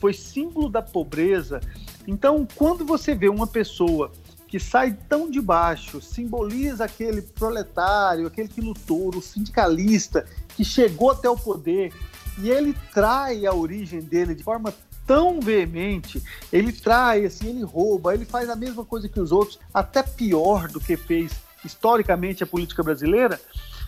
Foi 0.00 0.12
símbolo 0.12 0.68
da 0.68 0.82
pobreza, 0.82 1.60
então, 2.06 2.46
quando 2.54 2.84
você 2.84 3.14
vê 3.14 3.28
uma 3.28 3.46
pessoa 3.46 4.12
que 4.46 4.60
sai 4.60 4.96
tão 5.08 5.30
de 5.30 5.40
baixo, 5.40 6.00
simboliza 6.00 6.84
aquele 6.84 7.22
proletário, 7.22 8.26
aquele 8.26 8.48
que 8.48 8.60
lutou, 8.60 9.08
o 9.08 9.22
sindicalista, 9.22 10.26
que 10.50 10.64
chegou 10.64 11.10
até 11.10 11.28
o 11.28 11.36
poder, 11.36 11.92
e 12.38 12.50
ele 12.50 12.74
trai 12.92 13.46
a 13.46 13.54
origem 13.54 14.00
dele 14.00 14.34
de 14.34 14.44
forma 14.44 14.72
tão 15.06 15.40
veemente, 15.40 16.22
ele 16.52 16.72
trai, 16.72 17.24
assim, 17.24 17.48
ele 17.48 17.64
rouba, 17.64 18.14
ele 18.14 18.24
faz 18.24 18.48
a 18.48 18.56
mesma 18.56 18.84
coisa 18.84 19.08
que 19.08 19.20
os 19.20 19.32
outros, 19.32 19.58
até 19.72 20.02
pior 20.02 20.68
do 20.68 20.80
que 20.80 20.96
fez 20.96 21.32
historicamente 21.64 22.42
a 22.42 22.46
política 22.46 22.82
brasileira, 22.82 23.40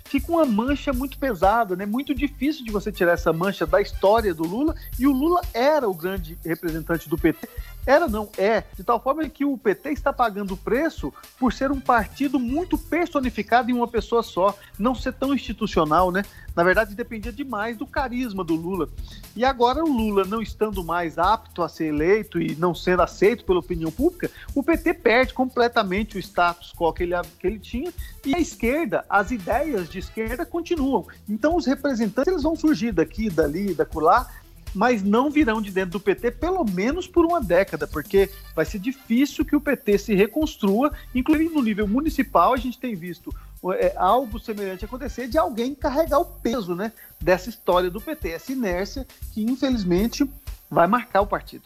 fica 0.05 0.31
uma 0.31 0.45
mancha 0.45 0.93
muito 0.93 1.19
pesada, 1.19 1.77
né? 1.77 1.85
Muito 1.85 2.15
difícil 2.15 2.65
de 2.65 2.71
você 2.71 2.91
tirar 2.91 3.13
essa 3.13 3.33
mancha 3.33 3.67
da 3.67 3.81
história 3.81 4.33
do 4.33 4.45
Lula. 4.45 4.75
E 4.99 5.07
o 5.07 5.13
Lula 5.13 5.41
era 5.53 5.89
o 5.89 5.95
grande 5.95 6.39
representante 6.45 7.09
do 7.09 7.19
PT. 7.19 7.49
Era, 7.87 8.09
não, 8.09 8.29
é. 8.37 8.65
De 8.75 8.83
tal 8.83 9.01
forma 9.01 9.27
que 9.29 9.45
o 9.45 9.57
PT 9.57 9.91
está 9.91 10.13
pagando 10.13 10.55
o 10.55 10.57
preço 10.57 11.15
por 11.39 11.53
ser 11.53 11.71
um 11.71 11.81
partido 11.81 12.39
muito 12.39 12.77
personificado 12.77 13.71
em 13.71 13.75
uma 13.75 13.87
pessoa 13.87 14.23
só, 14.23 14.59
não 14.77 14.95
ser 14.95 15.13
tão 15.13 15.33
institucional, 15.33 16.11
né? 16.11 16.25
Na 16.55 16.65
verdade, 16.65 16.95
dependia 16.95 17.31
demais 17.31 17.77
do 17.77 17.87
carisma 17.87 18.43
do 18.43 18.55
Lula. 18.55 18.89
E 19.37 19.45
agora, 19.45 19.85
o 19.85 19.89
Lula 19.89 20.25
não 20.25 20.43
estando 20.43 20.83
mais 20.83 21.19
apto 21.19 21.63
a 21.63 21.69
ser 21.69 21.87
eleito 21.87 22.41
e 22.41 22.57
não 22.57 22.75
sendo 22.75 23.03
aceito 23.03 23.45
pela 23.45 23.61
opinião 23.61 23.93
pública, 23.93 24.31
o 24.55 24.63
PT 24.63 24.95
perde 24.95 25.35
completamente 25.35 26.17
o 26.17 26.19
status 26.19 26.73
quo 26.75 26.93
que 26.93 27.03
ele, 27.03 27.15
que 27.39 27.47
ele 27.47 27.59
tinha 27.59 27.93
e 28.25 28.35
a 28.35 28.41
esquerda, 28.41 29.05
as 29.09 29.31
ideias 29.31 29.89
de 29.89 29.99
esquerda 29.99 30.45
continuam. 30.47 31.07
Então, 31.29 31.55
os 31.55 31.67
representantes 31.67 32.33
eles 32.33 32.43
vão 32.43 32.57
surgir 32.57 32.91
daqui, 32.91 33.29
dali, 33.29 33.75
da 33.75 33.87
lá, 33.95 34.29
mas 34.77 35.03
não 35.03 35.31
virão 35.31 35.63
de 35.63 35.71
dentro 35.71 35.93
do 35.93 36.01
PT, 36.01 36.33
pelo 36.33 36.63
menos 36.63 37.07
por 37.07 37.25
uma 37.25 37.41
década, 37.41 37.87
porque 37.87 38.29
vai 38.55 38.67
ser 38.67 38.79
difícil 38.79 39.43
que 39.43 39.57
o 39.57 39.61
PT 39.61 39.97
se 39.97 40.15
reconstrua, 40.15 40.93
inclusive 41.15 41.55
no 41.55 41.63
nível 41.63 41.89
municipal, 41.89 42.53
a 42.53 42.59
gente 42.59 42.79
tem 42.79 42.95
visto 42.95 43.35
é, 43.73 43.95
algo 43.97 44.39
semelhante 44.39 44.85
acontecer 44.85 45.29
de 45.29 45.39
alguém 45.39 45.75
carregar 45.75 46.19
o 46.19 46.27
peso 46.27 46.75
né, 46.75 46.93
dessa 47.19 47.49
história 47.49 47.89
do 47.89 48.03
PT, 48.03 48.29
essa 48.29 48.53
inércia 48.53 49.07
que 49.33 49.43
infelizmente 49.43 50.29
vai 50.71 50.87
marcar 50.87 51.23
o 51.23 51.27
partido. 51.27 51.63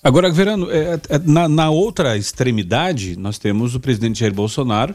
Agora, 0.00 0.30
Verano, 0.30 0.70
é, 0.70 1.00
é, 1.08 1.18
na, 1.18 1.48
na, 1.48 1.68
outra 1.68 2.16
extremidade, 2.16 3.18
nós 3.18 3.38
temos 3.38 3.74
o 3.74 3.80
presidente 3.80 4.20
Jair 4.20 4.32
Bolsonaro 4.32 4.94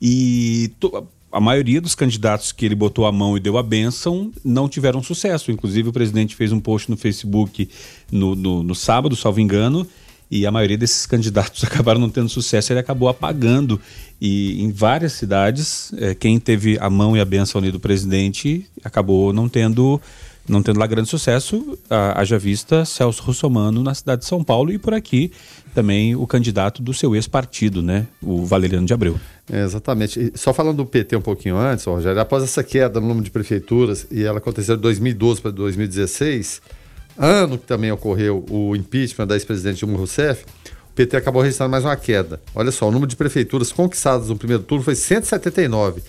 e 0.00 0.72
to, 0.80 1.06
a 1.32 1.40
maioria 1.40 1.80
dos 1.80 1.94
candidatos 1.94 2.52
que 2.52 2.66
ele 2.66 2.74
botou 2.74 3.06
a 3.06 3.12
mão 3.12 3.36
e 3.36 3.40
deu 3.40 3.56
a 3.56 3.62
benção 3.62 4.30
não 4.44 4.68
tiveram 4.68 5.02
sucesso. 5.02 5.50
Inclusive, 5.50 5.88
o 5.88 5.92
presidente 5.92 6.36
fez 6.36 6.52
um 6.52 6.60
post 6.60 6.90
no 6.90 6.96
Facebook 6.96 7.68
no, 8.10 8.36
no, 8.36 8.62
no 8.62 8.74
sábado, 8.74 9.16
salvo 9.16 9.40
engano, 9.40 9.86
e 10.30 10.46
a 10.46 10.50
maioria 10.50 10.76
desses 10.76 11.06
candidatos 11.06 11.64
acabaram 11.64 11.98
não 11.98 12.10
tendo 12.10 12.28
sucesso, 12.28 12.72
ele 12.72 12.80
acabou 12.80 13.08
apagando. 13.08 13.80
E 14.20 14.62
em 14.62 14.70
várias 14.70 15.14
cidades, 15.14 15.92
é, 15.96 16.14
quem 16.14 16.38
teve 16.38 16.78
a 16.78 16.90
mão 16.90 17.16
e 17.16 17.20
a 17.20 17.24
benção 17.24 17.60
ali 17.60 17.72
do 17.72 17.80
presidente 17.80 18.66
acabou 18.84 19.32
não 19.32 19.48
tendo 19.48 20.00
não 20.48 20.62
tendo 20.62 20.78
lá 20.80 20.86
grande 20.86 21.08
sucesso, 21.08 21.78
haja 21.88 22.38
vista 22.38 22.84
Celso 22.84 23.22
Russomano 23.22 23.82
na 23.82 23.94
cidade 23.94 24.22
de 24.22 24.28
São 24.28 24.42
Paulo 24.42 24.72
e 24.72 24.78
por 24.78 24.92
aqui 24.92 25.30
também 25.74 26.14
o 26.16 26.26
candidato 26.26 26.82
do 26.82 26.92
seu 26.92 27.14
ex-partido, 27.14 27.82
né, 27.82 28.06
o 28.20 28.44
Valeriano 28.44 28.86
de 28.86 28.92
Abreu. 28.92 29.18
É, 29.50 29.62
exatamente. 29.62 30.20
E 30.20 30.38
só 30.38 30.52
falando 30.52 30.78
do 30.78 30.86
PT 30.86 31.16
um 31.16 31.20
pouquinho 31.22 31.56
antes, 31.56 31.84
Rogério, 31.84 32.20
após 32.20 32.42
essa 32.42 32.62
queda 32.62 33.00
no 33.00 33.08
número 33.08 33.24
de 33.24 33.30
prefeituras, 33.30 34.06
e 34.10 34.22
ela 34.22 34.38
aconteceu 34.38 34.76
de 34.76 34.82
2012 34.82 35.40
para 35.40 35.50
2016, 35.50 36.60
ano 37.16 37.56
que 37.58 37.66
também 37.66 37.90
ocorreu 37.90 38.44
o 38.50 38.74
impeachment 38.76 39.26
da 39.26 39.34
ex-presidente 39.34 39.78
Dilma 39.78 39.96
Rousseff, 39.96 40.44
o 40.90 40.94
PT 40.94 41.16
acabou 41.16 41.40
registrando 41.40 41.70
mais 41.70 41.84
uma 41.84 41.96
queda. 41.96 42.40
Olha 42.54 42.70
só, 42.70 42.86
o 42.88 42.90
número 42.90 43.08
de 43.08 43.16
prefeituras 43.16 43.72
conquistadas 43.72 44.28
no 44.28 44.36
primeiro 44.36 44.62
turno 44.62 44.84
foi 44.84 44.94
179, 44.94 46.02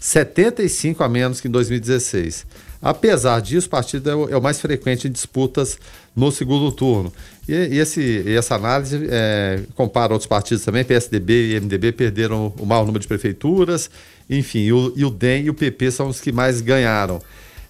75 0.00 1.02
a 1.02 1.08
menos 1.08 1.40
que 1.40 1.48
em 1.48 1.50
2016. 1.50 2.46
Apesar 2.80 3.40
disso, 3.40 3.66
o 3.66 3.70
partido 3.70 4.08
é 4.08 4.14
o, 4.14 4.28
é 4.28 4.36
o 4.36 4.42
mais 4.42 4.60
frequente 4.60 5.08
em 5.08 5.10
disputas 5.10 5.78
no 6.14 6.30
segundo 6.30 6.70
turno. 6.70 7.12
E, 7.48 7.52
e, 7.52 7.78
esse, 7.78 8.00
e 8.00 8.36
essa 8.36 8.54
análise 8.54 9.08
é, 9.10 9.62
compara 9.74 10.12
outros 10.12 10.28
partidos 10.28 10.64
também, 10.64 10.84
PSDB 10.84 11.56
e 11.56 11.60
MDB 11.60 11.92
perderam 11.92 12.52
o 12.58 12.64
maior 12.64 12.86
número 12.86 13.00
de 13.00 13.08
prefeituras, 13.08 13.90
enfim, 14.30 14.60
e 14.60 14.72
o, 14.72 14.92
e 14.94 15.04
o 15.04 15.10
DEM 15.10 15.44
e 15.44 15.50
o 15.50 15.54
PP 15.54 15.90
são 15.90 16.08
os 16.08 16.20
que 16.20 16.30
mais 16.30 16.60
ganharam. 16.60 17.20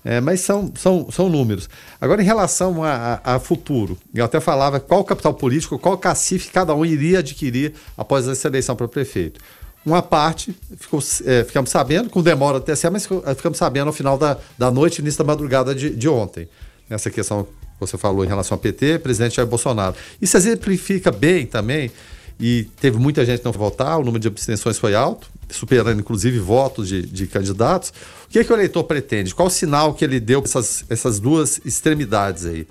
É, 0.04 0.20
mas 0.20 0.40
são, 0.40 0.72
são, 0.76 1.10
são 1.10 1.28
números. 1.28 1.68
Agora, 2.00 2.22
em 2.22 2.24
relação 2.24 2.84
a, 2.84 3.20
a, 3.22 3.34
a, 3.34 3.38
futuro, 3.38 3.98
eu 4.14 4.24
até 4.24 4.40
falava 4.40 4.78
qual 4.78 5.04
capital 5.04 5.34
político, 5.34 5.78
qual 5.78 5.98
cacife 5.98 6.50
cada 6.50 6.74
um 6.74 6.84
iria 6.84 7.18
adquirir 7.18 7.74
após 7.96 8.26
essa 8.28 8.48
eleição 8.48 8.76
para 8.76 8.86
prefeito. 8.86 9.40
Uma 9.88 10.02
parte, 10.02 10.54
ficou, 10.76 11.02
é, 11.24 11.44
ficamos 11.44 11.70
sabendo, 11.70 12.10
com 12.10 12.22
demora 12.22 12.58
até 12.58 12.76
ser, 12.76 12.90
mas 12.90 13.08
ficamos 13.36 13.56
sabendo 13.56 13.86
ao 13.86 13.92
final 13.92 14.18
da, 14.18 14.36
da 14.58 14.70
noite, 14.70 15.00
início 15.00 15.18
da 15.18 15.24
madrugada 15.24 15.74
de, 15.74 15.88
de 15.88 16.06
ontem. 16.06 16.46
Nessa 16.90 17.10
questão 17.10 17.48
você 17.80 17.96
falou 17.96 18.22
em 18.22 18.28
relação 18.28 18.54
ao 18.54 18.60
PT, 18.60 18.98
presidente 18.98 19.36
Jair 19.36 19.48
Bolsonaro. 19.48 19.96
Isso 20.20 20.36
exemplifica 20.36 21.10
bem 21.10 21.46
também, 21.46 21.90
e 22.38 22.64
teve 22.78 22.98
muita 22.98 23.24
gente 23.24 23.42
não 23.42 23.50
votar, 23.50 23.98
o 23.98 24.04
número 24.04 24.20
de 24.20 24.28
abstenções 24.28 24.78
foi 24.78 24.94
alto, 24.94 25.30
superando 25.48 26.00
inclusive 26.00 26.38
votos 26.38 26.86
de, 26.86 27.00
de 27.00 27.26
candidatos. 27.26 27.90
O 28.26 28.28
que, 28.28 28.40
é 28.40 28.44
que 28.44 28.52
o 28.52 28.56
eleitor 28.56 28.84
pretende? 28.84 29.34
Qual 29.34 29.48
o 29.48 29.50
sinal 29.50 29.94
que 29.94 30.04
ele 30.04 30.20
deu 30.20 30.42
para 30.42 30.50
essas, 30.50 30.84
essas 30.90 31.18
duas 31.18 31.62
extremidades 31.64 32.44
aí? 32.44 32.66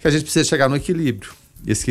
Que 0.00 0.08
a 0.08 0.10
gente 0.10 0.22
precisa 0.22 0.44
chegar 0.48 0.70
no 0.70 0.76
equilíbrio 0.76 1.41
esse 1.66 1.90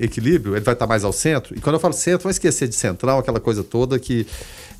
equilíbrio, 0.00 0.56
ele 0.56 0.64
vai 0.64 0.74
estar 0.74 0.86
mais 0.86 1.04
ao 1.04 1.12
centro. 1.12 1.56
E 1.56 1.60
quando 1.60 1.74
eu 1.74 1.80
falo 1.80 1.94
centro, 1.94 2.26
não 2.26 2.30
esquecer 2.30 2.68
de 2.68 2.74
central, 2.74 3.18
aquela 3.18 3.40
coisa 3.40 3.62
toda 3.62 3.98
que 3.98 4.26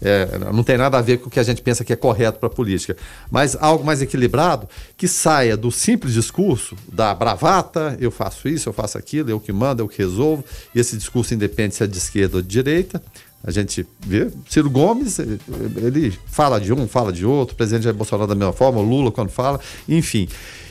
é, 0.03 0.39
não 0.53 0.62
tem 0.62 0.76
nada 0.76 0.99
a 0.99 1.01
ver 1.01 1.18
com 1.18 1.28
o 1.28 1.30
que 1.30 1.39
a 1.39 1.43
gente 1.43 1.62
pensa 1.62 1.85
que 1.85 1.93
é 1.93 1.97
correto 1.97 2.39
para 2.39 2.49
a 2.49 2.51
política. 2.51 2.97
Mas 3.30 3.57
algo 3.61 3.85
mais 3.85 4.03
equilibrado 4.03 4.68
que 4.97 5.07
saia 5.07 5.57
do 5.57 5.70
simples 5.70 6.14
discurso 6.14 6.76
da 6.93 7.14
bravata, 7.14 7.97
eu 8.01 8.11
faço 8.11 8.49
isso, 8.49 8.68
eu 8.68 8.72
faço 8.72 8.99
aquilo, 8.99 9.30
eu 9.30 9.41
que 9.41 9.53
mando, 9.53 9.82
eu 9.82 9.89
que 9.89 9.99
resolvo. 9.99 10.45
E 10.74 10.80
esse 10.80 10.97
discurso 10.97 11.32
independe 11.32 11.74
se 11.74 11.85
é 11.85 11.87
de 11.87 11.97
esquerda 11.97 12.37
ou 12.37 12.43
de 12.43 12.49
direita. 12.49 13.03
A 13.47 13.51
gente 13.51 13.87
vê, 14.01 14.30
Ciro 14.49 14.70
Gomes, 14.70 15.18
ele 15.18 16.18
fala 16.26 16.59
de 16.59 16.72
um, 16.72 16.89
fala 16.89 17.12
de 17.12 17.26
outro, 17.26 17.53
o 17.53 17.57
presidente 17.57 17.85
Jair 17.85 17.95
Bolsonaro 17.95 18.26
da 18.26 18.35
mesma 18.35 18.55
forma, 18.55 18.80
o 18.80 18.82
Lula 18.82 19.12
quando 19.12 19.28
fala, 19.28 19.61
enfim. 19.87 20.26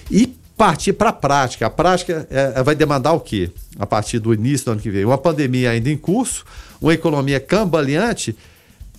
E 0.09 0.35
partir 0.57 0.93
para 0.93 1.09
a 1.09 1.13
prática. 1.13 1.65
A 1.65 1.69
prática 1.69 2.27
é, 2.29 2.53
é, 2.55 2.63
vai 2.63 2.75
demandar 2.75 3.13
o 3.13 3.19
quê? 3.19 3.49
A 3.77 3.85
partir 3.85 4.19
do 4.19 4.33
início 4.33 4.65
do 4.65 4.71
ano 4.73 4.81
que 4.81 4.89
vem? 4.89 5.05
Uma 5.05 5.17
pandemia 5.17 5.71
ainda 5.71 5.89
em 5.89 5.97
curso, 5.97 6.45
uma 6.81 6.93
economia 6.93 7.39
cambaleante, 7.39 8.35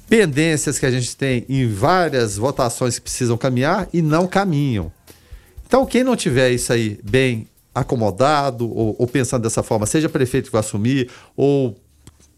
pendências 0.08 0.78
que 0.78 0.86
a 0.86 0.90
gente 0.90 1.16
tem 1.16 1.44
em 1.48 1.66
várias 1.66 2.36
votações 2.36 2.98
que 2.98 3.02
precisam 3.02 3.36
caminhar 3.36 3.88
e 3.92 4.02
não 4.02 4.26
caminham. 4.26 4.92
Então, 5.66 5.86
quem 5.86 6.04
não 6.04 6.16
tiver 6.16 6.50
isso 6.50 6.72
aí 6.72 6.98
bem 7.02 7.48
acomodado 7.74 8.70
ou, 8.70 8.94
ou 8.98 9.06
pensando 9.06 9.42
dessa 9.42 9.62
forma, 9.62 9.86
seja 9.86 10.08
prefeito 10.08 10.46
que 10.46 10.52
vai 10.52 10.60
assumir, 10.60 11.10
ou 11.36 11.76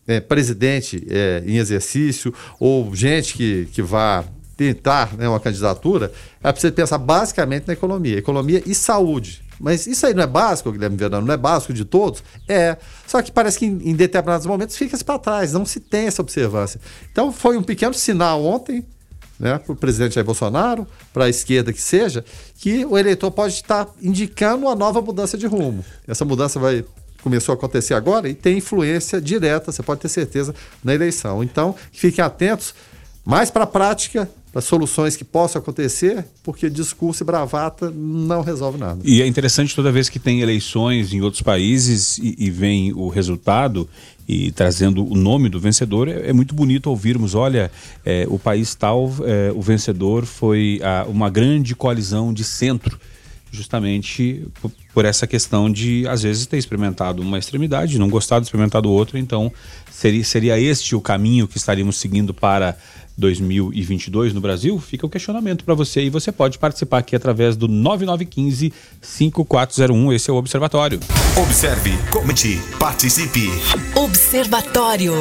é, 0.06 0.20
presidente 0.20 1.06
é, 1.10 1.42
em 1.46 1.56
exercício, 1.56 2.32
ou 2.58 2.94
gente 2.94 3.34
que, 3.34 3.68
que 3.72 3.82
vá 3.82 4.24
tentar 4.56 5.14
né, 5.16 5.28
uma 5.28 5.38
candidatura, 5.38 6.12
é 6.42 6.50
preciso 6.50 6.72
pensar 6.72 6.98
basicamente 6.98 7.66
na 7.66 7.74
economia. 7.74 8.18
Economia 8.18 8.62
e 8.64 8.74
saúde. 8.74 9.42
Mas 9.58 9.86
isso 9.86 10.06
aí 10.06 10.14
não 10.14 10.22
é 10.22 10.26
básico, 10.26 10.70
Guilherme 10.70 10.96
Verano, 10.96 11.26
não 11.26 11.34
é 11.34 11.36
básico 11.36 11.72
de 11.72 11.84
todos? 11.84 12.22
É. 12.48 12.76
Só 13.06 13.22
que 13.22 13.32
parece 13.32 13.58
que 13.58 13.66
em, 13.66 13.90
em 13.90 13.94
determinados 13.94 14.46
momentos 14.46 14.76
fica-se 14.76 15.04
para 15.04 15.18
trás, 15.18 15.52
não 15.52 15.64
se 15.64 15.80
tem 15.80 16.06
essa 16.06 16.22
observância. 16.22 16.80
Então 17.10 17.32
foi 17.32 17.56
um 17.56 17.62
pequeno 17.62 17.94
sinal 17.94 18.44
ontem, 18.44 18.84
né, 19.38 19.58
para 19.58 19.72
o 19.72 19.76
presidente 19.76 20.14
Jair 20.14 20.24
Bolsonaro, 20.24 20.86
para 21.12 21.24
a 21.24 21.28
esquerda 21.28 21.72
que 21.72 21.80
seja, 21.80 22.24
que 22.58 22.84
o 22.86 22.96
eleitor 22.96 23.30
pode 23.30 23.54
estar 23.54 23.86
indicando 24.02 24.66
uma 24.66 24.74
nova 24.74 25.00
mudança 25.00 25.36
de 25.36 25.46
rumo. 25.46 25.84
Essa 26.06 26.24
mudança 26.24 26.58
vai 26.58 26.84
começou 27.22 27.52
a 27.52 27.56
acontecer 27.56 27.92
agora 27.92 28.28
e 28.28 28.34
tem 28.34 28.58
influência 28.58 29.20
direta, 29.20 29.72
você 29.72 29.82
pode 29.82 30.00
ter 30.00 30.08
certeza, 30.08 30.54
na 30.84 30.94
eleição. 30.94 31.42
Então, 31.42 31.74
fiquem 31.90 32.24
atentos 32.24 32.72
mais 33.24 33.50
para 33.50 33.64
a 33.64 33.66
prática 33.66 34.30
para 34.56 34.62
soluções 34.62 35.16
que 35.16 35.22
possam 35.22 35.60
acontecer, 35.60 36.24
porque 36.42 36.70
discurso 36.70 37.22
e 37.22 37.26
bravata 37.26 37.90
não 37.94 38.40
resolve 38.40 38.78
nada. 38.78 38.98
E 39.04 39.20
é 39.20 39.26
interessante 39.26 39.76
toda 39.76 39.92
vez 39.92 40.08
que 40.08 40.18
tem 40.18 40.40
eleições 40.40 41.12
em 41.12 41.20
outros 41.20 41.42
países 41.42 42.16
e, 42.16 42.34
e 42.38 42.50
vem 42.50 42.90
o 42.94 43.08
resultado 43.08 43.86
e 44.26 44.50
trazendo 44.52 45.04
o 45.04 45.14
nome 45.14 45.50
do 45.50 45.60
vencedor, 45.60 46.08
é, 46.08 46.30
é 46.30 46.32
muito 46.32 46.54
bonito 46.54 46.86
ouvirmos, 46.88 47.34
olha, 47.34 47.70
é, 48.02 48.26
o 48.30 48.38
país 48.38 48.74
tal, 48.74 49.12
é, 49.26 49.52
o 49.54 49.60
vencedor 49.60 50.24
foi 50.24 50.80
a, 50.82 51.04
uma 51.06 51.28
grande 51.28 51.74
coalizão 51.74 52.32
de 52.32 52.42
centro, 52.42 52.98
justamente 53.52 54.46
por, 54.94 55.04
essa 55.04 55.26
questão 55.26 55.70
de, 55.70 56.08
às 56.08 56.22
vezes, 56.22 56.46
ter 56.46 56.56
experimentado 56.56 57.20
uma 57.20 57.38
extremidade, 57.38 57.98
não 57.98 58.08
gostar 58.08 58.38
de 58.38 58.46
experimentar 58.46 58.80
do 58.80 58.90
outro, 58.90 59.18
então 59.18 59.52
seria, 59.90 60.24
seria 60.24 60.58
este 60.58 60.96
o 60.96 61.00
caminho 61.02 61.46
que 61.46 61.58
estaríamos 61.58 61.96
seguindo 61.96 62.32
para 62.32 62.74
2022 63.16 64.34
no 64.34 64.40
Brasil? 64.40 64.78
Fica 64.78 65.06
o 65.06 65.08
questionamento 65.08 65.64
para 65.64 65.74
você 65.74 66.02
e 66.02 66.10
você 66.10 66.30
pode 66.30 66.58
participar 66.58 66.98
aqui 66.98 67.16
através 67.16 67.56
do 67.56 67.66
9915 67.66 68.72
5401. 69.00 70.12
Esse 70.12 70.30
é 70.30 70.32
o 70.32 70.36
Observatório. 70.36 71.00
Observe, 71.36 71.92
comente, 72.10 72.60
participe. 72.78 73.48
Observatório. 73.94 75.12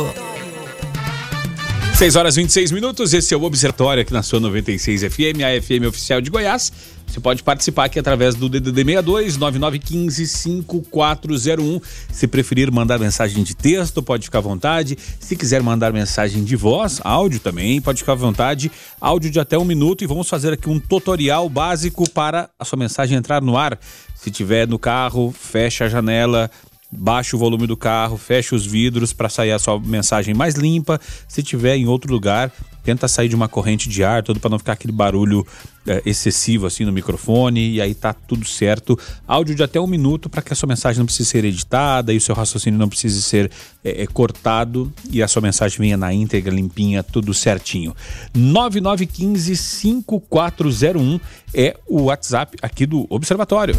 6 1.96 2.18
horas 2.18 2.36
e 2.36 2.42
26 2.42 2.72
minutos, 2.74 3.14
esse 3.14 3.34
é 3.34 3.38
o 3.38 3.44
Observatório 3.44 4.02
aqui 4.02 4.12
na 4.12 4.22
sua 4.22 4.38
96 4.42 5.02
FM, 5.04 5.40
a 5.46 5.62
FM 5.62 5.88
oficial 5.88 6.20
de 6.20 6.30
Goiás. 6.30 6.72
Você 7.08 7.20
pode 7.20 7.44
participar 7.44 7.86
aqui 7.86 7.98
através 7.98 8.36
do 8.36 8.50
DDD 8.50 8.84
62 8.84 9.38
9915 9.38 10.28
5401. 10.28 11.82
Se 12.12 12.28
preferir 12.28 12.72
mandar 12.72 13.00
mensagem 13.00 13.44
de 13.44 13.56
texto, 13.56 14.04
pode 14.04 14.26
ficar 14.26 14.40
à 14.40 14.42
vontade. 14.42 14.98
Se 15.20 15.36
quiser 15.36 15.64
mandar 15.64 15.94
mensagem 15.94 16.44
de 16.44 16.56
voz, 16.56 17.00
áudio 17.04 17.40
também, 17.40 17.80
pode 17.80 18.00
ficar 18.00 18.14
à 18.14 18.16
vontade. 18.16 18.72
Áudio 19.00 19.32
de 19.32 19.40
até 19.40 19.58
um 19.58 19.66
minuto 19.66 20.04
e 20.04 20.08
vamos 20.08 20.28
fazer 20.28 20.54
aqui 20.54 20.70
um 20.70 20.80
tutorial 20.80 21.48
básico 21.48 22.10
para 22.10 22.50
a 22.60 22.66
sua 22.66 22.78
mensagem 22.78 23.18
entrar 23.18 23.42
no 23.42 23.58
ar. 23.58 23.80
Se 24.16 24.32
tiver 24.32 24.68
no 24.68 24.80
carro, 24.80 25.32
fecha 25.32 25.86
a 25.86 25.90
janela, 25.90 26.50
baixa 26.92 27.36
o 27.36 27.40
volume 27.40 27.68
do 27.68 27.76
carro, 27.76 28.18
fecha 28.18 28.56
os 28.56 28.66
vidros 28.66 29.14
para 29.14 29.30
sair 29.30 29.52
a 29.52 29.60
sua 29.60 29.80
mensagem 29.80 30.34
mais 30.34 30.56
limpa. 30.56 31.00
Se 31.28 31.44
tiver 31.44 31.76
em 31.76 31.88
outro 31.88 32.12
lugar, 32.12 32.52
tenta 32.84 33.08
sair 33.08 33.28
de 33.28 33.36
uma 33.36 33.50
corrente 33.50 33.90
de 33.90 34.04
ar, 34.04 34.24
tudo 34.24 34.40
para 34.40 34.50
não 34.50 34.60
ficar 34.60 34.74
aquele 34.74 34.94
barulho 34.94 35.46
é, 35.88 36.02
excessivo 36.06 36.68
assim 36.68 36.86
no 36.86 36.92
microfone, 36.92 37.72
e 37.72 37.82
aí 37.82 37.96
tá 37.96 38.14
tudo 38.14 38.46
certo. 38.46 38.98
Áudio 39.28 39.56
de 39.56 39.64
até 39.64 39.80
um 39.82 39.88
minuto 39.88 40.30
para 40.30 40.42
que 40.42 40.54
a 40.54 40.56
sua 40.56 40.68
mensagem 40.68 41.00
não 41.00 41.06
precise 41.06 41.30
ser 41.30 41.44
editada 41.44 42.14
e 42.14 42.18
o 42.18 42.22
seu 42.22 42.36
raciocínio 42.36 42.80
não 42.80 42.88
precise 42.88 43.22
ser 43.22 43.52
é, 43.84 44.04
é, 44.04 44.08
cortado 44.08 44.94
e 45.10 45.24
a 45.24 45.28
sua 45.28 45.42
mensagem 45.42 45.80
venha 45.80 45.98
na 45.98 46.14
íntegra, 46.14 46.54
limpinha, 46.54 47.02
tudo 47.02 47.34
certinho. 47.34 47.96
9915 48.34 49.56
5401 49.56 51.20
é 51.54 51.76
o 51.88 52.04
WhatsApp 52.04 52.56
aqui 52.62 52.86
do 52.86 53.08
Observatório. 53.10 53.76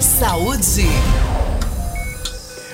Saúde. 0.00 0.86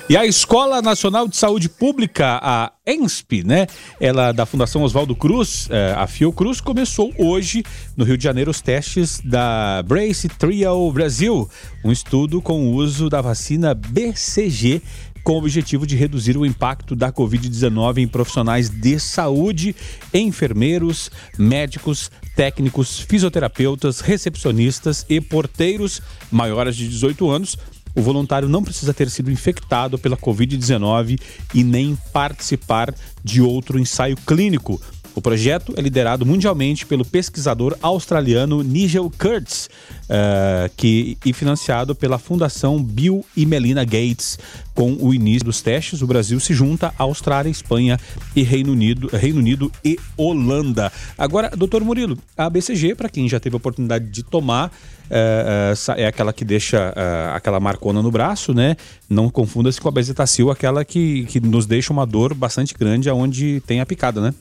E 0.08 0.16
a 0.16 0.24
Escola 0.24 0.80
Nacional 0.80 1.26
de 1.26 1.36
Saúde 1.36 1.68
Pública, 1.68 2.38
a 2.40 2.70
ENSP, 2.86 3.42
né? 3.42 3.66
Ela 3.98 4.30
da 4.30 4.46
Fundação 4.46 4.84
Oswaldo 4.84 5.16
Cruz, 5.16 5.66
eh, 5.68 5.94
a 5.96 6.06
Fiocruz, 6.06 6.60
começou 6.60 7.12
hoje 7.18 7.64
no 7.96 8.04
Rio 8.04 8.16
de 8.16 8.22
Janeiro 8.22 8.52
os 8.52 8.60
testes 8.60 9.20
da 9.24 9.82
Brace 9.82 10.28
Trial 10.28 10.92
Brasil, 10.92 11.50
um 11.84 11.90
estudo 11.90 12.40
com 12.40 12.68
o 12.68 12.74
uso 12.74 13.10
da 13.10 13.20
vacina 13.20 13.74
BCG 13.74 14.80
com 15.24 15.32
o 15.32 15.38
objetivo 15.38 15.84
de 15.84 15.96
reduzir 15.96 16.36
o 16.36 16.46
impacto 16.46 16.94
da 16.94 17.10
Covid-19 17.10 17.98
em 17.98 18.06
profissionais 18.06 18.70
de 18.70 19.00
saúde, 19.00 19.74
enfermeiros, 20.14 21.10
médicos, 21.36 22.12
técnicos, 22.36 23.00
fisioterapeutas, 23.00 23.98
recepcionistas 23.98 25.04
e 25.08 25.20
porteiros 25.20 26.00
maiores 26.30 26.76
de 26.76 26.88
18 26.88 27.28
anos 27.28 27.58
o 27.96 28.02
voluntário 28.02 28.48
não 28.48 28.62
precisa 28.62 28.92
ter 28.92 29.08
sido 29.08 29.30
infectado 29.30 29.98
pela 29.98 30.18
Covid-19 30.18 31.18
e 31.54 31.64
nem 31.64 31.96
participar 32.12 32.94
de 33.24 33.40
outro 33.40 33.78
ensaio 33.78 34.16
clínico. 34.18 34.80
O 35.16 35.22
projeto 35.22 35.72
é 35.78 35.80
liderado 35.80 36.26
mundialmente 36.26 36.84
pelo 36.84 37.02
pesquisador 37.02 37.74
australiano 37.80 38.62
Nigel 38.62 39.10
Kurtz, 39.18 39.66
uh, 40.02 40.70
que, 40.76 41.16
e 41.24 41.32
financiado 41.32 41.94
pela 41.94 42.18
Fundação 42.18 42.82
Bill 42.82 43.24
e 43.34 43.46
Melina 43.46 43.82
Gates. 43.82 44.38
Com 44.74 44.94
o 45.00 45.14
início 45.14 45.46
dos 45.46 45.62
testes, 45.62 46.02
o 46.02 46.06
Brasil 46.06 46.38
se 46.38 46.52
junta 46.52 46.92
à 46.98 47.04
Austrália, 47.04 47.48
Espanha 47.48 47.98
e 48.36 48.42
Reino 48.42 48.72
Unido, 48.72 49.08
Reino 49.10 49.38
Unido 49.38 49.72
e 49.82 49.98
Holanda. 50.18 50.92
Agora, 51.16 51.48
doutor 51.56 51.82
Murilo, 51.82 52.18
a 52.36 52.50
BCG, 52.50 52.94
para 52.94 53.08
quem 53.08 53.26
já 53.26 53.40
teve 53.40 53.56
a 53.56 53.58
oportunidade 53.58 54.10
de 54.10 54.22
tomar, 54.22 54.70
é, 55.08 55.74
é, 55.96 56.02
é 56.02 56.06
aquela 56.06 56.30
que 56.30 56.44
deixa 56.44 56.92
aquela 57.32 57.58
marcona 57.58 58.02
no 58.02 58.10
braço, 58.10 58.52
né? 58.52 58.76
Não 59.08 59.30
confunda-se 59.30 59.80
com 59.80 59.88
a 59.88 59.92
bezetacil, 59.92 60.50
aquela 60.50 60.84
que, 60.84 61.24
que 61.24 61.40
nos 61.40 61.64
deixa 61.64 61.90
uma 61.90 62.04
dor 62.04 62.34
bastante 62.34 62.74
grande 62.74 63.08
aonde 63.08 63.62
tem 63.66 63.80
a 63.80 63.86
picada, 63.86 64.20
né? 64.20 64.34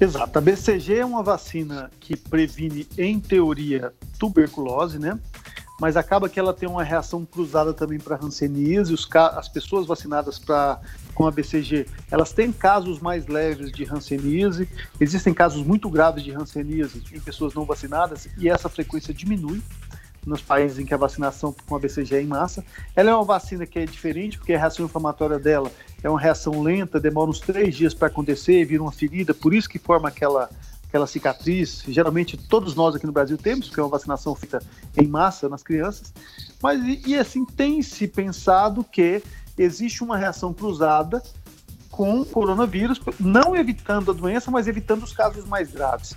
Exato. 0.00 0.38
A 0.38 0.40
BCG 0.40 0.98
é 0.98 1.04
uma 1.04 1.22
vacina 1.24 1.90
que 1.98 2.16
previne, 2.16 2.86
em 2.96 3.18
teoria, 3.18 3.92
tuberculose, 4.18 4.98
né? 4.98 5.18
Mas 5.80 5.96
acaba 5.96 6.28
que 6.28 6.38
ela 6.38 6.52
tem 6.52 6.68
uma 6.68 6.82
reação 6.82 7.24
cruzada 7.24 7.72
também 7.72 7.98
para 7.98 8.16
hanseníase. 8.16 8.94
As 9.36 9.48
pessoas 9.48 9.86
vacinadas 9.86 10.38
pra, 10.38 10.80
com 11.14 11.26
a 11.26 11.30
BCG, 11.30 11.86
elas 12.10 12.32
têm 12.32 12.52
casos 12.52 13.00
mais 13.00 13.26
leves 13.26 13.72
de 13.72 13.84
hanseníase. 13.84 14.68
Existem 15.00 15.34
casos 15.34 15.64
muito 15.64 15.88
graves 15.88 16.22
de 16.22 16.32
hanseníase 16.32 17.02
em 17.12 17.20
pessoas 17.20 17.54
não 17.54 17.64
vacinadas 17.64 18.28
e 18.38 18.48
essa 18.48 18.68
frequência 18.68 19.14
diminui 19.14 19.62
nos 20.28 20.42
países 20.42 20.78
em 20.78 20.84
que 20.84 20.94
a 20.94 20.96
vacinação 20.96 21.54
com 21.66 21.74
a 21.74 21.78
BCG 21.78 22.16
é 22.16 22.22
em 22.22 22.26
massa. 22.26 22.64
Ela 22.94 23.10
é 23.10 23.14
uma 23.14 23.24
vacina 23.24 23.66
que 23.66 23.78
é 23.78 23.84
diferente, 23.84 24.38
porque 24.38 24.52
a 24.52 24.58
reação 24.58 24.84
inflamatória 24.84 25.38
dela 25.38 25.72
é 26.02 26.08
uma 26.08 26.20
reação 26.20 26.62
lenta, 26.62 27.00
demora 27.00 27.30
uns 27.30 27.40
três 27.40 27.74
dias 27.74 27.94
para 27.94 28.08
acontecer, 28.08 28.64
vira 28.64 28.82
uma 28.82 28.92
ferida, 28.92 29.34
por 29.34 29.52
isso 29.54 29.68
que 29.68 29.78
forma 29.78 30.08
aquela 30.08 30.48
aquela 30.88 31.06
cicatriz. 31.06 31.82
Geralmente 31.86 32.36
todos 32.36 32.74
nós 32.74 32.94
aqui 32.94 33.06
no 33.06 33.12
Brasil 33.12 33.36
temos, 33.36 33.66
porque 33.66 33.78
é 33.78 33.82
uma 33.82 33.90
vacinação 33.90 34.34
feita 34.34 34.62
em 34.96 35.06
massa 35.06 35.48
nas 35.48 35.62
crianças. 35.62 36.12
Mas 36.62 36.82
e, 36.82 37.02
e 37.08 37.16
assim 37.16 37.44
tem 37.44 37.82
se 37.82 38.08
pensado 38.08 38.82
que 38.82 39.22
existe 39.56 40.02
uma 40.02 40.16
reação 40.16 40.52
cruzada 40.54 41.22
com 41.90 42.20
o 42.20 42.24
coronavírus, 42.24 43.00
não 43.18 43.56
evitando 43.56 44.12
a 44.12 44.14
doença, 44.14 44.50
mas 44.50 44.68
evitando 44.68 45.02
os 45.02 45.12
casos 45.12 45.44
mais 45.44 45.70
graves. 45.72 46.14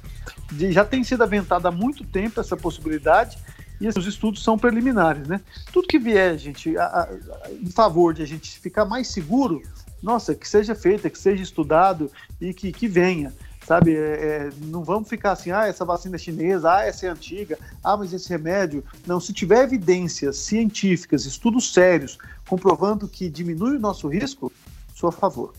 Já 0.53 0.85
tem 0.85 1.03
sido 1.03 1.23
aventada 1.23 1.69
há 1.69 1.71
muito 1.71 2.03
tempo 2.05 2.39
essa 2.39 2.55
possibilidade 2.55 3.37
e 3.81 3.87
os 3.87 4.05
estudos 4.05 4.43
são 4.43 4.57
preliminares, 4.57 5.27
né? 5.27 5.41
Tudo 5.73 5.87
que 5.87 5.97
vier, 5.97 6.37
gente, 6.37 6.77
a, 6.77 6.85
a, 6.85 7.09
em 7.51 7.71
favor 7.71 8.13
de 8.13 8.21
a 8.21 8.25
gente 8.27 8.59
ficar 8.59 8.85
mais 8.85 9.07
seguro, 9.07 9.61
nossa, 10.01 10.35
que 10.35 10.47
seja 10.47 10.75
feito, 10.75 11.09
que 11.09 11.17
seja 11.17 11.41
estudado 11.41 12.09
e 12.39 12.53
que, 12.53 12.71
que 12.71 12.87
venha 12.87 13.33
sabe? 13.65 13.95
É, 13.95 13.99
é, 13.99 14.49
não 14.63 14.83
vamos 14.83 15.07
ficar 15.07 15.31
assim, 15.31 15.51
ah, 15.51 15.67
essa 15.67 15.85
vacina 15.85 16.15
é 16.15 16.19
chinesa, 16.19 16.73
ah, 16.73 16.85
essa 16.85 17.05
é 17.05 17.09
antiga, 17.09 17.57
ah, 17.83 17.95
mas 17.95 18.11
esse 18.11 18.27
remédio. 18.29 18.83
Não, 19.05 19.19
se 19.19 19.31
tiver 19.33 19.63
evidências 19.63 20.37
científicas, 20.37 21.25
estudos 21.25 21.73
sérios, 21.73 22.17
comprovando 22.47 23.07
que 23.07 23.29
diminui 23.29 23.77
o 23.77 23.79
nosso 23.79 24.07
risco, 24.07 24.51
sou 24.93 25.09
a 25.09 25.11
favor. 25.11 25.53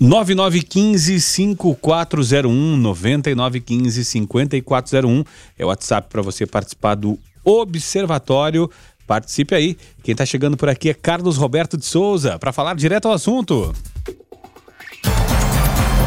9915-5401, 0.00 2.80
9915-5401 2.82 5.26
é 5.58 5.64
o 5.64 5.68
WhatsApp 5.68 6.08
para 6.08 6.22
você 6.22 6.46
participar 6.46 6.94
do 6.94 7.18
Observatório. 7.44 8.70
Participe 9.06 9.54
aí. 9.54 9.76
Quem 10.02 10.12
está 10.12 10.26
chegando 10.26 10.56
por 10.56 10.68
aqui 10.68 10.90
é 10.90 10.94
Carlos 10.94 11.36
Roberto 11.36 11.76
de 11.76 11.84
Souza 11.84 12.38
para 12.38 12.52
falar 12.52 12.74
direto 12.76 13.08
ao 13.08 13.14
assunto. 13.14 13.74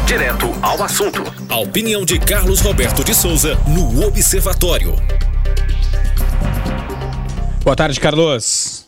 Direto 0.06 0.46
ao 0.62 0.82
assunto. 0.82 1.22
A 1.48 1.58
opinião 1.58 2.04
de 2.04 2.18
Carlos 2.18 2.60
Roberto 2.60 3.04
de 3.04 3.14
Souza 3.14 3.58
no 3.66 4.06
Observatório. 4.06 4.94
Boa 7.64 7.76
tarde, 7.76 8.00
Carlos. 8.00 8.81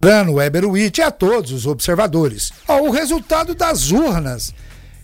Brano, 0.00 0.36
Weber 0.36 0.66
Witt 0.66 0.98
e 0.98 1.04
a 1.04 1.10
todos 1.10 1.52
os 1.52 1.66
observadores. 1.66 2.50
O 2.66 2.90
resultado 2.90 3.54
das 3.54 3.90
urnas 3.90 4.54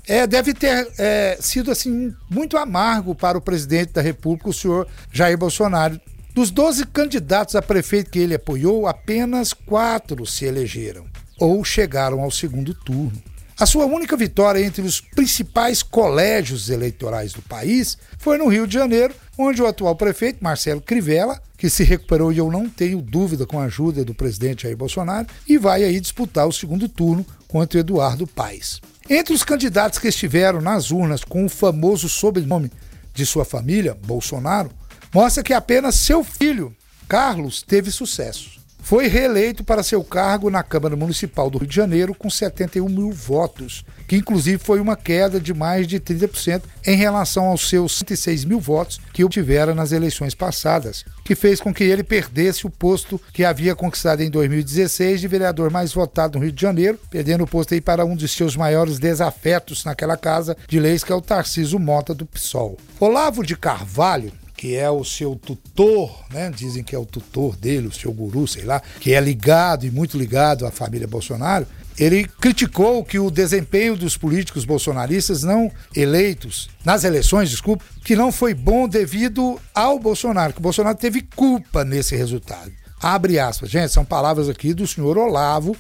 é, 0.09 0.27
deve 0.27 0.55
ter 0.55 0.89
é, 0.99 1.37
sido 1.39 1.71
assim 1.71 2.15
muito 2.31 2.57
amargo 2.57 3.15
para 3.15 3.37
o 3.37 3.41
presidente 3.43 3.93
da 3.93 4.01
República, 4.01 4.49
o 4.49 4.55
senhor 4.55 4.89
Jair 5.13 5.37
Bolsonaro. 5.37 6.01
Dos 6.35 6.51
12 6.51 6.87
candidatos 6.87 7.55
a 7.55 7.61
prefeito 7.61 8.11
que 8.11 8.19
ele 8.19 8.37
apoiou, 8.37 8.87
apenas 8.87 9.53
quatro 9.53 10.25
se 10.25 10.47
elegeram 10.47 11.05
ou 11.39 11.63
chegaram 11.63 12.23
ao 12.23 12.31
segundo 12.31 12.73
turno. 12.73 13.23
A 13.59 13.65
sua 13.65 13.87
única 13.87 14.19
vitória 14.19 14.61
entre 14.63 14.83
os 14.83 15.01
principais 15.01 15.83
colégios 15.83 16.69
eleitorais 16.69 17.33
do 17.33 17.41
país 17.41 17.97
foi 18.19 18.37
no 18.37 18.49
Rio 18.49 18.67
de 18.67 18.75
Janeiro, 18.75 19.15
onde 19.39 19.63
o 19.63 19.67
atual 19.67 19.97
prefeito, 19.97 20.45
Marcelo 20.45 20.83
Crivella, 20.83 21.41
que 21.57 21.71
se 21.71 21.83
recuperou 21.83 22.31
e 22.31 22.37
eu 22.37 22.51
não 22.51 22.69
tenho 22.69 23.01
dúvida 23.01 23.47
com 23.47 23.59
a 23.59 23.65
ajuda 23.65 24.05
do 24.05 24.15
presidente 24.15 24.65
Jair 24.65 24.77
Bolsonaro, 24.77 25.27
e 25.49 25.57
vai 25.57 25.85
aí 25.85 25.99
disputar 25.99 26.47
o 26.47 26.53
segundo 26.53 26.87
turno 26.87 27.25
contra 27.49 27.81
Eduardo 27.81 28.27
Paes. 28.27 28.79
Entre 29.09 29.33
os 29.33 29.43
candidatos 29.43 29.99
que 29.99 30.09
estiveram 30.09 30.61
nas 30.61 30.91
urnas 30.91 31.25
com 31.25 31.47
o 31.47 31.49
famoso 31.49 32.11
sobrenome 32.11 32.71
de 33.15 33.25
sua 33.25 33.47
família, 33.47 33.97
Bolsonaro, 34.07 34.71
mostra 35.15 35.43
que 35.43 35.55
apenas 35.55 35.95
seu 35.95 36.23
filho, 36.23 36.77
Carlos, 37.09 37.63
teve 37.63 37.91
sucesso 37.91 38.56
foi 38.87 39.09
reeleito 39.09 39.65
para 39.65 39.83
seu 39.83 40.05
cargo 40.05 40.49
na 40.49 40.63
Câmara 40.63 40.95
Municipal 40.95 41.51
do 41.51 41.59
Rio 41.59 41.67
de 41.67 41.75
Janeiro 41.75 42.15
com 42.15 42.31
71 42.31 42.89
mil 42.89 43.11
votos, 43.11 43.85
que 44.07 44.15
inclusive 44.15 44.59
foi 44.59 44.79
uma 44.79 44.95
queda 44.95 45.41
de 45.41 45.53
mais 45.53 45.89
de 45.89 45.99
30% 45.99 46.63
em 46.87 46.95
relação 46.95 47.47
aos 47.47 47.69
seus 47.69 47.99
106 47.99 48.45
mil 48.45 48.61
votos 48.61 49.01
que 49.13 49.25
obtivera 49.25 49.75
nas 49.75 49.91
eleições 49.91 50.37
passadas, 50.37 51.05
que 51.25 51.35
fez 51.35 51.61
com 51.61 51.75
que 51.75 51.83
ele 51.83 52.05
perdesse 52.05 52.65
o 52.65 52.71
posto 52.71 53.21
que 53.33 53.45
havia 53.45 53.75
conquistado 53.75 54.23
em 54.23 54.31
2016 54.31 55.21
de 55.21 55.27
vereador 55.27 55.69
mais 55.69 55.93
votado 55.93 56.39
no 56.39 56.45
Rio 56.45 56.53
de 56.53 56.63
Janeiro, 56.63 56.97
perdendo 57.11 57.43
o 57.43 57.49
posto 57.49 57.75
aí 57.75 57.81
para 57.81 58.05
um 58.05 58.15
dos 58.15 58.31
seus 58.31 58.55
maiores 58.55 59.01
desafetos 59.01 59.85
naquela 59.85 60.17
casa 60.17 60.57
de 60.69 60.79
leis, 60.79 61.03
que 61.03 61.11
é 61.11 61.15
o 61.17 61.21
Tarciso 61.21 61.77
Mota 61.81 62.15
do 62.15 62.25
PSOL. 62.25 62.79
Olavo 63.01 63.45
de 63.45 63.57
Carvalho 63.57 64.33
que 64.57 64.75
é 64.75 64.91
o 64.91 65.05
seu 65.05 65.37
tutor, 65.37 66.25
né? 66.31 66.51
Dizem 66.51 66.83
que 66.83 66.95
é 66.95 66.99
o 66.99 67.05
tutor 67.05 67.57
dele, 67.57 67.89
o 67.89 67.93
seu 67.93 68.13
guru, 68.13 68.47
sei 68.49 68.65
lá, 68.65 68.81
que 69.01 69.13
é 69.13 69.21
ligado 69.21 69.85
e 69.85 69.91
muito 69.91 70.17
ligado 70.17 70.67
à 70.67 70.71
família 70.71 71.07
Bolsonaro. 71.07 71.67
Ele 71.99 72.25
criticou 72.25 73.05
que 73.05 73.19
o 73.19 73.31
desempenho 73.31 73.97
dos 73.97 74.17
políticos 74.17 74.65
bolsonaristas 74.65 75.43
não 75.43 75.71
eleitos 75.95 76.69
nas 76.85 77.05
eleições, 77.05 77.51
desculpa, 77.51 77.85
que 78.05 78.15
não 78.15 78.31
foi 78.31 78.53
bom 78.55 78.87
devido 78.87 79.59
ao 79.75 79.99
Bolsonaro, 79.99 80.53
que 80.53 80.59
o 80.59 80.63
Bolsonaro 80.63 80.97
teve 80.97 81.23
culpa 81.23 81.85
nesse 81.85 82.15
resultado. 82.15 82.71
Abre 83.01 83.39
aspas. 83.39 83.71
Gente, 83.71 83.93
são 83.93 84.05
palavras 84.05 84.49
aqui 84.49 84.75
do 84.75 84.87
senhor 84.87 85.17
Olavo 85.17 85.77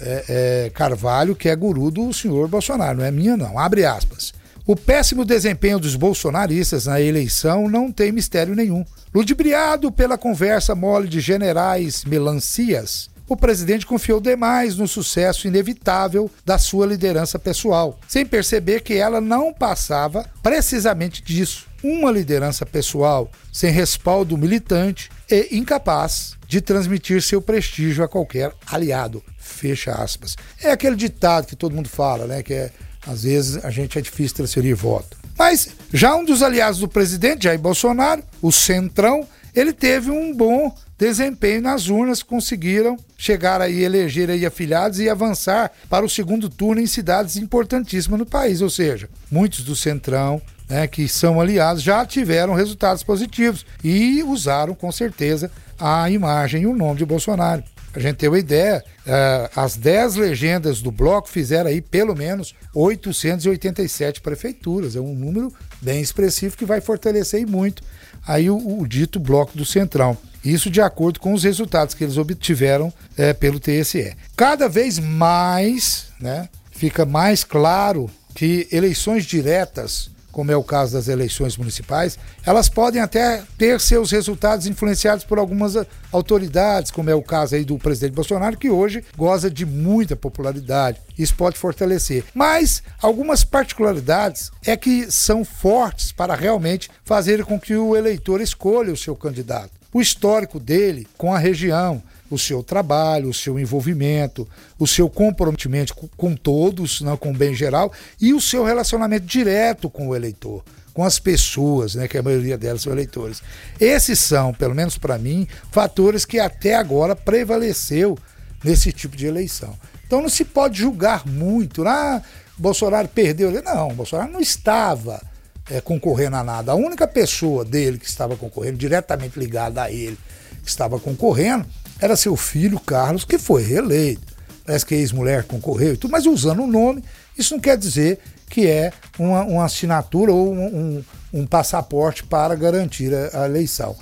é, 0.00 0.24
é, 0.66 0.70
Carvalho, 0.70 1.36
que 1.36 1.48
é 1.48 1.54
guru 1.54 1.90
do 1.90 2.12
senhor 2.12 2.48
Bolsonaro, 2.48 2.98
não 2.98 3.04
é 3.04 3.10
minha 3.10 3.36
não. 3.36 3.58
Abre 3.58 3.84
aspas. 3.84 4.32
O 4.70 4.76
péssimo 4.76 5.24
desempenho 5.24 5.80
dos 5.80 5.96
bolsonaristas 5.96 6.86
na 6.86 7.00
eleição 7.00 7.68
não 7.68 7.90
tem 7.90 8.12
mistério 8.12 8.54
nenhum. 8.54 8.84
Ludibriado 9.12 9.90
pela 9.90 10.16
conversa 10.16 10.76
mole 10.76 11.08
de 11.08 11.18
generais 11.18 12.04
melancias, 12.04 13.10
o 13.28 13.36
presidente 13.36 13.84
confiou 13.84 14.20
demais 14.20 14.76
no 14.76 14.86
sucesso 14.86 15.48
inevitável 15.48 16.30
da 16.44 16.56
sua 16.56 16.86
liderança 16.86 17.36
pessoal, 17.36 17.98
sem 18.06 18.24
perceber 18.24 18.82
que 18.82 18.94
ela 18.94 19.20
não 19.20 19.52
passava 19.52 20.24
precisamente 20.40 21.20
disso. 21.20 21.66
Uma 21.82 22.12
liderança 22.12 22.64
pessoal 22.64 23.28
sem 23.52 23.72
respaldo 23.72 24.38
militante 24.38 25.10
e 25.28 25.48
incapaz 25.50 26.36
de 26.46 26.60
transmitir 26.60 27.20
seu 27.22 27.42
prestígio 27.42 28.04
a 28.04 28.08
qualquer 28.08 28.52
aliado. 28.70 29.20
Fecha 29.36 29.90
aspas. 29.90 30.36
É 30.62 30.70
aquele 30.70 30.94
ditado 30.94 31.48
que 31.48 31.56
todo 31.56 31.74
mundo 31.74 31.88
fala, 31.88 32.28
né? 32.28 32.40
Que 32.40 32.54
é 32.54 32.72
às 33.06 33.22
vezes 33.22 33.64
a 33.64 33.70
gente 33.70 33.98
é 33.98 34.02
difícil 34.02 34.36
transferir 34.36 34.76
voto. 34.76 35.16
Mas 35.38 35.70
já 35.92 36.14
um 36.14 36.24
dos 36.24 36.42
aliados 36.42 36.80
do 36.80 36.88
presidente, 36.88 37.44
Jair 37.44 37.58
Bolsonaro, 37.58 38.22
o 38.42 38.52
Centrão, 38.52 39.26
ele 39.54 39.72
teve 39.72 40.10
um 40.10 40.34
bom 40.34 40.74
desempenho 40.98 41.62
nas 41.62 41.88
urnas, 41.88 42.22
conseguiram 42.22 42.96
chegar 43.16 43.62
aí, 43.62 43.82
eleger 43.82 44.28
aí 44.28 44.44
afiliados 44.44 45.00
e 45.00 45.08
avançar 45.08 45.72
para 45.88 46.04
o 46.04 46.10
segundo 46.10 46.50
turno 46.50 46.80
em 46.80 46.86
cidades 46.86 47.36
importantíssimas 47.36 48.18
no 48.18 48.26
país. 48.26 48.60
Ou 48.60 48.68
seja, 48.68 49.08
muitos 49.30 49.64
do 49.64 49.74
Centrão, 49.74 50.42
né, 50.68 50.86
que 50.86 51.08
são 51.08 51.40
aliados, 51.40 51.82
já 51.82 52.04
tiveram 52.04 52.52
resultados 52.52 53.02
positivos 53.02 53.64
e 53.82 54.22
usaram 54.22 54.74
com 54.74 54.92
certeza 54.92 55.50
a 55.78 56.10
imagem 56.10 56.62
e 56.62 56.66
o 56.66 56.76
nome 56.76 56.98
de 56.98 57.06
Bolsonaro. 57.06 57.64
A 57.94 57.98
gente 57.98 58.16
ter 58.16 58.28
uma 58.28 58.38
ideia, 58.38 58.84
uh, 59.00 59.50
as 59.60 59.76
10 59.76 60.14
legendas 60.14 60.80
do 60.80 60.92
bloco 60.92 61.28
fizeram 61.28 61.68
aí 61.68 61.80
pelo 61.80 62.14
menos 62.14 62.54
887 62.72 64.20
prefeituras. 64.20 64.94
É 64.94 65.00
um 65.00 65.14
número 65.14 65.52
bem 65.82 66.00
expressivo 66.00 66.56
que 66.56 66.64
vai 66.64 66.80
fortalecer 66.80 67.46
muito 67.46 67.82
aí 68.26 68.48
o, 68.48 68.80
o 68.80 68.86
dito 68.86 69.18
bloco 69.18 69.56
do 69.56 69.64
Centrão. 69.64 70.16
Isso 70.44 70.70
de 70.70 70.80
acordo 70.80 71.18
com 71.20 71.34
os 71.34 71.42
resultados 71.42 71.94
que 71.94 72.04
eles 72.04 72.16
obtiveram 72.16 72.92
é, 73.16 73.32
pelo 73.32 73.58
TSE. 73.58 74.16
Cada 74.36 74.68
vez 74.68 74.98
mais 74.98 76.06
né, 76.20 76.48
fica 76.70 77.04
mais 77.04 77.44
claro 77.44 78.08
que 78.34 78.68
eleições 78.70 79.24
diretas 79.24 80.10
como 80.40 80.50
é 80.50 80.56
o 80.56 80.64
caso 80.64 80.94
das 80.94 81.06
eleições 81.06 81.58
municipais, 81.58 82.18
elas 82.46 82.66
podem 82.66 83.02
até 83.02 83.42
ter 83.58 83.78
seus 83.78 84.10
resultados 84.10 84.66
influenciados 84.66 85.22
por 85.22 85.38
algumas 85.38 85.74
autoridades, 86.10 86.90
como 86.90 87.10
é 87.10 87.14
o 87.14 87.20
caso 87.20 87.56
aí 87.56 87.62
do 87.62 87.76
presidente 87.76 88.14
Bolsonaro, 88.14 88.56
que 88.56 88.70
hoje 88.70 89.04
goza 89.18 89.50
de 89.50 89.66
muita 89.66 90.16
popularidade. 90.16 90.98
Isso 91.18 91.34
pode 91.34 91.58
fortalecer. 91.58 92.24
Mas 92.32 92.82
algumas 93.02 93.44
particularidades 93.44 94.50
é 94.64 94.74
que 94.78 95.12
são 95.12 95.44
fortes 95.44 96.10
para 96.10 96.34
realmente 96.34 96.88
fazer 97.04 97.44
com 97.44 97.60
que 97.60 97.76
o 97.76 97.94
eleitor 97.94 98.40
escolha 98.40 98.94
o 98.94 98.96
seu 98.96 99.14
candidato. 99.14 99.72
O 99.92 100.00
histórico 100.00 100.58
dele 100.58 101.06
com 101.18 101.34
a 101.34 101.38
região, 101.38 102.02
o 102.30 102.38
seu 102.38 102.62
trabalho, 102.62 103.28
o 103.28 103.34
seu 103.34 103.58
envolvimento, 103.58 104.48
o 104.78 104.86
seu 104.86 105.10
comprometimento 105.10 105.94
com, 106.16 106.34
todos, 106.34 107.00
não, 107.00 107.16
com 107.16 107.30
o 107.30 107.36
bem 107.36 107.54
geral, 107.54 107.92
e 108.20 108.32
o 108.32 108.40
seu 108.40 108.64
relacionamento 108.64 109.26
direto 109.26 109.90
com 109.90 110.08
o 110.08 110.16
eleitor 110.16 110.62
com 110.92 111.04
as 111.04 111.20
pessoas, 111.20 111.94
né, 111.94 112.08
que 112.08 112.18
a 112.18 112.22
maioria 112.22 112.58
delas 112.58 112.82
são 112.82 112.92
eleitores. 112.92 113.40
Esses 113.78 114.18
são, 114.18 114.52
pelo 114.52 114.74
menos 114.74 114.98
para 114.98 115.16
mim, 115.16 115.46
fatores 115.70 116.24
que 116.24 116.38
até 116.38 116.74
agora 116.74 117.14
prevaleceu 117.14 118.18
nesse 118.62 118.92
tipo 118.92 119.16
de 119.16 119.24
eleição. 119.24 119.78
Então 120.04 120.20
não 120.20 120.28
se 120.28 120.44
pode 120.44 120.80
julgar 120.80 121.26
muito. 121.26 121.86
Ah, 121.86 122.20
Bolsonaro 122.58 123.08
perdeu. 123.08 123.50
Não, 123.62 123.94
Bolsonaro 123.94 124.32
não 124.32 124.40
estava 124.40 125.22
é, 125.70 125.80
concorrendo 125.80 126.36
a 126.36 126.44
nada. 126.44 126.72
A 126.72 126.74
única 126.74 127.06
pessoa 127.06 127.64
dele 127.64 127.98
que 127.98 128.06
estava 128.06 128.36
concorrendo, 128.36 128.76
diretamente 128.76 129.38
ligada 129.38 129.82
a 129.82 129.90
ele, 129.90 130.18
que 130.62 130.68
estava 130.68 130.98
concorrendo, 130.98 131.64
era 132.00 132.16
seu 132.16 132.36
filho 132.36 132.80
Carlos, 132.80 133.24
que 133.24 133.38
foi 133.38 133.62
reeleito. 133.62 134.22
parece 134.64 134.86
que 134.86 134.94
a 134.94 134.98
ex-mulher 134.98 135.44
concorreu 135.44 135.94
e 135.94 135.96
tudo, 135.96 136.10
mas 136.10 136.26
usando 136.26 136.62
o 136.62 136.66
nome, 136.66 137.04
isso 137.36 137.54
não 137.54 137.60
quer 137.60 137.76
dizer 137.76 138.18
que 138.48 138.66
é 138.66 138.92
uma, 139.18 139.42
uma 139.44 139.64
assinatura 139.64 140.32
ou 140.32 140.52
um, 140.52 140.66
um, 140.66 141.04
um, 141.32 141.46
passaporte 141.46 142.24
para 142.24 142.54
garantir 142.54 143.12
a, 143.14 143.42
a 143.42 143.46
eleição. 143.46 143.96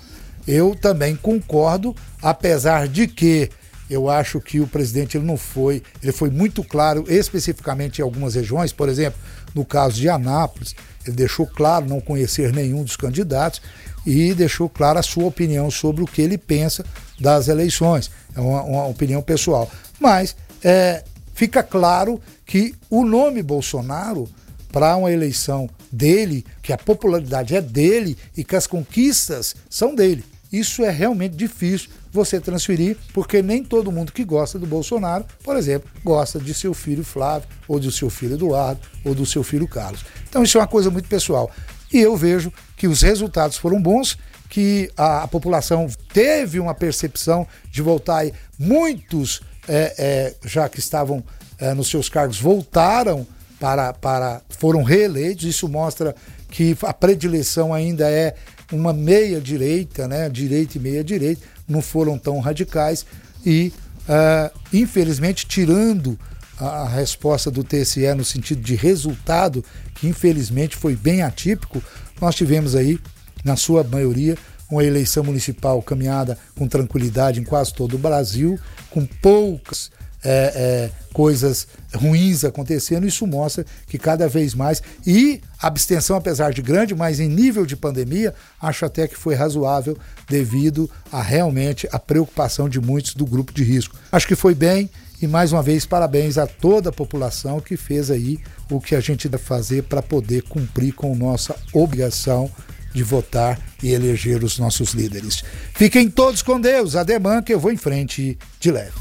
Eu 0.47 0.75
também 0.75 1.15
concordo, 1.15 1.95
apesar 2.23 2.89
de 2.89 3.07
que 3.07 3.51
eu 3.91 4.09
acho 4.09 4.41
que 4.41 4.61
o 4.61 4.67
presidente 4.67 5.17
ele 5.17 5.27
não 5.27 5.37
foi, 5.37 5.83
ele 6.03 6.13
foi 6.13 6.31
muito 6.31 6.63
claro 6.63 7.05
especificamente 7.09 7.99
em 7.99 8.03
algumas 8.03 8.35
regiões, 8.35 8.73
por 8.73 8.89
exemplo, 8.89 9.19
no 9.55 9.65
caso 9.65 9.97
de 9.97 10.09
Anápolis, 10.09 10.75
ele 11.07 11.17
deixou 11.17 11.47
claro 11.47 11.87
não 11.87 12.01
conhecer 12.01 12.53
nenhum 12.53 12.83
dos 12.83 12.97
candidatos 12.97 13.63
e 14.07 14.35
deixou 14.35 14.69
claro 14.69 14.99
a 14.99 15.03
sua 15.03 15.25
opinião 15.25 15.71
sobre 15.71 16.03
o 16.03 16.07
que 16.07 16.23
ele 16.23 16.39
pensa 16.39 16.85
das 17.21 17.49
eleições. 17.49 18.11
É 18.35 18.41
uma, 18.41 18.63
uma 18.63 18.87
opinião 18.87 19.23
pessoal. 19.23 19.71
Mas 20.01 20.37
é, 20.63 21.05
fica 21.35 21.63
claro 21.63 22.21
que 22.47 22.75
o 22.89 23.05
nome 23.05 23.43
Bolsonaro 23.43 24.29
para 24.73 24.97
uma 24.97 25.11
eleição 25.11 25.69
dele, 25.91 26.45
que 26.63 26.73
a 26.73 26.79
popularidade 26.79 27.57
é 27.57 27.61
dele 27.61 28.17
e 28.37 28.45
que 28.45 28.55
as 28.55 28.67
conquistas 28.67 29.57
são 29.69 29.95
dele. 29.95 30.25
Isso 30.53 30.83
é 30.83 30.91
realmente 30.91 31.37
difícil 31.37 31.91
você 32.11 32.41
transferir, 32.41 32.97
porque 33.13 33.43
nem 33.43 33.63
todo 33.63 33.93
mundo 33.93 34.13
que 34.13 34.25
gosta 34.25 34.59
do 34.59 34.67
Bolsonaro, 34.67 35.25
por 35.45 35.57
exemplo, 35.57 35.91
gosta 36.03 36.39
de 36.39 36.55
seu 36.55 36.73
filho 36.73 37.05
Flávio, 37.05 37.49
ou 37.67 37.79
do 37.79 37.93
seu 37.93 38.09
filho 38.09 38.35
Eduardo, 38.35 38.81
ou 39.05 39.15
do 39.15 39.27
seu 39.27 39.43
filho 39.43 39.69
Carlos. 39.69 40.05
Então 40.29 40.43
isso 40.43 40.57
é 40.57 40.61
uma 40.61 40.67
coisa 40.67 40.91
muito 40.91 41.09
pessoal. 41.09 41.51
E 41.93 41.99
eu 42.01 42.17
vejo 42.17 42.53
que 42.77 42.87
os 42.87 43.03
resultados 43.03 43.57
foram 43.57 43.81
bons, 43.81 44.19
que 44.49 44.91
a, 44.97 45.25
a 45.25 45.29
população 45.29 45.89
teve 46.13 46.59
uma 46.59 46.75
percepção 46.75 47.47
de 47.71 47.83
voltar 47.83 48.19
aí. 48.19 48.33
Muitos, 48.59 49.41
é, 49.69 49.95
é, 49.99 50.35
já 50.49 50.69
que 50.69 50.79
estavam 50.79 51.23
é, 51.59 51.75
nos 51.75 51.89
seus 51.89 52.09
cargos, 52.09 52.41
voltaram 52.41 53.27
para, 53.59 53.93
para. 53.93 54.43
foram 54.49 54.83
reeleitos. 54.83 55.45
Isso 55.45 55.69
mostra 55.69 56.15
que 56.51 56.77
a 56.83 56.93
predileção 56.93 57.75
ainda 57.75 58.09
é 58.11 58.35
uma 58.73 58.93
meia 58.93 59.41
direita, 59.41 60.07
né? 60.07 60.29
Direita 60.29 60.79
e 60.79 60.81
meia 60.81 61.03
direita, 61.03 61.43
não 61.67 61.83
foram 61.83 62.19
tão 62.19 62.39
radicais 62.39 63.05
e, 63.45 63.73
uh, 64.05 64.59
infelizmente, 64.73 65.47
tirando 65.47 66.19
a, 66.59 66.89
resposta 66.89 67.51
do 67.51 67.63
TSE 67.63 68.13
no 68.15 68.25
sentido 68.25 68.61
de 68.61 68.75
resultado, 68.75 69.65
que 69.95 70.09
infelizmente 70.09 70.77
foi 70.77 70.97
bem 70.97 71.23
atípico, 71.23 71.83
nós 72.21 72.35
tivemos 72.35 72.75
aí, 72.75 72.99
na 73.45 73.57
sua 73.57 73.85
maioria, 73.85 74.37
uma 74.71 74.85
eleição 74.85 75.25
municipal 75.25 75.81
caminhada 75.81 76.39
com 76.57 76.69
tranquilidade 76.69 77.41
em 77.41 77.45
quase 77.45 77.73
todo 77.73 77.95
o 77.95 77.99
Brasil, 77.99 78.59
com 78.91 79.07
poucas 79.07 79.91
é, 80.29 80.53
é, 80.55 80.91
coisas 81.15 81.67
ruins 81.95 82.45
acontecendo, 82.45 83.07
isso 83.07 83.27
mostra 83.27 83.65
que 83.87 83.97
cada 83.97 84.29
vez 84.29 84.55
mais. 84.55 84.83
E 85.07 85.41
abstenção, 85.59 86.17
apesar 86.17 86.53
de 86.53 86.61
grande, 86.61 86.95
mas 86.95 87.19
em 87.19 87.29
nível 87.29 87.65
de 87.65 87.75
pandemia, 87.75 88.35
acho 88.61 88.85
até 88.85 89.09
que 89.09 89.17
foi 89.17 89.35
razoável 89.35 89.97
devido 90.29 90.91
a 91.11 91.23
realmente 91.23 91.89
a 91.91 91.99
preocupação 91.99 92.69
de 92.69 92.79
muitos 92.79 93.15
do 93.15 93.25
grupo 93.25 93.55
de 93.55 93.65
risco. 93.65 93.97
Acho 94.13 94.27
que 94.27 94.37
foi 94.37 94.55
bem. 94.55 94.91
E 95.21 95.27
mais 95.27 95.51
uma 95.51 95.63
vez, 95.63 95.85
parabéns 95.85 96.37
a 96.37 96.47
toda 96.47 96.91
a 96.91 96.93
população 96.93 97.59
que 97.59 97.77
fez 97.77 98.11
aí 98.11 98.39
o 98.71 98.81
que 98.81 98.95
a 98.95 99.01
gente 99.01 99.29
deve 99.29 99.43
fazer 99.43 99.83
para 99.85 100.03
poder 100.03 100.43
cumprir 100.43 100.93
com 100.93 101.17
nossa 101.17 101.57
obrigação 101.73 102.49
de 102.93 103.03
votar 103.03 103.59
e 103.83 103.93
eleger 103.93 104.43
os 104.43 104.59
nossos 104.59 104.93
líderes. 104.93 105.43
Fiquem 105.75 106.09
todos 106.09 106.43
com 106.43 106.61
Deus, 106.61 106.97
ademã 106.97 107.43
que 107.43 107.53
eu 107.53 107.61
vou 107.61 107.73
em 107.73 107.77
frente 107.77 108.39
de 108.61 108.71
leve. 108.71 108.93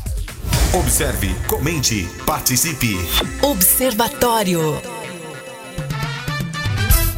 Observe, 0.74 1.34
comente, 1.48 2.08
participe. 2.26 2.98
Observatório. 3.42 4.62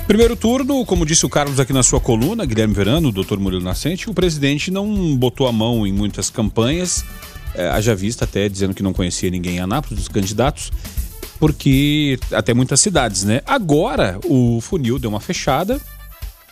Primeiro 0.10 0.36
turno, 0.36 0.84
como 0.86 1.06
disse 1.06 1.26
o 1.26 1.30
Carlos 1.30 1.60
aqui 1.60 1.72
na 1.72 1.84
sua 1.84 2.00
coluna, 2.00 2.46
Guilherme 2.46 2.74
Verano, 2.74 3.10
o 3.10 3.12
doutor 3.12 3.40
Murilo 3.40 3.64
Nascente, 3.64 4.10
o 4.10 4.14
presidente 4.14 4.72
não 4.72 5.16
botou 5.16 5.48
a 5.48 5.52
mão 5.52 5.86
em 5.86 5.94
muitas 5.94 6.32
campanhas, 6.32 7.06
é, 7.54 7.68
haja 7.70 7.94
vista 7.94 8.26
até 8.26 8.50
dizendo 8.50 8.74
que 8.74 8.82
não 8.82 8.92
conhecia 8.94 9.30
ninguém 9.30 9.58
em 9.58 9.60
Anápolis, 9.60 10.00
dos 10.00 10.08
candidatos, 10.08 10.72
porque 11.40 12.18
até 12.32 12.54
muitas 12.54 12.82
cidades, 12.82 13.24
né? 13.24 13.42
Agora 13.46 14.20
o 14.26 14.60
funil 14.62 14.98
deu 14.98 15.12
uma 15.12 15.20
fechada, 15.20 15.80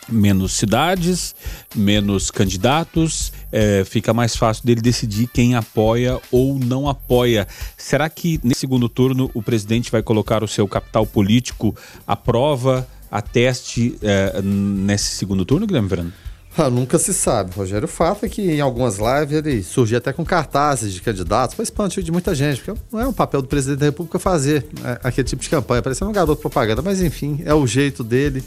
menos 0.08 0.52
cidades, 0.52 1.34
menos 1.74 2.30
candidatos, 2.30 3.32
é, 3.52 3.84
fica 3.84 4.14
mais 4.14 4.36
fácil 4.36 4.64
dele 4.64 4.80
decidir 4.80 5.28
quem 5.28 5.54
apoia 5.54 6.20
ou 6.30 6.58
não 6.58 6.88
apoia. 6.88 7.46
Será 7.76 8.08
que 8.08 8.40
nesse 8.42 8.60
segundo 8.60 8.88
turno 8.88 9.30
o 9.34 9.42
presidente 9.42 9.90
vai 9.90 10.02
colocar 10.02 10.42
o 10.42 10.48
seu 10.48 10.66
capital 10.66 11.06
político 11.06 11.74
à 12.06 12.16
prova, 12.16 12.86
a 13.10 13.22
teste 13.22 13.98
é, 14.02 14.40
nesse 14.42 15.16
segundo 15.16 15.44
turno, 15.44 15.66
Guilherme 15.66 15.88
Verano? 15.88 16.12
Ah, 16.56 16.68
nunca 16.68 16.98
se 16.98 17.14
sabe, 17.14 17.52
Rogério. 17.54 17.84
O 17.84 17.88
fato 17.88 18.26
é 18.26 18.28
que 18.28 18.42
em 18.42 18.60
algumas 18.60 18.98
lives 18.98 19.32
ele 19.32 19.62
surgia 19.62 19.98
até 19.98 20.12
com 20.12 20.24
cartazes 20.24 20.92
de 20.92 21.00
candidatos 21.00 21.54
para 21.54 21.62
expandir 21.62 22.02
de 22.02 22.10
muita 22.10 22.34
gente, 22.34 22.60
porque 22.60 22.80
não 22.90 23.00
é 23.00 23.06
um 23.06 23.12
papel 23.12 23.40
do 23.40 23.46
presidente 23.46 23.78
da 23.78 23.86
República 23.86 24.18
fazer 24.18 24.66
é, 24.84 24.98
aquele 25.04 25.28
tipo 25.28 25.40
de 25.40 25.48
campanha, 25.48 25.80
parecendo 25.80 26.10
um 26.10 26.12
garoto 26.14 26.40
propaganda, 26.40 26.82
mas 26.82 27.00
enfim, 27.00 27.42
é 27.44 27.54
o 27.54 27.64
jeito 27.64 28.02
dele 28.02 28.42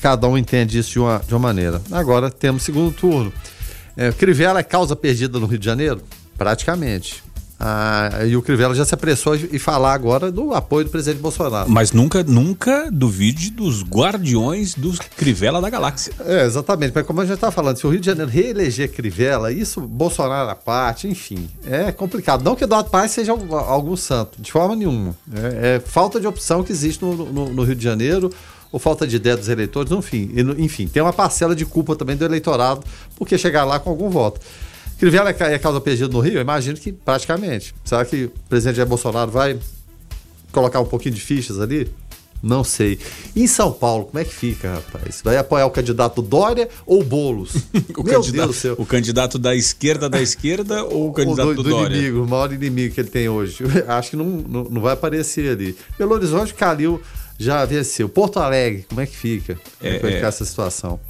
cada 0.00 0.28
um 0.28 0.36
entende 0.36 0.78
isso 0.78 0.90
de 0.90 0.98
uma, 0.98 1.22
de 1.26 1.34
uma 1.34 1.40
maneira. 1.40 1.80
Agora 1.90 2.30
temos 2.30 2.62
segundo 2.62 2.92
turno. 2.92 3.32
É, 3.96 4.10
Crivella 4.12 4.60
é 4.60 4.62
causa 4.62 4.96
perdida 4.96 5.38
no 5.38 5.46
Rio 5.46 5.58
de 5.58 5.64
Janeiro? 5.64 6.00
Praticamente. 6.36 7.22
Ah, 7.58 8.26
e 8.26 8.36
o 8.36 8.42
Crivella 8.42 8.74
já 8.74 8.84
se 8.84 8.92
apressou 8.94 9.36
e 9.36 9.58
falar 9.58 9.94
agora 9.94 10.30
do 10.30 10.52
apoio 10.52 10.84
do 10.84 10.90
presidente 10.90 11.20
Bolsonaro. 11.20 11.70
Mas 11.70 11.92
nunca, 11.92 12.22
nunca 12.22 12.90
duvide 12.90 13.50
dos 13.50 13.82
guardiões 13.82 14.74
dos 14.74 14.98
Crivella 14.98 15.60
da 15.60 15.70
galáxia. 15.70 16.12
É, 16.26 16.44
exatamente. 16.44 16.92
Mas 16.94 17.06
como 17.06 17.20
a 17.20 17.24
gente 17.24 17.36
está 17.36 17.50
falando, 17.50 17.78
se 17.78 17.86
o 17.86 17.90
Rio 17.90 18.00
de 18.00 18.06
Janeiro 18.06 18.30
reeleger 18.30 18.90
Crivella, 18.92 19.52
isso, 19.52 19.80
Bolsonaro 19.80 20.50
à 20.50 20.54
parte, 20.54 21.06
enfim, 21.06 21.48
é 21.64 21.92
complicado. 21.92 22.42
Não 22.42 22.56
que 22.56 22.64
Eduardo 22.64 22.90
Paes 22.90 23.12
seja 23.12 23.32
algum 23.32 23.96
santo, 23.96 24.42
de 24.42 24.50
forma 24.50 24.74
nenhuma. 24.74 25.16
É, 25.32 25.76
é 25.76 25.80
falta 25.80 26.20
de 26.20 26.26
opção 26.26 26.64
que 26.64 26.72
existe 26.72 27.02
no, 27.02 27.14
no, 27.14 27.48
no 27.50 27.62
Rio 27.62 27.76
de 27.76 27.84
Janeiro 27.84 28.30
ou 28.74 28.80
falta 28.80 29.06
de 29.06 29.14
ideia 29.14 29.36
dos 29.36 29.48
eleitores, 29.48 29.92
enfim, 29.92 30.32
enfim, 30.58 30.88
tem 30.88 31.00
uma 31.00 31.12
parcela 31.12 31.54
de 31.54 31.64
culpa 31.64 31.94
também 31.94 32.16
do 32.16 32.24
eleitorado, 32.24 32.82
porque 33.14 33.38
chegar 33.38 33.64
lá 33.64 33.78
com 33.78 33.88
algum 33.88 34.10
voto. 34.10 34.40
Crivella 34.98 35.30
é 35.30 35.58
causa 35.60 35.80
perdida 35.80 36.08
no 36.08 36.18
Rio? 36.18 36.34
Eu 36.34 36.40
imagino 36.40 36.76
que 36.76 36.92
praticamente. 36.92 37.72
Será 37.84 38.04
que 38.04 38.24
o 38.24 38.32
presidente 38.48 38.74
Jair 38.74 38.88
Bolsonaro 38.88 39.30
vai 39.30 39.56
colocar 40.50 40.80
um 40.80 40.86
pouquinho 40.86 41.14
de 41.14 41.20
fichas 41.20 41.60
ali? 41.60 41.88
Não 42.42 42.64
sei. 42.64 42.98
em 43.36 43.46
São 43.46 43.70
Paulo, 43.70 44.06
como 44.06 44.18
é 44.18 44.24
que 44.24 44.34
fica, 44.34 44.74
rapaz? 44.74 45.20
Vai 45.22 45.36
apoiar 45.36 45.66
o 45.66 45.70
candidato 45.70 46.20
Dória 46.20 46.68
ou 46.84 47.04
Boulos? 47.04 47.54
o, 47.96 48.02
Meu 48.02 48.14
candidato, 48.14 48.32
Deus 48.32 48.46
do 48.48 48.52
céu. 48.54 48.74
o 48.76 48.84
candidato 48.84 49.38
da 49.38 49.54
esquerda 49.54 50.10
da 50.10 50.20
esquerda 50.20 50.82
ou 50.92 51.10
o 51.10 51.12
candidato 51.12 51.50
o 51.50 51.54
do, 51.54 51.62
do, 51.62 51.62
do 51.62 51.70
Dória? 51.70 51.96
inimigo, 51.96 52.24
o 52.24 52.28
maior 52.28 52.52
inimigo 52.52 52.92
que 52.92 53.00
ele 53.00 53.08
tem 53.08 53.28
hoje. 53.28 53.62
Acho 53.86 54.10
que 54.10 54.16
não, 54.16 54.26
não, 54.26 54.64
não 54.64 54.80
vai 54.80 54.94
aparecer 54.94 55.48
ali. 55.48 55.76
Belo 55.96 56.12
Horizonte, 56.14 56.52
Calil 56.52 57.00
já 57.38 57.64
venceu. 57.64 58.08
Porto 58.08 58.38
Alegre, 58.38 58.84
como 58.88 59.00
é 59.00 59.06
que 59.06 59.16
fica? 59.16 59.58
Como 59.78 59.90
é, 59.92 59.96
é 59.96 59.98
que 59.98 60.02
vai 60.02 60.12
ficar 60.12 60.28
essa 60.28 60.44
situação? 60.44 61.00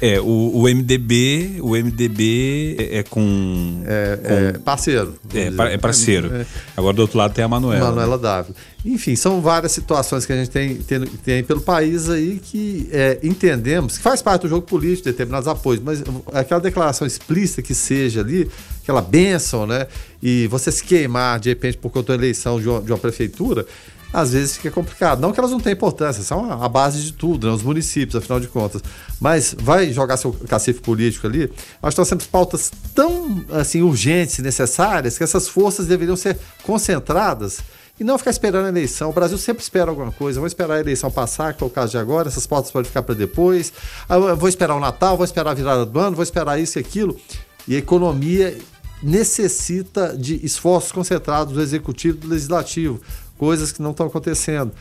É, 0.00 0.20
o, 0.20 0.50
o 0.54 0.62
MDB, 0.64 1.60
o 1.62 1.70
MDB 1.70 2.76
é, 2.78 2.98
é 2.98 3.02
com, 3.04 3.82
é, 3.86 4.16
com, 4.16 4.34
é, 4.34 4.52
parceiro. 4.58 5.14
É, 5.32 5.72
é 5.72 5.78
parceiro. 5.78 6.34
É. 6.34 6.46
Agora 6.76 6.94
do 6.94 7.02
outro 7.02 7.16
lado 7.16 7.32
tem 7.32 7.44
a 7.44 7.48
Manuela. 7.48 7.86
Manuela 7.86 8.16
né? 8.16 8.22
Dávila. 8.22 8.54
Enfim, 8.84 9.16
são 9.16 9.40
várias 9.40 9.72
situações 9.72 10.26
que 10.26 10.32
a 10.32 10.36
gente 10.36 10.50
tem, 10.50 10.76
tem, 10.76 11.00
tem 11.06 11.44
pelo 11.44 11.60
país 11.60 12.10
aí 12.10 12.38
que 12.42 12.86
é, 12.92 13.18
entendemos 13.22 13.96
que 13.96 14.02
faz 14.02 14.20
parte 14.20 14.42
do 14.42 14.48
jogo 14.48 14.66
político, 14.66 15.04
determinados 15.04 15.48
apoios, 15.48 15.82
mas 15.82 16.02
aquela 16.34 16.60
declaração 16.60 17.06
explícita 17.06 17.62
que 17.62 17.74
seja 17.74 18.20
ali, 18.20 18.50
aquela 18.82 19.00
bênção, 19.00 19.66
né? 19.66 19.86
E 20.22 20.46
você 20.48 20.70
se 20.70 20.84
queimar 20.84 21.40
de 21.40 21.48
repente 21.48 21.78
por 21.78 21.90
conta 21.90 22.08
da 22.12 22.22
eleição 22.22 22.60
de 22.60 22.68
uma, 22.68 22.82
de 22.82 22.92
uma 22.92 22.98
prefeitura, 22.98 23.64
às 24.14 24.32
vezes 24.32 24.56
fica 24.56 24.70
complicado. 24.70 25.20
Não 25.20 25.32
que 25.32 25.40
elas 25.40 25.50
não 25.50 25.58
tenham 25.58 25.74
importância, 25.74 26.22
são 26.22 26.48
a 26.62 26.68
base 26.68 27.02
de 27.02 27.12
tudo, 27.12 27.48
né? 27.48 27.52
os 27.52 27.64
municípios, 27.64 28.14
afinal 28.14 28.38
de 28.38 28.46
contas. 28.46 28.80
Mas 29.20 29.56
vai 29.58 29.92
jogar 29.92 30.16
seu 30.16 30.32
cacife 30.32 30.80
político 30.80 31.26
ali. 31.26 31.52
Nós 31.82 31.94
sempre 32.06 32.24
pautas 32.28 32.70
tão 32.94 33.44
assim 33.50 33.82
urgentes 33.82 34.38
e 34.38 34.42
necessárias 34.42 35.18
que 35.18 35.24
essas 35.24 35.48
forças 35.48 35.88
deveriam 35.88 36.14
ser 36.14 36.38
concentradas 36.62 37.58
e 37.98 38.04
não 38.04 38.16
ficar 38.16 38.30
esperando 38.30 38.66
a 38.66 38.68
eleição. 38.68 39.10
O 39.10 39.12
Brasil 39.12 39.36
sempre 39.36 39.64
espera 39.64 39.90
alguma 39.90 40.12
coisa. 40.12 40.38
Vou 40.38 40.46
esperar 40.46 40.74
a 40.74 40.80
eleição 40.80 41.10
passar, 41.10 41.52
que 41.52 41.64
é 41.64 41.66
o 41.66 41.70
caso 41.70 41.90
de 41.90 41.98
agora. 41.98 42.28
Essas 42.28 42.46
pautas 42.46 42.70
podem 42.70 42.86
ficar 42.86 43.02
para 43.02 43.16
depois. 43.16 43.72
Ah, 44.08 44.14
eu 44.14 44.36
vou 44.36 44.48
esperar 44.48 44.76
o 44.76 44.80
Natal, 44.80 45.16
vou 45.16 45.24
esperar 45.24 45.50
a 45.50 45.54
virada 45.54 45.84
do 45.84 45.98
ano, 45.98 46.14
vou 46.14 46.22
esperar 46.22 46.60
isso 46.60 46.78
e 46.78 46.80
aquilo. 46.80 47.16
E 47.66 47.74
a 47.74 47.78
economia 47.78 48.56
necessita 49.02 50.16
de 50.16 50.44
esforços 50.44 50.92
concentrados 50.92 51.52
do 51.52 51.60
executivo 51.60 52.16
e 52.16 52.20
do 52.20 52.28
legislativo 52.28 53.00
coisas 53.38 53.72
que 53.72 53.82
não 53.82 53.90
estão 53.90 54.06
acontecendo. 54.06 54.72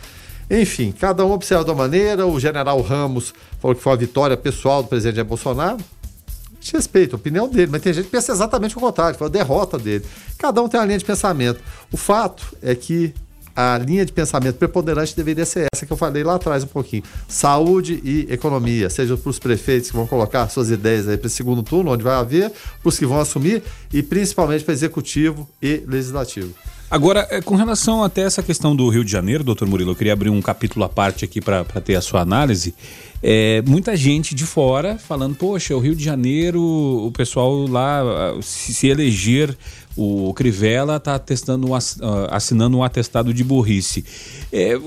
Enfim, 0.49 0.91
cada 0.91 1.25
um 1.25 1.31
observa 1.31 1.63
de 1.63 1.71
uma 1.71 1.77
maneira. 1.77 2.27
O 2.27 2.39
general 2.39 2.81
Ramos 2.81 3.33
falou 3.59 3.75
que 3.75 3.81
foi 3.81 3.91
uma 3.91 3.97
vitória 3.97 4.37
pessoal 4.37 4.83
do 4.83 4.89
presidente 4.89 5.15
Jair 5.15 5.27
Bolsonaro. 5.27 5.77
A 5.77 6.55
gente 6.63 6.73
respeita 6.73 7.15
a 7.15 7.17
opinião 7.17 7.47
dele, 7.49 7.69
mas 7.71 7.81
tem 7.81 7.93
gente 7.93 8.05
que 8.05 8.11
pensa 8.11 8.31
exatamente 8.31 8.77
o 8.77 8.79
contrário, 8.79 9.17
foi 9.17 9.27
a 9.27 9.29
derrota 9.29 9.77
dele. 9.77 10.05
Cada 10.37 10.61
um 10.61 10.69
tem 10.69 10.79
uma 10.79 10.85
linha 10.85 10.97
de 10.97 11.03
pensamento. 11.03 11.59
O 11.91 11.97
fato 11.97 12.55
é 12.61 12.73
que 12.73 13.13
a 13.55 13.77
linha 13.77 14.05
de 14.05 14.11
pensamento 14.11 14.55
preponderante 14.55 15.15
deveria 15.15 15.45
ser 15.45 15.67
essa 15.73 15.85
que 15.85 15.93
eu 15.93 15.97
falei 15.97 16.23
lá 16.23 16.35
atrás 16.35 16.63
um 16.63 16.67
pouquinho. 16.67 17.03
Saúde 17.27 18.01
e 18.03 18.27
economia, 18.31 18.89
seja 18.89 19.15
para 19.15 19.29
os 19.29 19.37
prefeitos 19.39 19.91
que 19.91 19.95
vão 19.95 20.07
colocar 20.07 20.47
suas 20.49 20.69
ideias 20.69 21.07
aí 21.07 21.17
para 21.17 21.27
esse 21.27 21.35
segundo 21.35 21.61
turno, 21.61 21.91
onde 21.91 22.03
vai 22.03 22.15
haver, 22.15 22.49
para 22.49 22.89
os 22.89 22.97
que 22.97 23.05
vão 23.05 23.19
assumir, 23.19 23.61
e 23.91 24.01
principalmente 24.01 24.63
para 24.63 24.73
executivo 24.73 25.47
e 25.61 25.83
legislativo. 25.85 26.53
Agora, 26.93 27.27
é, 27.31 27.41
com 27.41 27.55
relação 27.55 28.03
até 28.03 28.21
essa 28.21 28.43
questão 28.43 28.75
do 28.75 28.87
Rio 28.87 29.03
de 29.03 29.11
Janeiro, 29.11 29.43
doutor 29.43 29.67
Murilo, 29.67 29.89
eu 29.89 29.95
queria 29.95 30.13
abrir 30.13 30.29
um 30.29 30.39
capítulo 30.39 30.85
à 30.85 30.87
parte 30.87 31.25
aqui 31.25 31.41
para 31.41 31.63
ter 31.63 31.95
a 31.95 32.01
sua 32.01 32.21
análise. 32.21 32.75
É, 33.19 33.63
muita 33.65 33.97
gente 33.97 34.35
de 34.35 34.45
fora 34.45 34.99
falando, 34.99 35.33
poxa, 35.33 35.75
o 35.75 35.79
Rio 35.79 35.95
de 35.95 36.03
Janeiro, 36.03 36.61
o 36.61 37.11
pessoal 37.11 37.65
lá, 37.65 38.01
ah, 38.01 38.39
se, 38.43 38.85
eleger 38.89 39.57
o 39.97 40.31
Crivella, 40.35 40.97
está 40.97 41.15
ah, 41.15 42.27
assinando 42.29 42.77
um 42.77 42.83
atestado 42.83 43.33
de 43.33 43.43
burrice. 43.43 44.05
É, 44.51 44.79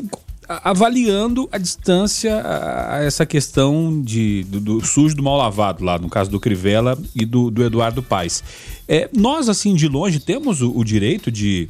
avaliando 0.48 1.48
a 1.50 1.58
distância 1.58 2.40
a 2.88 3.02
essa 3.02 3.26
questão 3.26 4.00
de, 4.00 4.44
do, 4.44 4.60
do, 4.60 4.86
sujo 4.86 5.16
do 5.16 5.24
mal 5.24 5.36
lavado, 5.36 5.84
lá 5.84 5.98
no 5.98 6.08
caso 6.08 6.30
do 6.30 6.38
Crivella 6.38 6.96
e 7.16 7.26
do, 7.26 7.50
do 7.50 7.64
Eduardo 7.64 8.00
Paes. 8.00 8.44
É, 8.86 9.10
nós, 9.12 9.48
assim, 9.48 9.74
de 9.74 9.88
longe, 9.88 10.20
temos 10.20 10.62
o, 10.62 10.70
o 10.70 10.84
direito 10.84 11.32
de 11.32 11.68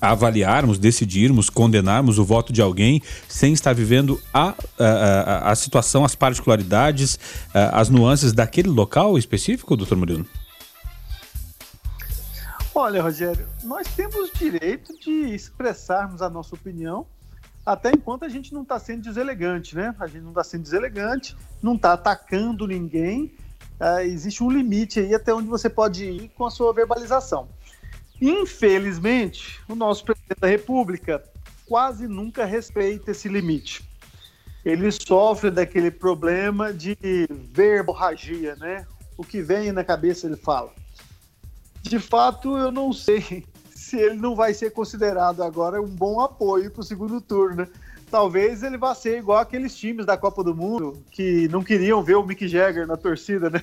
avaliarmos, 0.00 0.78
decidirmos, 0.78 1.50
condenarmos 1.50 2.18
o 2.18 2.24
voto 2.24 2.52
de 2.52 2.62
alguém 2.62 3.02
sem 3.28 3.52
estar 3.52 3.72
vivendo 3.72 4.20
a, 4.32 4.54
a, 4.78 5.50
a, 5.50 5.54
situação, 5.54 6.04
as 6.04 6.14
particularidades, 6.14 7.18
as 7.72 7.88
nuances 7.88 8.32
daquele 8.32 8.68
local 8.68 9.18
específico, 9.18 9.76
doutor 9.76 9.96
Murilo? 9.96 10.26
Olha, 12.74 13.02
Rogério, 13.02 13.46
nós 13.64 13.88
temos 13.88 14.30
direito 14.32 14.96
de 15.00 15.34
expressarmos 15.34 16.22
a 16.22 16.30
nossa 16.30 16.54
opinião 16.54 17.06
até 17.68 17.90
enquanto 17.90 18.24
a 18.24 18.30
gente 18.30 18.54
não 18.54 18.62
está 18.62 18.78
sendo 18.78 19.02
deselegante, 19.02 19.76
né? 19.76 19.94
A 20.00 20.06
gente 20.06 20.22
não 20.22 20.30
está 20.30 20.42
sendo 20.42 20.62
deselegante, 20.62 21.36
não 21.62 21.74
está 21.74 21.92
atacando 21.92 22.66
ninguém. 22.66 23.34
Uh, 23.78 24.00
existe 24.04 24.42
um 24.42 24.50
limite 24.50 24.98
aí 25.00 25.14
até 25.14 25.34
onde 25.34 25.48
você 25.48 25.68
pode 25.68 26.04
ir 26.04 26.30
com 26.30 26.46
a 26.46 26.50
sua 26.50 26.72
verbalização. 26.72 27.46
Infelizmente, 28.20 29.60
o 29.68 29.74
nosso 29.74 30.04
presidente 30.04 30.40
da 30.40 30.48
República 30.48 31.22
quase 31.66 32.08
nunca 32.08 32.44
respeita 32.44 33.12
esse 33.12 33.28
limite. 33.28 33.88
Ele 34.64 34.90
sofre 34.90 35.50
daquele 35.50 35.90
problema 35.90 36.72
de 36.72 36.96
verborragia, 37.30 38.56
né? 38.56 38.86
O 39.16 39.24
que 39.24 39.40
vem 39.40 39.70
na 39.72 39.84
cabeça 39.84 40.26
ele 40.26 40.36
fala. 40.36 40.72
De 41.82 41.98
fato, 41.98 42.56
eu 42.56 42.72
não 42.72 42.92
sei 42.92 43.44
se 43.70 43.96
ele 43.96 44.16
não 44.16 44.34
vai 44.34 44.52
ser 44.52 44.70
considerado 44.70 45.42
agora 45.42 45.80
um 45.80 45.88
bom 45.88 46.20
apoio 46.20 46.70
para 46.70 46.80
o 46.80 46.84
segundo 46.84 47.20
turno. 47.20 47.62
Né? 47.62 47.68
Talvez 48.10 48.62
ele 48.62 48.76
vá 48.76 48.94
ser 48.94 49.18
igual 49.18 49.38
aqueles 49.38 49.76
times 49.76 50.04
da 50.04 50.16
Copa 50.16 50.42
do 50.42 50.54
Mundo 50.54 51.02
que 51.10 51.46
não 51.48 51.62
queriam 51.62 52.02
ver 52.02 52.16
o 52.16 52.26
Mick 52.26 52.48
Jagger 52.48 52.86
na 52.86 52.96
torcida, 52.96 53.48
né? 53.48 53.62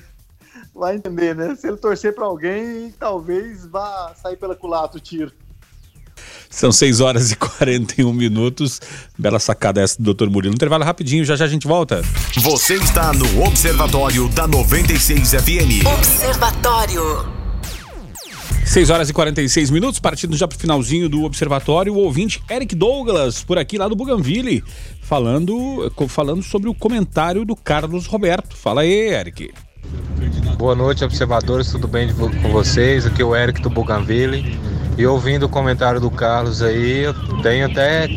Vai 0.76 0.96
entender, 0.96 1.34
né? 1.34 1.56
Se 1.56 1.68
ele 1.68 1.78
torcer 1.78 2.14
para 2.14 2.26
alguém, 2.26 2.94
talvez 3.00 3.66
vá 3.66 4.14
sair 4.22 4.36
pela 4.36 4.56
culata 4.56 4.98
o 4.98 5.00
tiro. 5.00 5.32
São 6.50 6.72
6 6.72 7.02
horas 7.02 7.32
e 7.32 7.36
41 7.36 8.12
minutos. 8.14 8.80
Bela 9.18 9.40
sacada 9.40 9.82
essa 9.82 10.02
do 10.02 10.14
Dr. 10.14 10.30
Murilo. 10.30 10.54
Um 10.54 10.56
intervalo 10.56 10.84
rapidinho, 10.84 11.26
já 11.26 11.36
já 11.36 11.46
a 11.46 11.48
gente 11.48 11.68
volta. 11.68 12.02
Você 12.38 12.76
está 12.76 13.12
no 13.14 13.44
Observatório 13.44 14.30
da 14.30 14.48
96 14.48 15.32
FM. 15.32 15.86
Observatório. 15.98 17.34
6 18.66 18.90
horas 18.90 19.10
e 19.10 19.14
46 19.14 19.70
minutos, 19.70 20.00
partindo 20.00 20.36
já 20.36 20.48
pro 20.48 20.58
finalzinho 20.58 21.08
do 21.08 21.24
observatório, 21.24 21.94
o 21.94 21.98
ouvinte 21.98 22.42
Eric 22.50 22.74
Douglas, 22.74 23.44
por 23.44 23.60
aqui 23.60 23.78
lá 23.78 23.88
do 23.88 23.96
Buganville, 23.96 24.64
falando, 25.02 25.94
falando 26.10 26.42
sobre 26.42 26.68
o 26.68 26.74
comentário 26.74 27.46
do 27.46 27.56
Carlos 27.56 28.08
Roberto. 28.08 28.58
Fala 28.58 28.82
aí, 28.82 29.14
Eric. 29.14 29.54
Boa 30.58 30.74
noite, 30.74 31.04
observadores, 31.04 31.70
tudo 31.70 31.88
bem 31.88 32.08
com 32.14 32.50
vocês? 32.50 33.06
Aqui 33.06 33.22
é 33.22 33.26
o 33.26 33.36
Eric 33.36 33.62
do 33.62 33.70
Bougainville. 33.70 34.58
E 34.98 35.06
ouvindo 35.06 35.44
o 35.44 35.50
comentário 35.50 36.00
do 36.00 36.10
Carlos 36.10 36.62
aí, 36.62 37.04
eu 37.04 37.14
tenho 37.42 37.66
até 37.66 38.08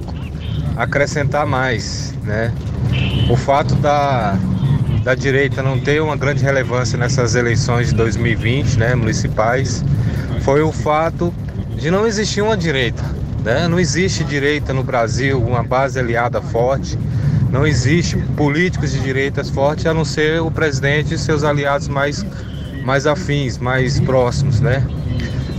acrescentar 0.77 1.45
mais, 1.45 2.15
né? 2.23 2.55
O 3.29 3.37
fato 3.37 3.75
da, 3.75 4.39
da 5.03 5.15
direita 5.15 5.63
não 5.63 5.79
ter 5.79 6.01
uma 6.01 6.17
grande 6.17 6.43
relevância 6.43 6.97
nessas 6.97 7.35
eleições 7.35 7.89
de 7.89 7.95
2020, 7.97 8.79
né, 8.79 8.95
municipais, 8.95 9.85
foi 10.43 10.63
o 10.63 10.71
fato 10.71 11.35
de 11.77 11.91
não 11.91 12.07
existir 12.07 12.41
uma 12.41 12.57
direita, 12.57 13.03
né? 13.45 13.67
Não 13.67 13.81
existe 13.81 14.23
direita 14.23 14.73
no 14.73 14.85
Brasil, 14.85 15.43
uma 15.43 15.63
base 15.63 15.99
aliada 15.99 16.41
forte 16.41 16.97
não 17.51 17.67
existe 17.67 18.17
políticos 18.37 18.93
de 18.93 19.01
direitas 19.01 19.49
fortes 19.49 19.87
a 19.87 19.95
não 19.95 20.05
ser 20.05 20.41
o 20.41 20.51
presidente 20.51 21.15
e 21.15 21.19
seus 21.19 21.43
aliados 21.45 21.89
mais, 21.89 22.25
mais 22.85 23.07
afins, 23.07 23.59
mais 23.59 23.99
próximos, 24.01 24.61
né? 24.61 24.87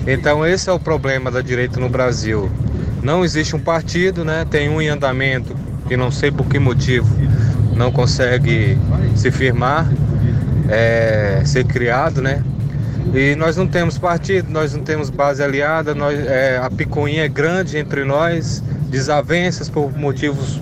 Então 0.08 0.46
esse 0.46 0.70
é 0.70 0.74
o 0.74 0.80
problema 0.80 1.32
da 1.32 1.42
direita 1.42 1.80
no 1.80 1.90
Brasil. 1.90 2.50
Não 3.02 3.24
existe 3.24 3.56
um 3.56 3.60
partido, 3.60 4.24
né? 4.24 4.46
Tem 4.50 4.70
um 4.70 4.82
em 4.82 4.90
andamento 4.90 5.56
que 5.88 5.98
não 5.98 6.12
sei 6.12 6.32
por 6.32 6.46
que 6.46 6.60
motivo 6.60 7.10
não 7.76 7.92
consegue 7.92 8.78
se 9.16 9.32
firmar, 9.32 9.90
é, 10.68 11.42
ser 11.46 11.64
criado, 11.64 12.22
né? 12.22 12.44
E 13.14 13.36
nós 13.36 13.56
não 13.58 13.66
temos 13.66 13.98
partido, 13.98 14.52
nós 14.52 14.74
não 14.74 14.84
temos 14.84 15.10
base 15.10 15.42
aliada, 15.42 15.96
nós, 15.96 16.20
é, 16.20 16.60
a 16.62 16.70
picuinha 16.70 17.24
é 17.24 17.28
grande 17.28 17.78
entre 17.78 18.04
nós, 18.04 18.62
desavenças 18.90 19.70
por 19.70 19.98
motivos 19.98 20.60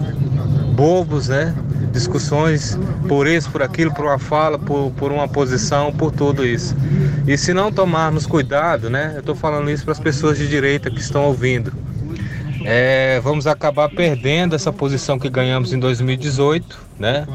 bobos, 0.77 1.27
né? 1.27 1.55
Discussões 1.91 2.77
por 3.07 3.25
isso, 3.25 3.49
por 3.49 3.63
aquilo, 3.63 3.91
por 3.91 4.05
uma 4.05 4.19
fala, 4.19 4.59
por, 4.59 4.91
por 4.91 5.11
uma 5.11 5.27
posição, 5.27 5.91
por 5.91 6.11
tudo 6.11 6.45
isso. 6.45 6.75
E 7.25 7.35
se 7.35 7.51
não 7.51 7.71
tomarmos 7.71 8.27
cuidado, 8.27 8.87
né? 8.87 9.13
Eu 9.15 9.21
estou 9.21 9.33
falando 9.33 9.71
isso 9.71 9.83
para 9.83 9.93
as 9.93 9.99
pessoas 9.99 10.37
de 10.37 10.47
direita 10.47 10.91
que 10.91 10.99
estão 10.99 11.25
ouvindo. 11.25 11.73
É, 12.63 13.19
vamos 13.21 13.47
acabar 13.47 13.89
perdendo 13.89 14.55
essa 14.55 14.71
posição 14.71 15.17
que 15.17 15.29
ganhamos 15.29 15.73
em 15.73 15.79
2018, 15.79 16.77
né? 16.99 17.25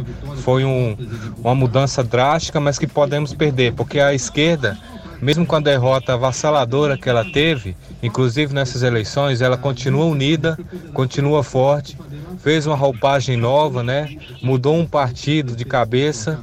Foi 0.44 0.64
um, 0.64 0.96
uma 1.38 1.54
mudança 1.54 2.04
drástica, 2.04 2.60
mas 2.60 2.78
que 2.78 2.86
podemos 2.86 3.34
perder, 3.34 3.72
porque 3.72 3.98
a 3.98 4.14
esquerda, 4.14 4.78
mesmo 5.22 5.46
com 5.46 5.56
a 5.56 5.60
derrota 5.60 6.12
avassaladora 6.14 6.98
que 6.98 7.08
ela 7.08 7.24
teve, 7.24 7.76
inclusive 8.02 8.52
nessas 8.52 8.82
eleições, 8.82 9.40
ela 9.40 9.56
continua 9.56 10.04
unida, 10.04 10.58
continua 10.92 11.42
forte 11.42 11.96
fez 12.42 12.66
uma 12.66 12.74
roupagem 12.74 13.36
nova, 13.36 13.82
né? 13.82 14.16
Mudou 14.42 14.76
um 14.76 14.86
partido 14.86 15.54
de 15.54 15.64
cabeça. 15.64 16.40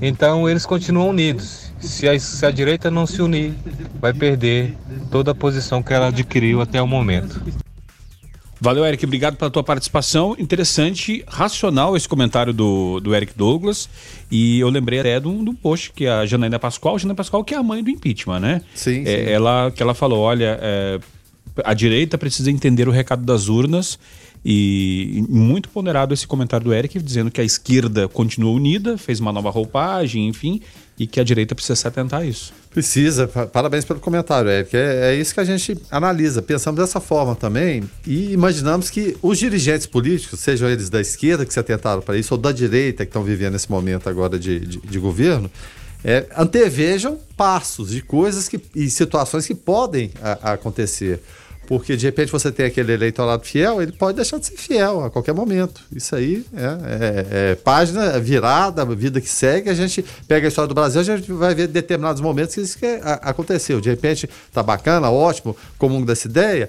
Então 0.00 0.48
eles 0.48 0.64
continuam 0.64 1.08
unidos. 1.08 1.72
Se 1.80 2.08
a, 2.08 2.18
se 2.18 2.46
a 2.46 2.50
direita 2.50 2.90
não 2.90 3.06
se 3.06 3.20
unir, 3.20 3.54
vai 4.00 4.12
perder 4.12 4.76
toda 5.10 5.32
a 5.32 5.34
posição 5.34 5.82
que 5.82 5.92
ela 5.92 6.08
adquiriu 6.08 6.60
até 6.60 6.80
o 6.80 6.86
momento. 6.86 7.42
Valeu, 8.62 8.86
Eric. 8.86 9.04
Obrigado 9.04 9.36
pela 9.36 9.50
tua 9.50 9.64
participação. 9.64 10.36
Interessante, 10.38 11.24
racional 11.26 11.96
esse 11.96 12.08
comentário 12.08 12.52
do, 12.52 13.00
do 13.00 13.12
Eric 13.12 13.32
Douglas. 13.36 13.88
E 14.30 14.60
eu 14.60 14.68
lembrei 14.68 15.00
até 15.00 15.18
do, 15.18 15.42
do 15.42 15.52
post 15.52 15.92
que 15.92 16.06
a 16.06 16.24
Janaína 16.24 16.60
Pascoal, 16.60 16.96
Janaína 16.96 17.16
Pascoal, 17.16 17.42
que 17.42 17.54
é 17.54 17.56
a 17.58 17.62
mãe 17.62 17.82
do 17.82 17.90
impeachment, 17.90 18.38
né? 18.38 18.62
Sim. 18.72 19.02
É, 19.04 19.24
sim. 19.24 19.30
Ela, 19.32 19.72
que 19.72 19.82
ela 19.82 19.94
falou: 19.94 20.20
olha, 20.20 20.60
é, 20.62 21.00
a 21.64 21.74
direita 21.74 22.16
precisa 22.16 22.52
entender 22.52 22.86
o 22.86 22.92
recado 22.92 23.24
das 23.24 23.48
urnas 23.48 23.98
e 24.44 25.24
muito 25.28 25.68
ponderado 25.68 26.12
esse 26.12 26.26
comentário 26.26 26.64
do 26.64 26.74
Eric, 26.74 27.00
dizendo 27.00 27.30
que 27.30 27.40
a 27.40 27.44
esquerda 27.44 28.08
continua 28.08 28.50
unida, 28.50 28.98
fez 28.98 29.20
uma 29.20 29.32
nova 29.32 29.50
roupagem, 29.50 30.26
enfim, 30.26 30.60
e 30.98 31.06
que 31.06 31.20
a 31.20 31.24
direita 31.24 31.54
precisa 31.54 31.76
se 31.76 31.86
atentar 31.86 32.20
a 32.20 32.24
isso. 32.24 32.52
Precisa. 32.70 33.28
Parabéns 33.28 33.84
pelo 33.84 34.00
comentário, 34.00 34.50
Eric. 34.50 34.76
É, 34.76 35.12
é 35.12 35.14
isso 35.14 35.32
que 35.32 35.40
a 35.40 35.44
gente 35.44 35.78
analisa. 35.90 36.42
Pensamos 36.42 36.80
dessa 36.80 37.00
forma 37.00 37.34
também 37.36 37.84
e 38.06 38.32
imaginamos 38.32 38.90
que 38.90 39.16
os 39.22 39.38
dirigentes 39.38 39.86
políticos, 39.86 40.40
sejam 40.40 40.68
eles 40.68 40.90
da 40.90 41.00
esquerda 41.00 41.46
que 41.46 41.52
se 41.52 41.60
atentaram 41.60 42.02
para 42.02 42.16
isso, 42.16 42.34
ou 42.34 42.38
da 42.38 42.50
direita 42.50 43.04
que 43.04 43.10
estão 43.10 43.22
vivendo 43.22 43.54
esse 43.54 43.70
momento 43.70 44.08
agora 44.08 44.38
de, 44.38 44.58
de, 44.60 44.78
de 44.78 44.98
governo, 44.98 45.50
é, 46.04 46.26
antevejam 46.36 47.18
passos 47.36 47.90
de 47.90 48.02
coisas 48.02 48.48
que, 48.48 48.60
e 48.74 48.90
situações 48.90 49.46
que 49.46 49.54
podem 49.54 50.10
a, 50.20 50.52
acontecer. 50.54 51.20
Porque 51.66 51.96
de 51.96 52.04
repente 52.04 52.30
você 52.30 52.50
tem 52.50 52.66
aquele 52.66 52.92
eleitorado 52.92 53.44
fiel, 53.44 53.80
ele 53.80 53.92
pode 53.92 54.16
deixar 54.16 54.38
de 54.38 54.46
ser 54.46 54.56
fiel 54.56 55.04
a 55.04 55.10
qualquer 55.10 55.32
momento. 55.32 55.80
Isso 55.94 56.14
aí 56.14 56.44
é, 56.54 56.60
é, 56.60 57.50
é 57.52 57.54
página 57.54 58.18
virada, 58.18 58.84
vida 58.84 59.20
que 59.20 59.28
segue. 59.28 59.70
A 59.70 59.74
gente 59.74 60.04
pega 60.26 60.46
a 60.46 60.48
história 60.48 60.68
do 60.68 60.74
Brasil, 60.74 61.00
a 61.00 61.04
gente 61.04 61.30
vai 61.32 61.54
ver 61.54 61.68
determinados 61.68 62.20
momentos 62.20 62.54
que 62.54 62.60
isso 62.60 62.78
que 62.78 63.00
aconteceu. 63.22 63.80
De 63.80 63.88
repente 63.88 64.28
tá 64.52 64.62
bacana, 64.62 65.10
ótimo, 65.10 65.56
comum 65.78 66.04
dessa 66.04 66.26
ideia. 66.26 66.68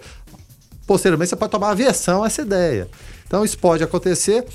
Posteriormente 0.85 1.29
você 1.29 1.35
pode 1.35 1.51
tomar 1.51 1.71
aversão 1.71 2.23
a 2.23 2.27
essa 2.27 2.41
ideia. 2.41 2.87
Então 3.25 3.43
isso 3.43 3.57
pode 3.57 3.83
acontecer. 3.83 4.45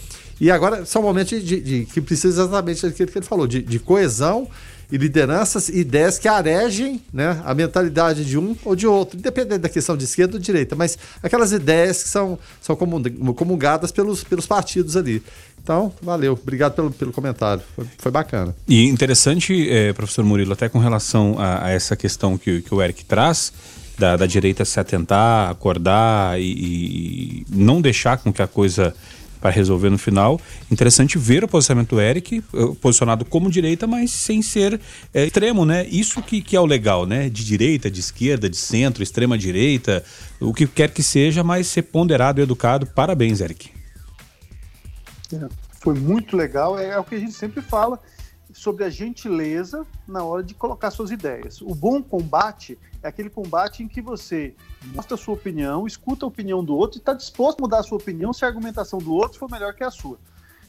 E 0.41 0.53
agora 0.53 0.87
são 0.87 1.03
momentos 1.03 1.31
de, 1.31 1.43
de, 1.43 1.61
de 1.61 1.85
que 1.87 2.01
precisa 2.01 2.43
exatamente 2.43 2.87
daquilo 2.87 3.11
que 3.11 3.19
ele 3.19 3.27
falou, 3.27 3.47
de, 3.47 3.61
de 3.61 3.79
coesão 3.81 4.49
e 4.91 4.97
lideranças 4.97 5.69
e 5.69 5.81
ideias 5.81 6.19
que 6.19 6.27
aregem 6.27 7.03
né, 7.13 7.41
a 7.45 7.55
mentalidade 7.55 8.25
de 8.25 8.39
um 8.39 8.57
ou 8.65 8.75
de 8.75 8.87
outro, 8.87 9.19
independente 9.19 9.59
da 9.59 9.69
questão 9.69 9.97
de 9.97 10.05
esquerda 10.05 10.37
ou 10.37 10.41
direita, 10.41 10.75
mas 10.75 10.99
aquelas 11.23 11.53
ideias 11.53 12.03
que 12.03 12.09
são, 12.09 12.39
são 12.61 12.75
comungadas 12.77 13.93
pelos, 13.93 14.25
pelos 14.25 14.47
partidos 14.47 14.97
ali. 14.97 15.23
Então, 15.63 15.93
valeu. 16.01 16.33
Obrigado 16.33 16.75
pelo, 16.75 16.91
pelo 16.91 17.13
comentário. 17.13 17.63
Foi, 17.77 17.87
foi 17.99 18.11
bacana. 18.11 18.57
E 18.67 18.87
interessante, 18.87 19.69
é, 19.69 19.93
professor 19.93 20.25
Murilo, 20.25 20.55
até 20.55 20.67
com 20.69 20.79
relação 20.79 21.39
a, 21.39 21.67
a 21.67 21.71
essa 21.71 21.95
questão 21.95 22.39
que, 22.39 22.63
que 22.63 22.75
o 22.75 22.81
Eric 22.81 23.05
traz, 23.05 23.53
da, 23.99 24.17
da, 24.17 24.27
direita 24.27 24.65
se 24.65 24.81
atentar, 24.81 25.51
acordar 25.51 26.41
e, 26.41 26.45
e, 26.45 27.47
não 27.51 27.83
deixar 27.83 28.17
com 28.17 28.33
que 28.33 28.41
a 28.41 28.47
coisa 28.47 28.95
para 29.41 29.51
resolver 29.51 29.91
no 29.91 29.99
final. 29.99 30.41
Interessante 30.71 31.19
ver 31.19 31.45
o 31.45 31.49
posicionamento 31.49 31.91
do 31.91 32.01
Eric, 32.01 32.39
eh, 32.39 32.43
posicionado 32.81 33.25
como 33.25 33.51
direita, 33.51 33.87
mas 33.87 34.11
sem 34.11 34.43
ser 34.43 34.81
é, 35.13 35.25
extremo, 35.25 35.65
né? 35.65 35.87
Isso 35.87 36.23
que, 36.23 36.41
que 36.41 36.57
é 36.57 36.61
o 36.61 36.67
legal, 36.67 37.07
né? 37.07 37.29
De 37.29 37.45
direita, 37.45 37.91
de 37.91 38.01
esquerda, 38.01 38.49
de 38.49 38.57
centro, 38.57 39.03
extrema 39.03 39.39
direita, 39.39 40.05
o 40.41 40.53
que 40.53 40.67
quer 40.67 40.91
que 40.91 41.03
seja, 41.03 41.43
mas 41.43 41.67
ser 41.67 41.83
ponderado 41.83 42.41
e 42.41 42.43
educado. 42.43 42.87
Parabéns, 42.87 43.41
Eric. 43.41 43.71
É, 45.33 45.49
foi 45.81 45.95
muito 45.95 46.37
legal, 46.37 46.79
é, 46.79 46.91
é 46.91 46.99
o 46.99 47.05
que 47.05 47.15
a 47.15 47.19
gente 47.19 47.33
sempre 47.33 47.61
fala 47.61 48.01
sobre 48.59 48.83
a 48.83 48.91
gentileza 48.91 49.87
na 50.07 50.25
hora 50.25 50.43
de 50.43 50.53
colocar 50.53 50.91
suas 50.91 51.13
ideias. 51.13 51.63
O 51.63 51.77
bom 51.77 52.03
combate 52.03 52.77
é 53.01 53.07
aquele 53.07 53.31
combate 53.31 53.85
em 53.85 53.89
que 53.89 54.03
você 54.03 54.53
mostra 54.93 55.15
a 55.15 55.17
sua 55.17 55.35
opinião, 55.35 55.87
escuta 55.87 56.27
a 56.27 56.29
opinião 56.29 56.65
do 56.65 56.77
outro 56.77 56.99
e 56.99 57.01
está 57.01 57.15
disposto 57.15 57.61
a 57.61 57.63
mudar 57.63 57.79
a 57.79 57.83
sua 57.85 57.99
opinião 57.99 58.33
se 58.33 58.45
a 58.45 58.49
argumentação 58.49 58.99
do 58.99 59.15
outro 59.15 59.39
for 59.39 59.49
melhor 59.49 59.75
que 59.75 59.85
a 59.85 59.93
sua. 59.93 60.19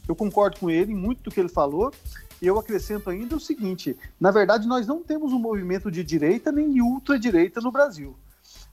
Eu 0.08 0.16
concordo 0.16 0.60
com 0.60 0.70
ele 0.70 0.92
em 0.92 0.96
muito 0.96 1.24
do 1.24 1.32
que 1.32 1.40
ele 1.40 1.50
falou 1.50 1.92
e 2.40 2.46
eu 2.46 2.60
acrescento 2.60 3.10
ainda 3.10 3.36
o 3.36 3.40
seguinte: 3.40 3.98
na 4.20 4.30
verdade, 4.30 4.68
nós 4.68 4.86
não 4.86 5.02
temos 5.02 5.34
um 5.34 5.40
movimento 5.40 5.90
de 5.90 6.04
direita 6.04 6.52
nem 6.52 6.72
de 6.72 6.84
ultradireita 6.84 7.60
no 7.60 7.72
Brasil. 7.72 8.16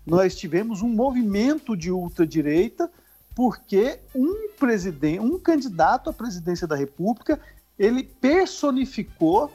Nós 0.07 0.37
tivemos 0.37 0.83
um 0.83 0.91
movimento 0.91 1.75
de 1.75 1.91
ultradireita 1.91 2.91
porque 3.35 3.99
um 4.15 4.49
presidente, 4.59 5.21
um 5.21 5.39
candidato 5.39 6.09
à 6.09 6.13
presidência 6.13 6.67
da 6.67 6.75
República, 6.75 7.39
ele 7.79 8.03
personificou 8.03 9.53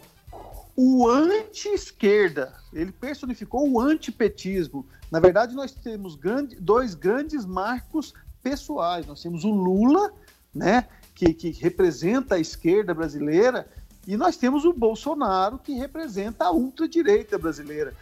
o 0.75 1.07
anti-esquerda, 1.07 2.53
ele 2.73 2.91
personificou 2.91 3.69
o 3.69 3.79
antipetismo. 3.79 4.85
Na 5.11 5.19
verdade, 5.19 5.53
nós 5.53 5.71
temos 5.71 6.15
grande, 6.15 6.55
dois 6.55 6.95
grandes 6.95 7.45
marcos 7.45 8.13
pessoais. 8.41 9.05
Nós 9.05 9.21
temos 9.21 9.43
o 9.43 9.51
Lula, 9.51 10.13
né, 10.53 10.87
que, 11.13 11.33
que 11.33 11.51
representa 11.51 12.35
a 12.35 12.39
esquerda 12.39 12.93
brasileira, 12.93 13.67
e 14.07 14.17
nós 14.17 14.37
temos 14.37 14.65
o 14.65 14.73
Bolsonaro, 14.73 15.59
que 15.59 15.73
representa 15.73 16.45
a 16.45 16.51
ultradireita 16.51 17.37
brasileira. 17.37 17.93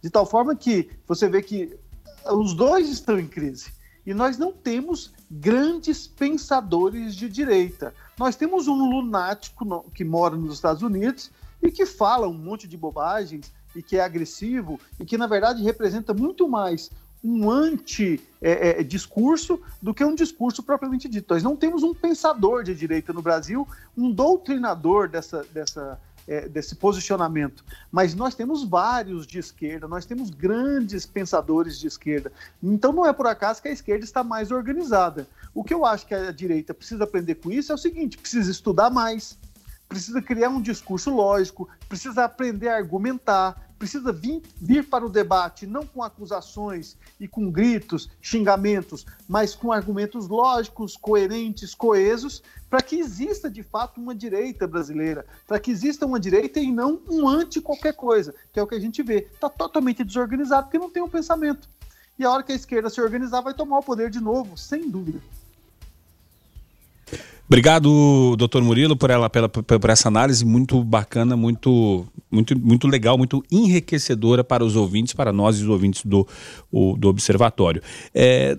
De 0.00 0.08
tal 0.08 0.24
forma 0.24 0.56
que 0.56 0.90
você 1.06 1.28
vê 1.28 1.42
que 1.42 1.76
os 2.32 2.54
dois 2.54 2.88
estão 2.88 3.18
em 3.18 3.26
crise. 3.26 3.72
E 4.04 4.12
nós 4.12 4.36
não 4.36 4.52
temos 4.52 5.12
grandes 5.30 6.06
pensadores 6.06 7.14
de 7.14 7.28
direita. 7.28 7.94
Nós 8.18 8.36
temos 8.36 8.68
um 8.68 8.74
lunático 8.74 9.84
que 9.94 10.04
mora 10.04 10.36
nos 10.36 10.54
Estados 10.54 10.82
Unidos 10.82 11.30
e 11.62 11.70
que 11.70 11.86
fala 11.86 12.28
um 12.28 12.34
monte 12.34 12.66
de 12.66 12.76
bobagens 12.76 13.52
e 13.74 13.82
que 13.82 13.96
é 13.96 14.02
agressivo 14.02 14.78
e 14.98 15.04
que, 15.04 15.16
na 15.16 15.26
verdade, 15.26 15.62
representa 15.62 16.12
muito 16.12 16.48
mais 16.48 16.90
um 17.24 17.48
anti-discurso 17.48 19.52
é, 19.52 19.56
é, 19.56 19.60
do 19.80 19.94
que 19.94 20.04
um 20.04 20.14
discurso 20.14 20.62
propriamente 20.62 21.08
dito. 21.08 21.32
Nós 21.32 21.42
não 21.42 21.54
temos 21.54 21.84
um 21.84 21.94
pensador 21.94 22.64
de 22.64 22.74
direita 22.74 23.12
no 23.12 23.22
Brasil, 23.22 23.66
um 23.96 24.10
doutrinador 24.10 25.08
dessa, 25.08 25.46
dessa, 25.52 26.00
é, 26.26 26.48
desse 26.48 26.74
posicionamento. 26.76 27.64
Mas 27.90 28.14
nós 28.14 28.34
temos 28.34 28.64
vários 28.64 29.26
de 29.26 29.38
esquerda, 29.38 29.88
nós 29.88 30.04
temos 30.04 30.30
grandes 30.30 31.06
pensadores 31.06 31.78
de 31.78 31.86
esquerda. 31.86 32.32
Então 32.62 32.92
não 32.92 33.06
é 33.06 33.12
por 33.12 33.26
acaso 33.26 33.60
que 33.60 33.68
a 33.68 33.72
esquerda 33.72 34.04
está 34.04 34.22
mais 34.22 34.50
organizada. 34.50 35.26
O 35.54 35.62
que 35.62 35.74
eu 35.74 35.84
acho 35.84 36.06
que 36.06 36.14
a 36.14 36.32
direita 36.32 36.72
precisa 36.72 37.04
aprender 37.04 37.36
com 37.36 37.50
isso 37.50 37.72
é 37.72 37.74
o 37.74 37.78
seguinte: 37.78 38.16
precisa 38.18 38.50
estudar 38.50 38.90
mais, 38.90 39.38
precisa 39.88 40.22
criar 40.22 40.48
um 40.48 40.62
discurso 40.62 41.10
lógico, 41.14 41.68
precisa 41.88 42.24
aprender 42.24 42.68
a 42.68 42.76
argumentar, 42.76 43.71
precisa 43.82 44.12
vir, 44.12 44.40
vir, 44.60 44.88
para 44.88 45.04
o 45.04 45.08
debate 45.08 45.66
não 45.66 45.84
com 45.84 46.04
acusações 46.04 46.96
e 47.18 47.26
com 47.26 47.50
gritos, 47.50 48.08
xingamentos, 48.20 49.04
mas 49.28 49.56
com 49.56 49.72
argumentos 49.72 50.28
lógicos, 50.28 50.96
coerentes, 50.96 51.74
coesos, 51.74 52.44
para 52.70 52.80
que 52.80 52.94
exista 52.94 53.50
de 53.50 53.64
fato 53.64 54.00
uma 54.00 54.14
direita 54.14 54.68
brasileira, 54.68 55.26
para 55.48 55.58
que 55.58 55.72
exista 55.72 56.06
uma 56.06 56.20
direita 56.20 56.60
e 56.60 56.70
não 56.70 57.00
um 57.10 57.28
anti 57.28 57.60
qualquer 57.60 57.94
coisa, 57.94 58.32
que 58.52 58.60
é 58.60 58.62
o 58.62 58.68
que 58.68 58.76
a 58.76 58.80
gente 58.80 59.02
vê. 59.02 59.26
Está 59.34 59.50
totalmente 59.50 60.04
desorganizado 60.04 60.66
porque 60.66 60.78
não 60.78 60.88
tem 60.88 61.02
um 61.02 61.10
pensamento. 61.10 61.68
E 62.16 62.24
a 62.24 62.30
hora 62.30 62.44
que 62.44 62.52
a 62.52 62.54
esquerda 62.54 62.88
se 62.88 63.00
organizar, 63.00 63.40
vai 63.40 63.52
tomar 63.52 63.80
o 63.80 63.82
poder 63.82 64.10
de 64.10 64.20
novo, 64.20 64.56
sem 64.56 64.88
dúvida. 64.88 65.20
Obrigado, 67.52 68.34
doutor 68.38 68.62
Murilo, 68.62 68.96
por, 68.96 69.10
ela, 69.10 69.28
pela, 69.28 69.46
por 69.46 69.90
essa 69.90 70.08
análise 70.08 70.42
muito 70.42 70.82
bacana, 70.82 71.36
muito, 71.36 72.06
muito, 72.30 72.58
muito 72.58 72.88
legal, 72.88 73.18
muito 73.18 73.44
enriquecedora 73.52 74.42
para 74.42 74.64
os 74.64 74.74
ouvintes, 74.74 75.12
para 75.12 75.34
nós 75.34 75.60
os 75.60 75.68
ouvintes 75.68 76.02
do, 76.02 76.26
o, 76.72 76.96
do 76.96 77.10
Observatório. 77.10 77.82
É, 78.14 78.56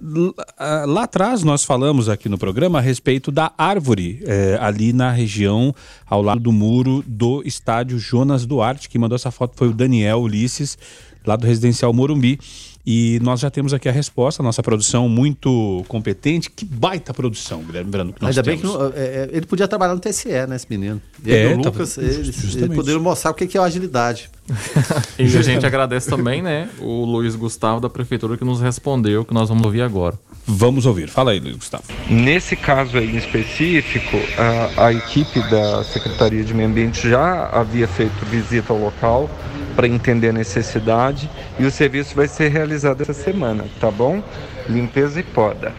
lá 0.85 1.05
atrás 1.05 1.43
nós 1.43 1.63
falamos 1.63 2.07
aqui 2.07 2.29
no 2.29 2.37
programa 2.37 2.77
a 2.77 2.81
respeito 2.83 3.31
da 3.31 3.51
árvore 3.57 4.21
é, 4.27 4.59
ali 4.61 4.93
na 4.93 5.09
região, 5.09 5.73
ao 6.05 6.21
lado 6.21 6.41
do 6.41 6.51
muro 6.51 7.03
do 7.07 7.41
estádio 7.43 7.97
Jonas 7.97 8.45
Duarte. 8.45 8.87
Quem 8.87 9.01
mandou 9.01 9.15
essa 9.15 9.31
foto 9.31 9.57
foi 9.57 9.69
o 9.69 9.73
Daniel 9.73 10.21
Ulisses, 10.21 10.77
lá 11.25 11.35
do 11.35 11.45
Residencial 11.45 11.93
Morumbi. 11.93 12.39
E 12.85 13.17
nós 13.21 13.39
já 13.39 13.49
temos 13.49 13.73
aqui 13.73 13.87
a 13.87 13.91
resposta, 13.93 14.41
a 14.41 14.43
nossa 14.43 14.61
produção 14.61 15.07
muito 15.07 15.85
competente. 15.87 16.49
Que 16.49 16.65
baita 16.65 17.13
produção, 17.13 17.63
Guilherme 17.63 17.89
Brando, 17.89 18.13
que 18.13 18.21
nós 18.21 18.37
Ainda 18.37 18.43
temos. 18.43 18.61
bem 18.61 18.71
que 18.71 18.77
não, 18.77 18.87
é, 18.87 19.05
é, 19.05 19.29
ele 19.31 19.45
podia 19.45 19.67
trabalhar 19.69 19.93
no 19.93 20.01
TSE, 20.01 20.27
né, 20.27 20.55
esse 20.55 20.67
menino. 20.69 21.01
Ele 21.25 21.35
é, 21.35 21.55
o 21.55 21.61
tá 21.61 21.69
Lucas, 21.69 21.95
tá, 21.95 22.01
eles, 22.01 22.55
eles 22.55 22.75
poderiam 22.75 23.01
mostrar 23.01 23.31
o 23.31 23.33
que 23.33 23.57
é 23.57 23.61
a 23.61 23.63
agilidade. 23.63 24.29
e 25.17 25.23
a 25.23 25.41
gente 25.41 25.65
agradece 25.65 26.09
também, 26.09 26.41
né, 26.41 26.69
o 26.81 27.05
Luiz 27.05 27.35
Gustavo 27.35 27.79
da 27.79 27.89
Prefeitura 27.89 28.35
que 28.35 28.43
nos 28.43 28.59
respondeu, 28.59 29.23
que 29.23 29.33
nós 29.33 29.47
vamos 29.47 29.63
ouvir 29.63 29.81
agora. 29.81 30.19
Vamos 30.45 30.85
ouvir. 30.85 31.07
Fala 31.07 31.31
aí, 31.31 31.39
Luiz 31.39 31.55
Gustavo. 31.55 31.85
Nesse 32.09 32.57
caso 32.57 32.97
aí 32.97 33.09
em 33.09 33.17
específico, 33.17 34.17
a, 34.37 34.87
a 34.87 34.93
equipe 34.93 35.39
da 35.49 35.85
Secretaria 35.85 36.43
de 36.43 36.53
Meio 36.53 36.67
Ambiente 36.67 37.09
já 37.09 37.47
havia 37.47 37.87
feito 37.87 38.25
visita 38.25 38.73
ao 38.73 38.79
local 38.79 39.29
para 39.75 39.87
entender 39.87 40.29
a 40.29 40.33
necessidade 40.33 41.29
e 41.59 41.65
o 41.65 41.71
serviço 41.71 42.15
vai 42.15 42.27
ser 42.27 42.49
realizado 42.49 43.01
essa 43.01 43.13
semana, 43.13 43.65
tá 43.79 43.89
bom? 43.91 44.23
Limpeza 44.69 45.19
e 45.19 45.23
poda. 45.23 45.73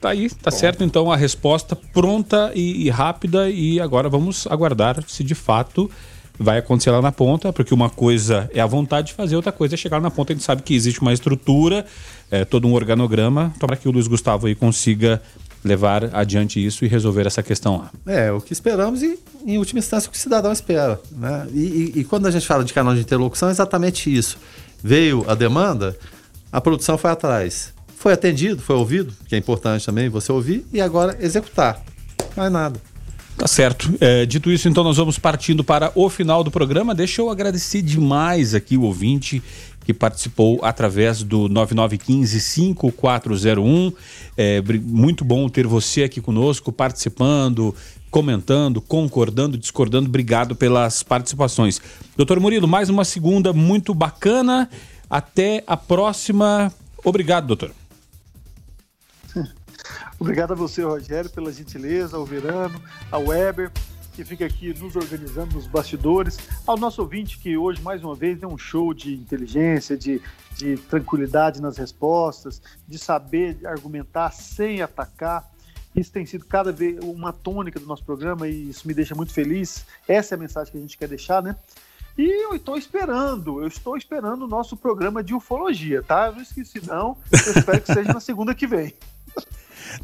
Tá 0.00 0.10
aí, 0.10 0.30
tá 0.30 0.50
bom. 0.50 0.56
certo 0.56 0.84
então 0.84 1.10
a 1.10 1.16
resposta 1.16 1.74
pronta 1.74 2.52
e, 2.54 2.86
e 2.86 2.90
rápida 2.90 3.50
e 3.50 3.80
agora 3.80 4.08
vamos 4.08 4.46
aguardar 4.46 5.02
se 5.08 5.24
de 5.24 5.34
fato 5.34 5.90
vai 6.38 6.58
acontecer 6.58 6.90
lá 6.90 7.02
na 7.02 7.10
ponta, 7.10 7.52
porque 7.52 7.74
uma 7.74 7.90
coisa 7.90 8.48
é 8.54 8.60
a 8.60 8.66
vontade 8.66 9.08
de 9.08 9.14
fazer, 9.14 9.34
outra 9.34 9.50
coisa 9.50 9.74
é 9.74 9.76
chegar 9.76 10.00
na 10.00 10.10
ponta. 10.10 10.32
A 10.32 10.36
gente 10.36 10.44
sabe 10.44 10.62
que 10.62 10.74
existe 10.74 11.00
uma 11.00 11.12
estrutura, 11.12 11.84
é, 12.30 12.44
todo 12.44 12.68
um 12.68 12.74
organograma, 12.74 13.52
para 13.58 13.76
que 13.76 13.88
o 13.88 13.90
Luiz 13.90 14.06
Gustavo 14.06 14.46
aí 14.46 14.54
consiga 14.54 15.20
levar 15.64 16.14
adiante 16.14 16.64
isso 16.64 16.84
e 16.84 16.88
resolver 16.88 17.26
essa 17.26 17.42
questão 17.42 17.78
lá. 17.78 17.90
É, 18.06 18.30
o 18.30 18.40
que 18.40 18.52
esperamos 18.52 19.02
e, 19.02 19.18
em 19.44 19.58
última 19.58 19.78
instância, 19.78 20.08
o 20.08 20.12
que 20.12 20.18
o 20.18 20.20
cidadão 20.20 20.52
espera. 20.52 21.00
Né? 21.10 21.46
E, 21.52 21.58
e, 21.58 21.92
e 22.00 22.04
quando 22.04 22.26
a 22.26 22.30
gente 22.30 22.46
fala 22.46 22.64
de 22.64 22.72
canal 22.72 22.94
de 22.94 23.00
interlocução, 23.00 23.48
é 23.48 23.52
exatamente 23.52 24.14
isso. 24.14 24.38
Veio 24.82 25.24
a 25.28 25.34
demanda, 25.34 25.96
a 26.52 26.60
produção 26.60 26.96
foi 26.96 27.10
atrás. 27.10 27.72
Foi 27.96 28.12
atendido, 28.12 28.62
foi 28.62 28.76
ouvido, 28.76 29.12
que 29.26 29.34
é 29.34 29.38
importante 29.38 29.84
também 29.84 30.08
você 30.08 30.30
ouvir, 30.30 30.64
e 30.72 30.80
agora 30.80 31.16
executar. 31.20 31.82
Não 32.36 32.44
é 32.44 32.48
nada. 32.48 32.80
Tá 33.36 33.46
certo. 33.46 33.92
É, 34.00 34.26
dito 34.26 34.50
isso, 34.50 34.68
então 34.68 34.82
nós 34.82 34.96
vamos 34.96 35.18
partindo 35.18 35.62
para 35.62 35.92
o 35.94 36.08
final 36.08 36.42
do 36.42 36.50
programa. 36.50 36.94
Deixa 36.94 37.20
eu 37.20 37.30
agradecer 37.30 37.82
demais 37.82 38.54
aqui 38.54 38.76
o 38.76 38.82
ouvinte 38.82 39.42
que 39.84 39.94
participou 39.94 40.58
através 40.62 41.22
do 41.22 41.48
9915-5401. 41.48 43.94
É, 44.36 44.60
muito 44.82 45.24
bom 45.24 45.48
ter 45.48 45.66
você 45.66 46.02
aqui 46.02 46.20
conosco, 46.20 46.70
participando, 46.70 47.74
comentando, 48.10 48.80
concordando, 48.80 49.56
discordando. 49.56 50.08
Obrigado 50.08 50.54
pelas 50.56 51.02
participações. 51.02 51.80
Doutor 52.16 52.40
Murilo, 52.40 52.68
mais 52.68 52.88
uma 52.88 53.04
segunda 53.04 53.52
muito 53.52 53.94
bacana. 53.94 54.68
Até 55.08 55.62
a 55.66 55.76
próxima. 55.76 56.72
Obrigado, 57.04 57.46
doutor. 57.46 57.72
Obrigado 60.18 60.52
a 60.52 60.56
você, 60.56 60.82
Rogério, 60.82 61.30
pela 61.30 61.52
gentileza, 61.52 62.16
ao 62.16 62.24
Verano, 62.24 62.80
ao 63.10 63.26
Weber 63.26 63.70
que 64.18 64.24
fica 64.24 64.44
aqui 64.44 64.74
nos 64.76 64.96
organizando 64.96 65.54
nos 65.54 65.68
bastidores, 65.68 66.38
ao 66.66 66.76
nosso 66.76 67.00
ouvinte 67.00 67.38
que 67.38 67.56
hoje, 67.56 67.80
mais 67.80 68.02
uma 68.02 68.16
vez, 68.16 68.36
deu 68.36 68.48
um 68.48 68.58
show 68.58 68.92
de 68.92 69.14
inteligência, 69.14 69.96
de, 69.96 70.20
de 70.56 70.76
tranquilidade 70.76 71.62
nas 71.62 71.76
respostas, 71.76 72.60
de 72.88 72.98
saber 72.98 73.64
argumentar 73.64 74.32
sem 74.32 74.82
atacar. 74.82 75.48
Isso 75.98 76.12
tem 76.12 76.24
sido 76.24 76.44
cada 76.44 76.70
vez 76.70 76.98
uma 77.02 77.32
tônica 77.32 77.80
do 77.80 77.86
nosso 77.86 78.04
programa 78.04 78.48
e 78.48 78.70
isso 78.70 78.86
me 78.86 78.94
deixa 78.94 79.14
muito 79.14 79.32
feliz. 79.32 79.84
Essa 80.06 80.34
é 80.34 80.36
a 80.36 80.38
mensagem 80.38 80.70
que 80.70 80.78
a 80.78 80.80
gente 80.80 80.96
quer 80.96 81.08
deixar, 81.08 81.42
né? 81.42 81.56
E 82.16 82.44
eu 82.44 82.54
estou 82.54 82.76
esperando, 82.76 83.60
eu 83.60 83.68
estou 83.68 83.96
esperando 83.96 84.44
o 84.44 84.48
nosso 84.48 84.76
programa 84.76 85.22
de 85.22 85.34
ufologia, 85.34 86.02
tá? 86.02 86.26
Eu 86.26 86.36
não 86.36 86.42
esqueci, 86.42 86.80
não. 86.86 87.16
Eu 87.32 87.52
espero 87.58 87.80
que 87.80 87.92
seja 87.92 88.12
na 88.12 88.20
segunda 88.20 88.54
que 88.54 88.66
vem. 88.66 88.92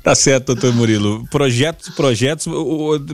Tá 0.03 0.15
certo, 0.15 0.47
doutor 0.47 0.75
Murilo. 0.75 1.27
Projetos, 1.31 1.91
projetos, 1.91 2.47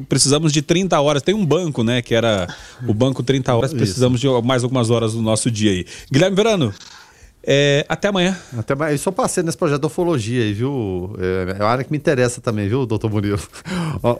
precisamos 0.08 0.52
de 0.52 0.62
30 0.62 1.00
horas. 1.00 1.22
Tem 1.22 1.34
um 1.34 1.44
banco, 1.44 1.82
né, 1.82 2.00
que 2.00 2.14
era 2.14 2.46
o 2.86 2.94
banco 2.94 3.22
30 3.22 3.54
horas. 3.54 3.72
Precisamos 3.72 4.22
Isso. 4.22 4.40
de 4.40 4.46
mais 4.46 4.62
algumas 4.62 4.90
horas 4.90 5.14
do 5.14 5.22
nosso 5.22 5.50
dia 5.50 5.72
aí. 5.72 5.86
Guilherme 6.10 6.36
Verano, 6.36 6.72
é, 7.42 7.84
até 7.88 8.08
amanhã. 8.08 8.36
Até 8.56 8.74
amanhã. 8.74 8.92
Eu 8.92 8.98
só 8.98 9.10
passei 9.10 9.42
nesse 9.42 9.56
projeto 9.56 9.80
de 9.80 9.86
ufologia 9.86 10.42
aí, 10.42 10.52
viu? 10.52 11.16
É, 11.18 11.56
é 11.58 11.62
uma 11.62 11.70
área 11.70 11.84
que 11.84 11.90
me 11.90 11.98
interessa 11.98 12.40
também, 12.40 12.68
viu, 12.68 12.86
doutor 12.86 13.10
Murilo? 13.10 13.40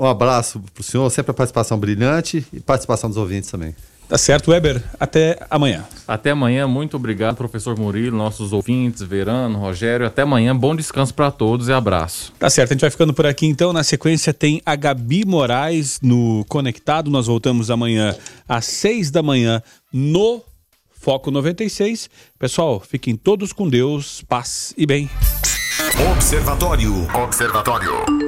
Um 0.01 0.07
abraço 0.07 0.63
pro 0.75 0.83
senhor, 0.83 1.09
sempre 1.11 1.31
a 1.31 1.35
participação 1.35 1.79
brilhante 1.79 2.47
e 2.53 2.61
participação 2.61 3.09
dos 3.09 3.17
ouvintes 3.17 3.51
também. 3.51 3.75
Tá 4.11 4.19
certo, 4.19 4.51
Weber. 4.51 4.83
Até 4.99 5.39
amanhã. 5.49 5.85
Até 6.07 6.31
amanhã. 6.31 6.67
Muito 6.67 6.97
obrigado, 6.97 7.37
professor 7.37 7.79
Murilo, 7.79 8.17
nossos 8.17 8.53
ouvintes, 8.53 9.03
Verano, 9.03 9.57
Rogério. 9.57 10.05
Até 10.05 10.23
amanhã. 10.23 10.55
Bom 10.55 10.75
descanso 10.75 11.15
para 11.15 11.31
todos 11.31 11.69
e 11.69 11.73
abraço. 11.73 12.33
Tá 12.37 12.51
certo. 12.51 12.73
A 12.73 12.75
gente 12.75 12.81
vai 12.81 12.91
ficando 12.91 13.15
por 13.15 13.25
aqui 13.25 13.47
então. 13.47 13.73
Na 13.73 13.85
sequência 13.85 14.35
tem 14.35 14.61
a 14.67 14.75
Gabi 14.75 15.25
Moraes 15.25 16.01
no 16.03 16.45
Conectado. 16.49 17.09
Nós 17.09 17.29
voltamos 17.29 17.71
amanhã 17.71 18.17
às 18.49 18.65
seis 18.65 19.13
da 19.13 19.23
manhã 19.23 19.63
no 19.93 20.43
Foco 21.01 21.31
96. 21.31 22.11
Pessoal, 22.39 22.79
fiquem 22.79 23.17
todos 23.17 23.55
com 23.55 23.69
Deus, 23.69 24.23
paz 24.29 24.75
e 24.77 24.85
bem. 24.85 25.09
Observatório. 26.13 26.93
Observatório. 27.15 28.21